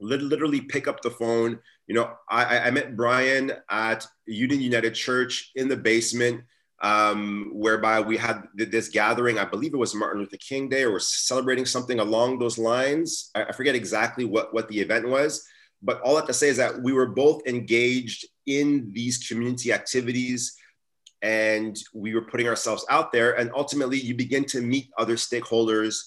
literally 0.00 0.60
pick 0.60 0.86
up 0.88 1.02
the 1.02 1.10
phone. 1.10 1.58
You 1.86 1.96
know, 1.96 2.12
I, 2.30 2.60
I 2.60 2.70
met 2.70 2.96
Brian 2.96 3.52
at 3.68 4.06
Union 4.26 4.60
United 4.60 4.94
Church 4.94 5.50
in 5.54 5.68
the 5.68 5.76
basement, 5.76 6.42
um, 6.84 7.50
whereby 7.54 7.98
we 8.02 8.18
had 8.18 8.42
this 8.54 8.90
gathering. 8.90 9.38
I 9.38 9.46
believe 9.46 9.72
it 9.72 9.78
was 9.78 9.94
Martin 9.94 10.20
Luther 10.20 10.36
King 10.36 10.68
Day, 10.68 10.82
or 10.82 10.92
we're 10.92 10.98
celebrating 10.98 11.64
something 11.64 11.98
along 11.98 12.38
those 12.38 12.58
lines. 12.58 13.30
I, 13.34 13.44
I 13.44 13.52
forget 13.52 13.74
exactly 13.74 14.26
what, 14.26 14.52
what 14.52 14.68
the 14.68 14.78
event 14.80 15.08
was, 15.08 15.42
but 15.82 16.02
all 16.02 16.16
I 16.16 16.20
have 16.20 16.26
to 16.26 16.34
say 16.34 16.48
is 16.48 16.58
that 16.58 16.82
we 16.82 16.92
were 16.92 17.06
both 17.06 17.40
engaged 17.46 18.26
in 18.46 18.92
these 18.92 19.26
community 19.26 19.72
activities 19.72 20.54
and 21.22 21.74
we 21.94 22.14
were 22.14 22.26
putting 22.26 22.48
ourselves 22.48 22.84
out 22.90 23.10
there 23.10 23.38
and 23.38 23.50
ultimately 23.56 23.98
you 23.98 24.14
begin 24.14 24.44
to 24.44 24.60
meet 24.60 24.90
other 24.98 25.16
stakeholders 25.16 26.00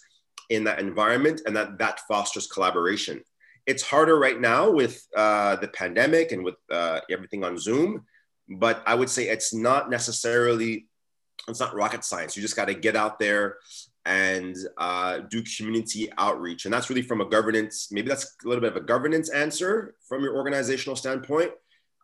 in 0.52 0.64
that 0.66 0.80
environment 0.80 1.42
and 1.48 1.56
that 1.56 1.80
that 1.80 2.02
fosters 2.02 2.46
collaboration 2.46 3.20
it's 3.66 3.82
harder 3.82 4.20
right 4.20 4.40
now 4.40 4.70
with 4.70 5.06
uh, 5.16 5.56
the 5.56 5.68
pandemic 5.70 6.32
and 6.32 6.44
with 6.44 6.56
uh, 6.72 7.00
everything 7.10 7.44
on 7.44 7.58
zoom 7.58 8.06
but 8.50 8.84
i 8.86 8.96
would 8.96 9.10
say 9.10 9.28
it's 9.30 9.54
not 9.54 9.90
necessarily 9.90 10.88
it's 11.48 11.60
not 11.60 11.76
rocket 11.76 12.04
science 12.04 12.36
you 12.36 12.42
just 12.42 12.56
got 12.56 12.66
to 12.66 12.74
get 12.74 12.96
out 12.96 13.20
there 13.20 13.58
and 14.06 14.56
uh, 14.78 15.20
do 15.30 15.44
community 15.58 16.10
outreach 16.18 16.64
and 16.66 16.74
that's 16.74 16.90
really 16.90 17.02
from 17.02 17.20
a 17.20 17.26
governance 17.26 17.90
maybe 17.92 18.08
that's 18.08 18.36
a 18.46 18.48
little 18.48 18.62
bit 18.62 18.72
of 18.72 18.78
a 18.78 18.86
governance 18.86 19.30
answer 19.30 19.96
from 20.08 20.24
your 20.24 20.36
organizational 20.36 20.96
standpoint 20.96 21.52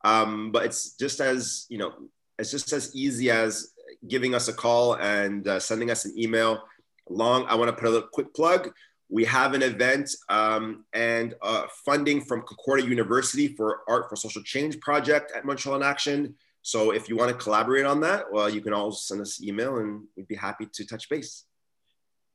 Um, 0.03 0.51
but 0.51 0.65
it's 0.65 0.95
just 0.97 1.21
as, 1.21 1.65
you 1.69 1.77
know, 1.77 1.93
it's 2.37 2.51
just 2.51 2.73
as 2.73 2.93
easy 2.93 3.31
as 3.31 3.71
giving 4.07 4.35
us 4.35 4.49
a 4.49 4.53
call 4.53 4.95
and 4.95 5.47
uh, 5.47 5.59
sending 5.59 5.89
us 5.91 6.05
an 6.05 6.13
email. 6.17 6.63
Long, 7.09 7.45
I 7.47 7.55
want 7.55 7.69
to 7.69 7.81
put 7.81 7.95
a 7.95 8.07
quick 8.11 8.33
plug. 8.33 8.71
We 9.13 9.25
have 9.25 9.53
an 9.53 9.61
event 9.61 10.09
um, 10.29 10.85
and 10.91 11.35
uh, 11.43 11.67
funding 11.85 12.19
from 12.19 12.41
Concordia 12.41 12.87
University 12.87 13.47
for 13.47 13.81
Art 13.87 14.09
for 14.09 14.15
Social 14.15 14.41
Change 14.41 14.79
project 14.79 15.31
at 15.35 15.45
Montreal 15.45 15.75
in 15.75 15.83
Action. 15.83 16.33
So 16.63 16.89
if 16.89 17.07
you 17.07 17.15
want 17.15 17.29
to 17.29 17.37
collaborate 17.37 17.85
on 17.85 18.01
that, 18.01 18.25
well, 18.33 18.49
you 18.49 18.59
can 18.59 18.73
always 18.73 19.01
send 19.01 19.21
us 19.21 19.39
an 19.39 19.47
email 19.47 19.77
and 19.77 20.05
we'd 20.17 20.27
be 20.27 20.33
happy 20.33 20.65
to 20.73 20.85
touch 20.87 21.09
base. 21.09 21.43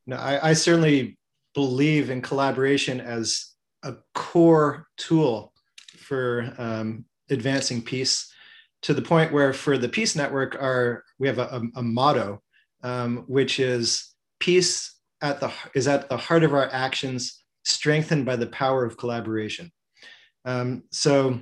No, 0.07 0.19
I, 0.19 0.51
I 0.51 0.53
certainly 0.53 1.19
believe 1.53 2.11
in 2.11 2.23
collaboration 2.23 3.01
as 3.01 3.55
a 3.83 3.97
core 4.15 4.87
tool 4.97 5.53
for 5.97 6.55
um, 6.59 7.07
advancing 7.29 7.83
peace 7.83 8.33
to 8.83 8.95
the 8.95 9.03
point 9.03 9.33
where 9.33 9.53
for 9.53 9.79
the 9.79 9.89
Peace 9.89 10.15
Network, 10.15 10.55
our 10.63 11.03
we 11.19 11.27
have 11.27 11.41
a, 11.41 11.49
a, 11.75 11.81
a 11.81 11.83
motto, 11.83 12.41
um, 12.85 13.25
which 13.27 13.59
is 13.59 14.15
peace 14.39 14.95
at 15.21 15.41
the 15.41 15.53
is 15.75 15.89
at 15.89 16.09
the 16.09 16.17
heart 16.17 16.45
of 16.45 16.55
our 16.55 16.69
actions, 16.73 17.43
strengthened 17.65 18.25
by 18.25 18.37
the 18.37 18.47
power 18.47 18.85
of 18.85 18.97
collaboration. 18.97 19.73
Um, 20.45 20.85
so, 20.91 21.41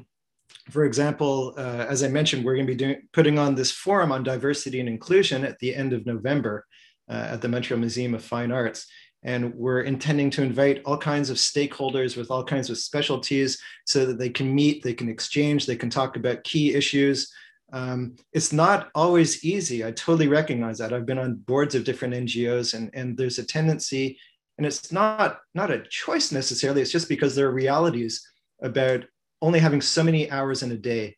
for 0.71 0.85
example, 0.85 1.55
uh, 1.57 1.87
as 1.89 2.03
I 2.03 2.09
mentioned, 2.09 2.45
we're 2.45 2.55
going 2.55 2.67
to 2.67 2.73
be 2.73 2.79
doing, 2.79 3.03
putting 3.13 3.39
on 3.39 3.55
this 3.55 3.71
forum 3.71 4.11
on 4.11 4.23
diversity 4.23 4.81
and 4.81 4.89
inclusion 4.89 5.45
at 5.45 5.59
the 5.59 5.75
end 5.75 5.93
of 5.93 6.07
November 6.07 6.67
uh, 7.09 7.29
at 7.33 7.41
the 7.41 7.49
Montreal 7.49 7.81
Museum 7.81 8.15
of 8.15 8.25
Fine 8.25 8.53
Arts. 8.53 8.87
And 9.23 9.55
we're 9.55 9.81
intending 9.81 10.31
to 10.31 10.43
invite 10.43 10.83
all 10.85 10.99
kinds 10.99 11.31
of 11.31 11.37
stakeholders 11.37 12.17
with 12.17 12.31
all 12.31 12.45
kinds 12.45 12.71
of 12.71 12.79
specialties 12.79 13.61
so 13.85 14.07
that 14.07 14.19
they 14.19 14.31
can 14.31 14.55
meet, 14.55 14.83
they 14.83 14.95
can 14.95 15.09
exchange, 15.09 15.67
they 15.67 15.77
can 15.77 15.91
talk 15.91 16.17
about 16.17 16.45
key 16.45 16.75
issues. 16.75 17.33
Um, 17.73 18.17
it's 18.33 18.53
not 18.53 18.91
always 18.95 19.45
easy. 19.45 19.85
I 19.85 19.91
totally 19.91 20.29
recognize 20.29 20.79
that. 20.79 20.93
I've 20.93 21.07
been 21.07 21.19
on 21.19 21.35
boards 21.35 21.75
of 21.75 21.85
different 21.85 22.15
NGOs, 22.15 22.75
and, 22.75 22.91
and 22.95 23.17
there's 23.17 23.39
a 23.39 23.45
tendency, 23.45 24.19
and 24.59 24.67
it's 24.67 24.93
not, 24.93 25.41
not 25.55 25.71
a 25.71 25.83
choice 25.91 26.33
necessarily, 26.33 26.81
it's 26.81 26.93
just 26.93 27.09
because 27.09 27.35
there 27.35 27.49
are 27.49 27.53
realities 27.53 28.27
about 28.63 29.05
only 29.43 29.59
having 29.59 29.81
so 29.81 30.03
many 30.03 30.31
hours 30.31 30.63
in 30.63 30.73
a 30.73 30.77
day 30.77 31.17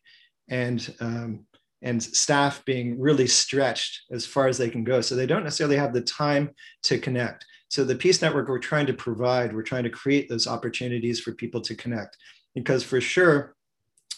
and 0.49 0.93
um, 0.99 1.45
and 1.81 2.01
staff 2.01 2.63
being 2.65 2.99
really 2.99 3.27
stretched 3.27 4.01
as 4.11 4.25
far 4.25 4.47
as 4.47 4.57
they 4.57 4.69
can 4.69 4.83
go. 4.83 5.01
So 5.01 5.15
they 5.15 5.25
don't 5.25 5.43
necessarily 5.43 5.77
have 5.77 5.93
the 5.93 6.01
time 6.01 6.49
to 6.83 6.99
connect. 6.99 7.45
So 7.69 7.83
the 7.83 7.95
Peace 7.95 8.21
Network, 8.21 8.49
we're 8.49 8.59
trying 8.59 8.87
to 8.87 8.93
provide, 8.93 9.53
we're 9.53 9.61
trying 9.61 9.83
to 9.83 9.89
create 9.89 10.27
those 10.27 10.47
opportunities 10.47 11.19
for 11.19 11.31
people 11.31 11.61
to 11.61 11.75
connect. 11.75 12.17
Because 12.53 12.83
for 12.83 12.99
sure, 12.99 13.55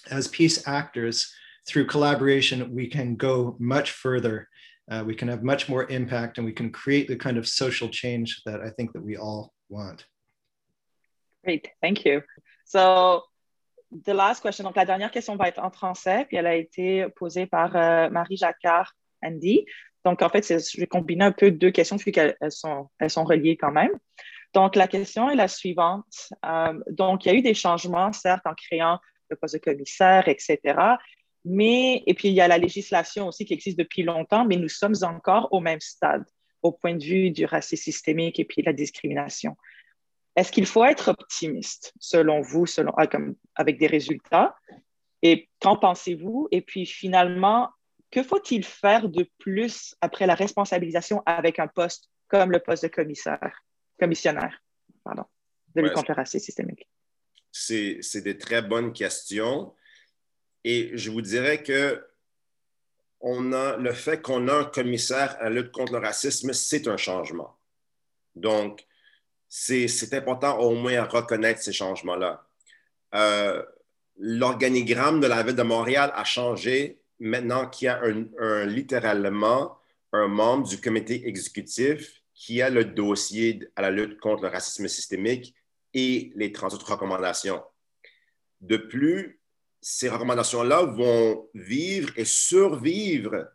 as 0.09 0.27
peace 0.29 0.67
actors, 0.67 1.31
through 1.67 1.87
collaboration, 1.87 2.73
we 2.73 2.87
can 2.87 3.15
go 3.15 3.55
much 3.59 3.91
further. 3.91 4.47
Uh, 4.89 5.03
we 5.05 5.15
can 5.15 5.27
have 5.27 5.43
much 5.43 5.69
more 5.69 5.89
impact 5.89 6.37
and 6.37 6.45
we 6.45 6.51
can 6.51 6.71
create 6.71 7.07
the 7.07 7.15
kind 7.15 7.37
of 7.37 7.47
social 7.47 7.87
change 7.87 8.41
that 8.45 8.61
I 8.61 8.69
think 8.69 8.93
that 8.93 9.03
we 9.03 9.15
all 9.15 9.53
want. 9.69 10.05
Great, 11.43 11.69
thank 11.81 12.05
you. 12.05 12.21
So 12.65 13.23
the 14.05 14.13
last 14.13 14.41
question, 14.41 14.63
donc 14.63 14.75
la 14.75 14.85
dernière 14.85 15.11
question 15.11 15.35
va 15.35 15.47
être 15.47 15.59
en 15.59 15.71
français, 15.71 16.25
puis 16.27 16.37
elle 16.37 16.47
a 16.47 16.55
été 16.55 17.07
posée 17.15 17.45
par 17.45 17.75
euh, 17.75 18.09
Marie 18.09 18.37
Jacquard 18.37 18.93
Andy. 19.23 19.65
Donc, 20.03 20.21
en 20.21 20.29
fait, 20.29 20.47
je 20.47 20.79
vais 20.79 20.87
combiner 20.87 21.25
un 21.25 21.31
peu 21.31 21.51
deux 21.51 21.71
questions 21.71 21.97
puisqu'elles 21.97 22.35
sont, 22.49 22.89
elles 22.99 23.09
sont 23.09 23.23
reliées 23.23 23.57
quand 23.57 23.71
même. 23.71 23.91
Donc, 24.53 24.75
la 24.75 24.87
question 24.87 25.29
est 25.29 25.35
la 25.35 25.47
suivante. 25.47 26.29
Euh, 26.45 26.79
donc, 26.89 27.25
il 27.25 27.31
y 27.31 27.35
a 27.35 27.37
eu 27.37 27.41
des 27.41 27.53
changements, 27.53 28.11
certes, 28.11 28.45
en 28.45 28.53
créant 28.53 28.99
le 29.29 29.35
poste 29.35 29.55
de 29.55 29.59
commissaire, 29.59 30.27
etc. 30.27 30.75
Mais, 31.43 32.03
et 32.05 32.13
puis, 32.13 32.27
il 32.27 32.33
y 32.33 32.41
a 32.41 32.47
la 32.47 32.57
législation 32.57 33.27
aussi 33.27 33.45
qui 33.45 33.53
existe 33.53 33.77
depuis 33.77 34.03
longtemps, 34.03 34.45
mais 34.45 34.57
nous 34.57 34.69
sommes 34.69 34.95
encore 35.01 35.47
au 35.51 35.59
même 35.59 35.81
stade 35.81 36.23
au 36.61 36.71
point 36.71 36.95
de 36.95 37.03
vue 37.03 37.31
du 37.31 37.45
racisme 37.45 37.83
systémique 37.83 38.39
et 38.39 38.45
puis 38.45 38.61
la 38.61 38.73
discrimination. 38.73 39.57
Est-ce 40.35 40.51
qu'il 40.51 40.65
faut 40.65 40.85
être 40.85 41.09
optimiste, 41.09 41.93
selon 41.99 42.41
vous, 42.41 42.65
selon, 42.65 42.93
ah, 42.97 43.07
avec 43.55 43.79
des 43.79 43.87
résultats? 43.87 44.55
Et 45.23 45.49
qu'en 45.59 45.77
pensez-vous? 45.77 46.47
Et 46.51 46.61
puis, 46.61 46.85
finalement, 46.85 47.69
que 48.11 48.23
faut-il 48.23 48.63
faire 48.63 49.09
de 49.09 49.29
plus 49.39 49.95
après 50.01 50.27
la 50.27 50.35
responsabilisation 50.35 51.23
avec 51.25 51.59
un 51.59 51.67
poste 51.67 52.09
comme 52.27 52.51
le 52.51 52.59
poste 52.59 52.83
de 52.83 52.89
commissaire, 52.89 53.63
commissionnaire 53.99 54.61
pardon, 55.03 55.23
de 55.75 55.81
lutte 55.81 55.93
contre 55.93 56.11
le 56.11 56.15
racisme 56.15 56.45
systémique? 56.45 56.87
C'est 57.51 58.21
des 58.21 58.37
très 58.37 58.61
bonnes 58.61 58.93
questions. 58.93 59.73
Et 60.63 60.91
je 60.97 61.11
vous 61.11 61.21
dirais 61.21 61.63
que 61.63 62.05
on 63.21 63.53
a, 63.53 63.77
le 63.77 63.93
fait 63.93 64.21
qu'on 64.21 64.47
a 64.47 64.53
un 64.53 64.65
commissaire 64.65 65.37
à 65.39 65.43
la 65.45 65.61
lutte 65.61 65.71
contre 65.71 65.93
le 65.93 65.99
racisme, 65.99 66.53
c'est 66.53 66.87
un 66.87 66.97
changement. 66.97 67.55
Donc, 68.35 68.85
c'est 69.47 70.13
important 70.13 70.59
au 70.59 70.75
moins 70.75 70.95
à 70.95 71.03
reconnaître 71.03 71.61
ces 71.61 71.73
changements-là. 71.73 72.47
Euh, 73.13 73.63
l'organigramme 74.17 75.19
de 75.19 75.27
la 75.27 75.43
ville 75.43 75.55
de 75.55 75.63
Montréal 75.63 76.11
a 76.15 76.23
changé 76.23 77.01
maintenant 77.19 77.67
qu'il 77.67 77.87
y 77.87 77.89
a 77.89 78.01
un, 78.01 78.65
littéralement 78.65 79.77
un 80.13 80.27
membre 80.27 80.67
du 80.67 80.79
comité 80.79 81.27
exécutif 81.27 82.21
qui 82.33 82.61
a 82.61 82.69
le 82.69 82.85
dossier 82.85 83.59
à 83.75 83.81
la 83.81 83.91
lutte 83.91 84.19
contre 84.19 84.43
le 84.43 84.49
racisme 84.49 84.87
systémique 84.87 85.53
et 85.93 86.31
les 86.35 86.51
38 86.51 86.81
recommandations. 86.83 87.61
De 88.61 88.77
plus, 88.77 89.40
ces 89.81 90.09
recommandations-là 90.09 90.83
vont 90.83 91.49
vivre 91.53 92.11
et 92.15 92.25
survivre 92.25 93.49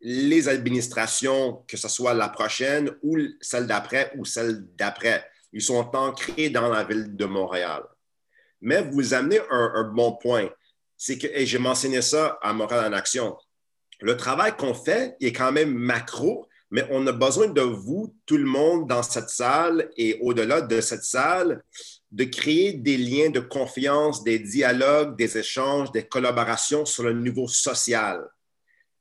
les 0.00 0.48
administrations, 0.48 1.64
que 1.68 1.76
ce 1.76 1.88
soit 1.88 2.14
la 2.14 2.28
prochaine 2.28 2.90
ou 3.02 3.18
celle 3.40 3.66
d'après 3.66 4.12
ou 4.16 4.24
celle 4.24 4.66
d'après. 4.76 5.24
Ils 5.52 5.62
sont 5.62 5.88
ancrés 5.94 6.50
dans 6.50 6.68
la 6.68 6.84
ville 6.84 7.14
de 7.14 7.24
Montréal. 7.24 7.82
Mais 8.60 8.82
vous 8.82 9.12
amenez 9.12 9.40
un 9.50 9.84
bon 9.84 10.16
point 10.16 10.48
c'est 11.04 11.18
que, 11.18 11.26
et 11.26 11.46
j'ai 11.46 11.58
mentionné 11.58 12.00
ça 12.00 12.38
à 12.42 12.52
Montréal 12.52 12.86
en 12.86 12.96
Action, 12.96 13.36
le 14.00 14.16
travail 14.16 14.56
qu'on 14.56 14.72
fait 14.72 15.16
est 15.20 15.32
quand 15.32 15.50
même 15.50 15.74
macro, 15.74 16.46
mais 16.70 16.86
on 16.92 17.04
a 17.08 17.12
besoin 17.12 17.48
de 17.48 17.60
vous, 17.60 18.14
tout 18.24 18.36
le 18.36 18.44
monde 18.44 18.88
dans 18.88 19.02
cette 19.02 19.28
salle 19.28 19.90
et 19.96 20.20
au-delà 20.20 20.60
de 20.60 20.80
cette 20.80 21.02
salle, 21.02 21.64
de 22.12 22.24
créer 22.24 22.74
des 22.74 22.96
liens 22.96 23.30
de 23.30 23.40
confiance, 23.40 24.22
des 24.22 24.38
dialogues, 24.38 25.16
des 25.16 25.38
échanges, 25.38 25.90
des 25.92 26.06
collaborations 26.06 26.84
sur 26.84 27.02
le 27.04 27.12
niveau 27.14 27.48
social. 27.48 28.28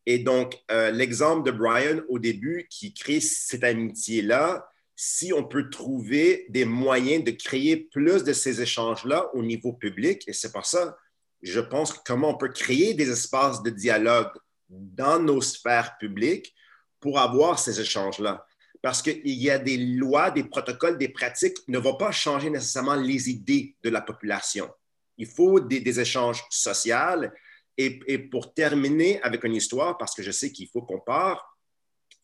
Et 0.05 0.20
donc, 0.20 0.57
euh, 0.72 0.91
l'exemple 0.91 1.45
de 1.45 1.55
Brian 1.55 2.01
au 2.09 2.18
début 2.18 2.68
qui 2.70 2.93
crée 2.93 3.20
cette 3.20 3.64
amitié-là, 3.64 4.68
si 4.95 5.34
on 5.34 5.43
peut 5.43 5.70
trouver 5.70 6.45
des 6.49 6.66
moyens 6.66 7.24
de 7.24 7.32
créer 7.32 7.78
plus 7.78 8.24
de 8.24 8.34
ces 8.34 8.62
échanges-là 8.62 9.30
au 9.34 9.43
niveau 9.43 9.74
public, 9.74 10.24
et 10.28 10.34
c'est 10.34 10.51
pour 10.51 10.66
ça 10.66 10.97
je 11.41 11.59
pense 11.59 11.93
comment 11.93 12.30
on 12.30 12.38
peut 12.38 12.49
créer 12.49 12.93
des 12.93 13.09
espaces 13.09 13.64
de 13.64 13.70
dialogue 13.70 14.32
dans 14.70 15.20
nos 15.20 15.41
sphères 15.41 15.97
publiques 15.97 16.53
pour 16.99 17.20
avoir 17.20 17.59
ces 17.59 17.80
échanges-là. 17.82 18.45
Parce 18.82 19.01
qu'il 19.01 19.21
y 19.25 19.49
a 19.49 19.59
des 19.59 19.77
lois, 19.77 20.32
des 20.32 20.43
protocoles, 20.43 20.97
des 20.97 21.09
pratiques 21.09 21.57
ne 21.67 21.77
vont 21.77 21.95
pas 21.95 22.11
changer 22.11 22.49
nécessairement 22.49 22.95
les 22.95 23.29
idées 23.29 23.75
de 23.84 23.89
la 23.89 24.01
population. 24.01 24.69
Il 25.17 25.27
faut 25.27 25.59
des, 25.59 25.99
échanges 25.99 26.43
sociaux. 26.49 27.29
Et, 27.77 28.17
pour 28.17 28.53
terminer 28.53 29.21
avec 29.21 29.43
une 29.43 29.55
histoire, 29.55 29.97
parce 29.97 30.15
que 30.15 30.23
je 30.23 30.32
sais 30.32 30.51
qu'il 30.51 30.67
faut 30.67 30.82
qu'on 30.82 30.99
part, 30.99 31.57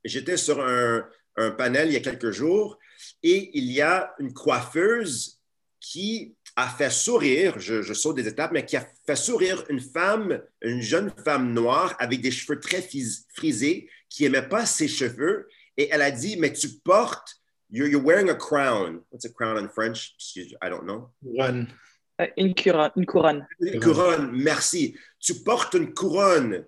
j'étais 0.03 0.37
sur 0.37 0.59
un 0.61 1.51
panel 1.51 1.89
il 1.89 1.93
y 1.93 1.97
a 1.97 2.01
quelques 2.01 2.31
jours 2.31 2.77
et 3.23 3.51
il 3.57 3.71
y 3.71 3.81
a 3.81 4.13
une 4.19 4.33
coiffeuse 4.33 5.39
qui 5.79 6.35
a 6.55 6.67
fait 6.67 6.89
sourire, 6.89 7.59
je, 7.59 7.93
saute 7.93 8.15
des 8.15 8.27
étapes, 8.27 8.51
mais 8.51 8.65
qui 8.65 8.77
a 8.77 8.87
fait 9.05 9.15
sourire 9.15 9.63
une 9.69 9.79
femme, 9.79 10.41
une 10.61 10.81
jeune 10.81 11.13
femme 11.23 11.53
noire 11.53 11.95
avec 11.99 12.19
des 12.19 12.31
cheveux 12.31 12.59
très 12.59 12.83
frisés, 13.35 13.89
qui 14.09 14.23
n'aimait 14.23 14.47
pas 14.47 14.65
ses 14.65 14.87
cheveux. 14.87 15.47
Et 15.77 15.89
elle 15.91 16.01
a 16.01 16.11
dit, 16.11 16.37
mais 16.37 16.51
tu 16.53 16.69
portes, 16.83 17.35
you're, 17.69 18.01
wearing 18.03 18.29
a 18.29 18.35
crown. 18.35 19.01
What's 19.09 19.25
a 19.25 19.29
crown 19.29 19.57
in 19.57 19.69
French? 19.69 20.15
I 20.61 20.69
don't 20.69 20.85
know. 20.85 21.09
One. 21.23 21.67
Euh, 22.19 22.27
une 22.37 22.55
couronne. 22.55 22.91
Une 22.95 23.05
couronne. 23.05 23.47
Une 23.59 23.79
couronne, 23.79 24.31
merci. 24.33 24.97
Tu 25.19 25.35
portes 25.35 25.75
une 25.75 25.93
couronne. 25.93 26.65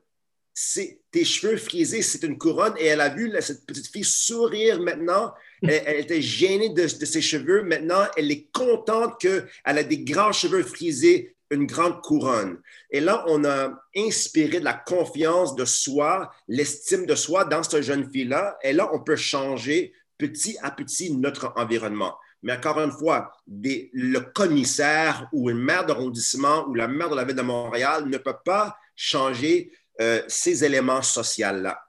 Tes 1.12 1.26
cheveux 1.26 1.58
frisés, 1.58 2.02
c'est 2.02 2.24
une 2.24 2.38
couronne. 2.38 2.74
Et 2.78 2.86
elle 2.86 3.02
a 3.02 3.10
vu 3.10 3.32
cette 3.42 3.66
petite 3.66 3.88
fille 3.88 4.04
sourire 4.04 4.80
maintenant 4.80 5.34
elle, 5.68 6.00
était 6.00 6.22
gênée 6.22 6.70
de, 6.70 6.88
ses 6.88 7.22
cheveux. 7.22 7.64
Maintenant, 7.64 8.04
elle 8.16 8.32
est 8.32 8.50
contente 8.52 9.20
qu'elle 9.20 9.48
a 9.64 9.84
des 9.84 10.00
grands 10.00 10.32
cheveux 10.32 10.64
frisés, 10.64 11.36
une 11.52 11.66
grande 11.66 12.02
couronne. 12.02 12.62
Et 12.92 13.00
là, 13.00 13.24
on 13.28 13.44
a 13.46 13.72
inspiré 13.96 14.60
de 14.60 14.66
la 14.66 14.74
confiance 14.74 15.56
de 15.56 15.66
soi, 15.66 16.32
l'estime 16.48 17.06
de 17.06 17.16
soi 17.16 17.46
dans 17.46 17.64
cette 17.64 17.82
jeune 17.82 18.10
fille-là. 18.10 18.58
Et 18.64 18.74
là, 18.74 18.90
on 18.94 19.00
peut 19.00 19.16
changer 19.16 19.94
petit 20.18 20.58
à 20.62 20.72
petit 20.72 21.14
notre 21.14 21.54
environnement. 21.56 22.16
Mais 22.44 22.54
encore 22.54 22.80
une 22.80 22.92
fois, 22.92 23.32
le 23.48 24.20
commissaire 24.20 25.28
ou 25.34 25.50
une 25.50 25.58
maire 25.58 25.86
d'arrondissement 25.86 26.66
ou 26.68 26.76
la 26.76 26.88
maire 26.88 27.10
de 27.10 27.16
la 27.16 27.26
ville 27.26 27.36
de 27.36 27.42
Montréal 27.42 28.06
ne 28.08 28.18
peut 28.18 28.38
pas 28.46 28.78
changer 28.96 29.72
euh, 30.00 30.22
ces 30.28 30.64
éléments 30.64 31.02
sociaux-là. 31.02 31.82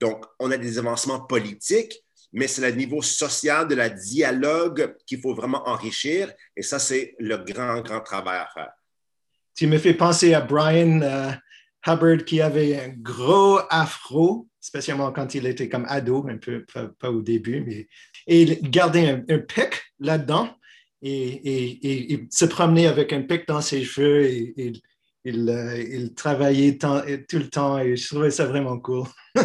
Donc, 0.00 0.24
on 0.38 0.50
a 0.50 0.56
des 0.56 0.78
avancements 0.78 1.20
politiques, 1.20 2.04
mais 2.32 2.46
c'est 2.46 2.62
le 2.62 2.76
niveau 2.76 3.02
social 3.02 3.66
de 3.68 3.74
la 3.74 3.90
dialogue 3.90 4.96
qu'il 5.06 5.20
faut 5.20 5.34
vraiment 5.34 5.68
enrichir. 5.68 6.32
Et 6.56 6.62
ça, 6.62 6.78
c'est 6.78 7.14
le 7.18 7.36
grand, 7.38 7.80
grand 7.80 8.00
travail 8.00 8.38
à 8.38 8.48
faire. 8.54 8.72
Tu 9.58 9.66
me 9.66 9.76
fais 9.76 9.92
penser 9.92 10.34
à 10.34 10.40
Brian 10.40 11.02
euh, 11.02 11.32
Hubbard 11.84 12.24
qui 12.24 12.40
avait 12.40 12.78
un 12.78 12.90
gros 12.90 13.58
afro, 13.70 14.46
spécialement 14.60 15.10
quand 15.10 15.34
il 15.34 15.46
était 15.46 15.68
comme 15.68 15.84
ado, 15.88 16.24
un 16.28 16.36
peu 16.36 16.64
pas, 16.64 17.10
au 17.10 17.22
début, 17.22 17.64
mais 17.66 17.88
et 18.28 18.42
il 18.42 18.70
gardait 18.70 19.20
un, 19.28 19.38
pic 19.38 19.82
là-dedans 19.98 20.48
et, 21.02 22.12
il 22.12 22.28
se 22.30 22.44
promenait 22.44 22.86
avec 22.86 23.12
un 23.12 23.22
pic 23.22 23.48
dans 23.48 23.60
ses 23.60 23.82
cheveux 23.82 24.26
et, 24.26 24.80
il, 25.24 25.50
euh, 25.50 25.82
il, 25.90 26.14
travaillait 26.14 26.78
tout 26.78 27.38
le 27.38 27.50
temps 27.50 27.80
et 27.80 27.96
je 27.96 28.06
trouvais 28.06 28.30
ça 28.30 28.46
vraiment 28.46 28.78
cool. 28.78 29.06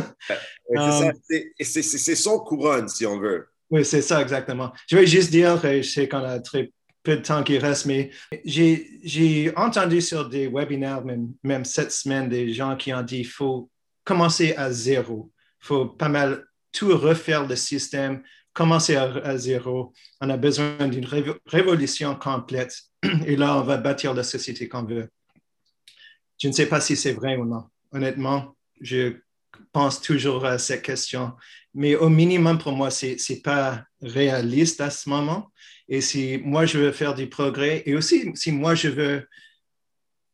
Um, 0.76 1.12
c'est 1.60 2.16
son 2.16 2.40
couronne, 2.40 2.88
si 2.88 3.06
on 3.06 3.20
veut. 3.20 3.48
Oui, 3.70 3.84
c'est 3.84 4.02
ça, 4.02 4.22
exactement. 4.22 4.72
Je 4.88 4.96
vais 4.96 5.06
juste 5.06 5.30
dire, 5.30 5.60
je 5.62 5.82
sais 5.82 6.08
qu'on 6.08 6.24
a 6.24 6.40
très 6.40 6.72
peu 7.04 7.18
de 7.18 7.22
temps 7.22 7.44
qui 7.44 7.58
reste, 7.58 7.86
mais 7.86 8.12
j'ai 8.46 9.52
entendu 9.56 10.02
sur 10.02 10.30
des 10.30 10.48
webinaires, 10.48 11.04
même, 11.04 11.34
même, 11.44 11.66
cette 11.66 11.92
semaine, 11.92 12.30
des 12.30 12.54
gens 12.54 12.76
qui 12.76 12.94
ont 12.94 13.02
dit 13.02 13.18
qu'il 13.18 13.28
faut 13.28 13.70
commencer 14.04 14.56
à 14.56 14.72
zéro. 14.72 15.32
Il 15.62 15.66
faut 15.66 15.86
pas 15.86 16.10
mal 16.10 16.46
tout 16.72 16.98
refaire 16.98 17.46
le 17.46 17.56
système, 17.56 18.24
commencer 18.54 18.96
à, 18.96 19.38
zéro. 19.38 19.94
On 20.22 20.30
a 20.30 20.38
besoin 20.38 20.88
d'une 20.88 21.08
révolution 21.46 22.16
complète. 22.16 22.82
Et 23.26 23.36
là, 23.36 23.58
on 23.58 23.64
va 23.64 23.78
bâtir 23.78 24.14
la 24.14 24.24
société 24.24 24.68
qu'on 24.68 24.84
veut. 24.84 25.10
Je 26.40 26.48
ne 26.48 26.54
sais 26.54 26.66
pas 26.66 26.82
si 26.82 26.96
c'est 26.96 27.14
vrai 27.14 27.36
ou 27.36 27.46
non. 27.46 27.66
Honnêtement, 27.92 28.56
je 28.82 29.18
pense 29.72 30.02
toujours 30.02 30.46
à 30.46 30.58
cette 30.58 30.82
question. 30.82 31.34
Mais 31.74 31.96
au 31.96 32.10
minimum, 32.10 32.58
pour 32.58 32.74
moi, 32.74 32.92
ce 32.92 33.08
n'est 33.32 33.40
pas 33.40 33.84
réaliste 34.02 34.82
à 34.82 34.90
ce 34.90 35.10
moment. 35.10 35.52
Et 35.90 36.02
si 36.02 36.40
moi, 36.44 36.66
je 36.66 36.78
veux 36.78 36.92
faire 36.92 37.14
du 37.14 37.28
progrès, 37.28 37.84
et 37.86 37.96
aussi 37.96 38.32
si 38.36 38.52
moi, 38.52 38.76
je 38.76 38.90
veux 38.90 39.28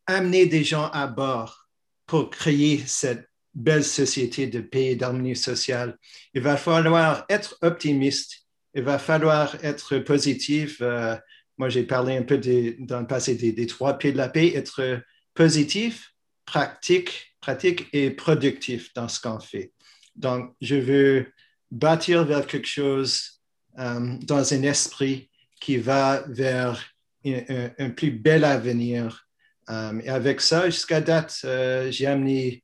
amener 0.05 0.45
des 0.45 0.63
gens 0.63 0.89
à 0.89 1.07
bord 1.07 1.69
pour 2.05 2.29
créer 2.29 2.83
cette 2.85 3.29
belle 3.53 3.83
société 3.83 4.47
de 4.47 4.61
paix 4.61 4.87
et 4.87 4.95
d'harmonie 4.95 5.35
sociale, 5.35 5.97
il 6.33 6.41
va 6.41 6.57
falloir 6.57 7.25
être 7.29 7.57
optimiste, 7.61 8.47
il 8.73 8.83
va 8.83 8.99
falloir 8.99 9.55
être 9.63 9.99
positif. 9.99 10.77
Euh, 10.81 11.15
moi, 11.57 11.69
j'ai 11.69 11.83
parlé 11.83 12.15
un 12.15 12.23
peu 12.23 12.37
dans 12.37 13.01
le 13.01 13.07
passé 13.07 13.35
des, 13.35 13.67
trois 13.67 13.97
pieds 13.97 14.11
de 14.11 14.17
la 14.17 14.29
paix, 14.29 14.53
être 14.55 15.01
positif, 15.33 16.13
pratique, 16.45 17.35
pratique 17.41 17.87
et 17.93 18.11
productif 18.11 18.93
dans 18.93 19.07
ce 19.07 19.19
qu'on 19.19 19.39
fait. 19.39 19.73
Donc, 20.15 20.55
je 20.61 20.75
veux 20.75 21.33
bâtir 21.71 22.25
vers 22.25 22.47
quelque 22.47 22.67
chose 22.67 23.41
euh, 23.77 24.17
dans 24.21 24.53
un 24.53 24.63
esprit 24.63 25.28
qui 25.59 25.77
va 25.77 26.23
vers 26.27 26.83
un, 27.25 27.89
plus 27.89 28.11
bel 28.11 28.43
avenir. 28.43 29.27
Euh, 29.69 29.99
et 30.03 30.09
avec 30.09 30.41
ça, 30.41 30.65
jusqu'à 30.69 31.01
date, 31.01 31.39
euh, 31.45 31.91
j'ai 31.91 32.07
amené 32.07 32.63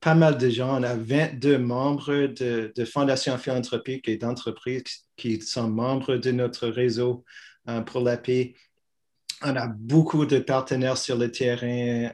pas 0.00 0.14
mal 0.14 0.36
de 0.36 0.50
gens. 0.50 0.78
On 0.78 0.82
a 0.82 0.94
22 0.96 1.56
membres 1.56 2.26
de, 2.26 2.84
fondations 2.84 3.38
philanthropiques 3.38 4.06
et 4.06 4.18
d'entreprises 4.18 5.06
qui 5.16 5.40
sont 5.40 5.68
membres 5.68 6.16
de 6.16 6.30
notre 6.30 6.68
réseau 6.68 7.24
pour 7.86 8.02
la 8.02 8.18
paix. 8.18 8.52
On 9.40 9.56
a 9.56 9.66
beaucoup 9.66 10.26
de 10.26 10.40
partenaires 10.40 10.98
sur 10.98 11.16
le 11.16 11.30
terrain 11.30 12.10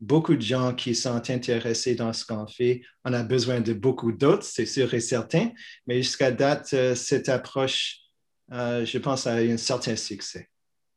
beaucoup 0.00 0.34
de 0.34 0.42
gens 0.42 0.74
qui 0.74 0.94
sont 0.94 1.28
intéressés 1.30 1.94
dans 1.94 2.12
ce 2.12 2.24
qu'on 2.24 2.46
fait. 2.46 2.82
On 3.04 3.12
a 3.12 3.22
besoin 3.22 3.60
de 3.60 3.72
beaucoup 3.72 4.12
d'autres, 4.12 4.44
c'est 4.44 4.66
sûr 4.66 4.92
et 4.94 5.00
certain, 5.00 5.50
mais 5.86 6.02
jusqu'à 6.02 6.30
date, 6.30 6.70
euh, 6.74 6.94
cette 6.94 7.28
approche, 7.28 7.98
euh, 7.98 8.05
je 8.50 8.98
pense, 8.98 9.26
a 9.26 9.34
un 9.36 9.56
certain 9.56 9.96
succès. 9.96 10.48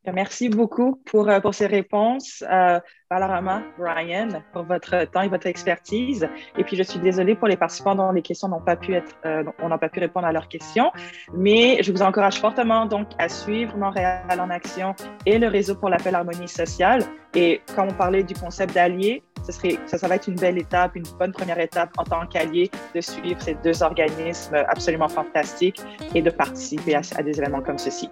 Merci 0.06 0.48
beaucoup 0.48 0.96
pour, 1.04 1.28
euh, 1.28 1.40
pour 1.40 1.54
ces 1.54 1.66
réponses, 1.66 2.42
euh, 2.50 2.80
Valarama, 3.10 3.62
Brian, 3.78 4.28
pour 4.52 4.62
votre 4.62 5.04
temps 5.04 5.20
et 5.20 5.28
votre 5.28 5.46
expertise. 5.46 6.26
Et 6.56 6.64
puis, 6.64 6.74
je 6.74 6.82
suis 6.82 6.98
désolée 6.98 7.34
pour 7.34 7.48
les 7.48 7.58
participants 7.58 7.94
dont 7.94 8.10
les 8.10 8.22
questions 8.22 8.48
n'ont 8.48 8.62
pas 8.62 8.76
pu 8.76 8.94
être, 8.94 9.14
euh, 9.26 9.44
on 9.58 9.68
n'a 9.68 9.76
pas 9.76 9.90
pu 9.90 10.00
répondre 10.00 10.26
à 10.26 10.32
leurs 10.32 10.48
questions. 10.48 10.90
Mais 11.34 11.82
je 11.82 11.92
vous 11.92 12.00
encourage 12.00 12.40
fortement 12.40 12.86
donc 12.86 13.08
à 13.18 13.28
suivre 13.28 13.76
Montréal 13.76 14.22
en 14.40 14.48
action 14.48 14.94
et 15.26 15.38
le 15.38 15.48
réseau 15.48 15.74
pour 15.74 15.90
l'appel 15.90 16.14
harmonie 16.14 16.48
sociale. 16.48 17.02
Et 17.34 17.60
quand 17.76 17.86
on 17.86 17.92
parlait 17.92 18.22
du 18.22 18.34
concept 18.34 18.74
d'allié, 18.74 19.22
ce 19.44 19.52
serait, 19.52 19.78
ça, 19.84 19.98
ça 19.98 20.08
va 20.08 20.14
être 20.16 20.28
une 20.28 20.36
belle 20.36 20.58
étape, 20.58 20.96
une 20.96 21.04
bonne 21.18 21.32
première 21.32 21.60
étape 21.60 21.90
en 21.98 22.04
tant 22.04 22.26
qu'allié 22.26 22.70
de 22.94 23.02
suivre 23.02 23.40
ces 23.40 23.54
deux 23.54 23.82
organismes 23.82 24.56
absolument 24.68 25.08
fantastiques 25.08 25.82
et 26.14 26.22
de 26.22 26.30
participer 26.30 26.94
à 26.94 27.22
des 27.22 27.38
événements 27.38 27.62
comme 27.62 27.78
ceci. 27.78 28.08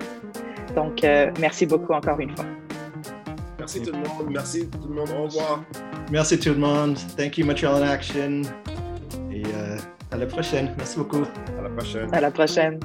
Donc, 0.75 1.05
euh, 1.05 1.31
merci 1.41 1.67
beaucoup 1.67 1.93
encore 1.93 2.21
une 2.21 2.35
fois. 2.35 2.45
Merci 3.59 3.83
tout 3.83 3.93
le 3.93 3.99
monde. 3.99 4.31
Merci 4.31 4.69
tout 4.69 4.89
le 4.89 4.95
monde. 4.95 5.11
Au 5.19 5.23
revoir. 5.25 5.65
Merci 6.11 6.39
tout 6.39 6.51
le 6.51 6.57
monde. 6.57 6.97
Thank 7.17 7.39
you, 7.39 7.47
Montreal 7.47 7.83
in 7.83 7.89
Action. 7.89 8.43
Et 9.31 9.43
euh, 9.55 9.77
à 10.11 10.17
la 10.17 10.27
prochaine. 10.27 10.75
Merci 10.77 10.99
beaucoup. 10.99 11.23
À 11.59 11.63
la 11.63 11.71
prochaine. 11.71 12.15
À 12.15 12.21
la 12.21 12.31
prochaine. 12.31 12.81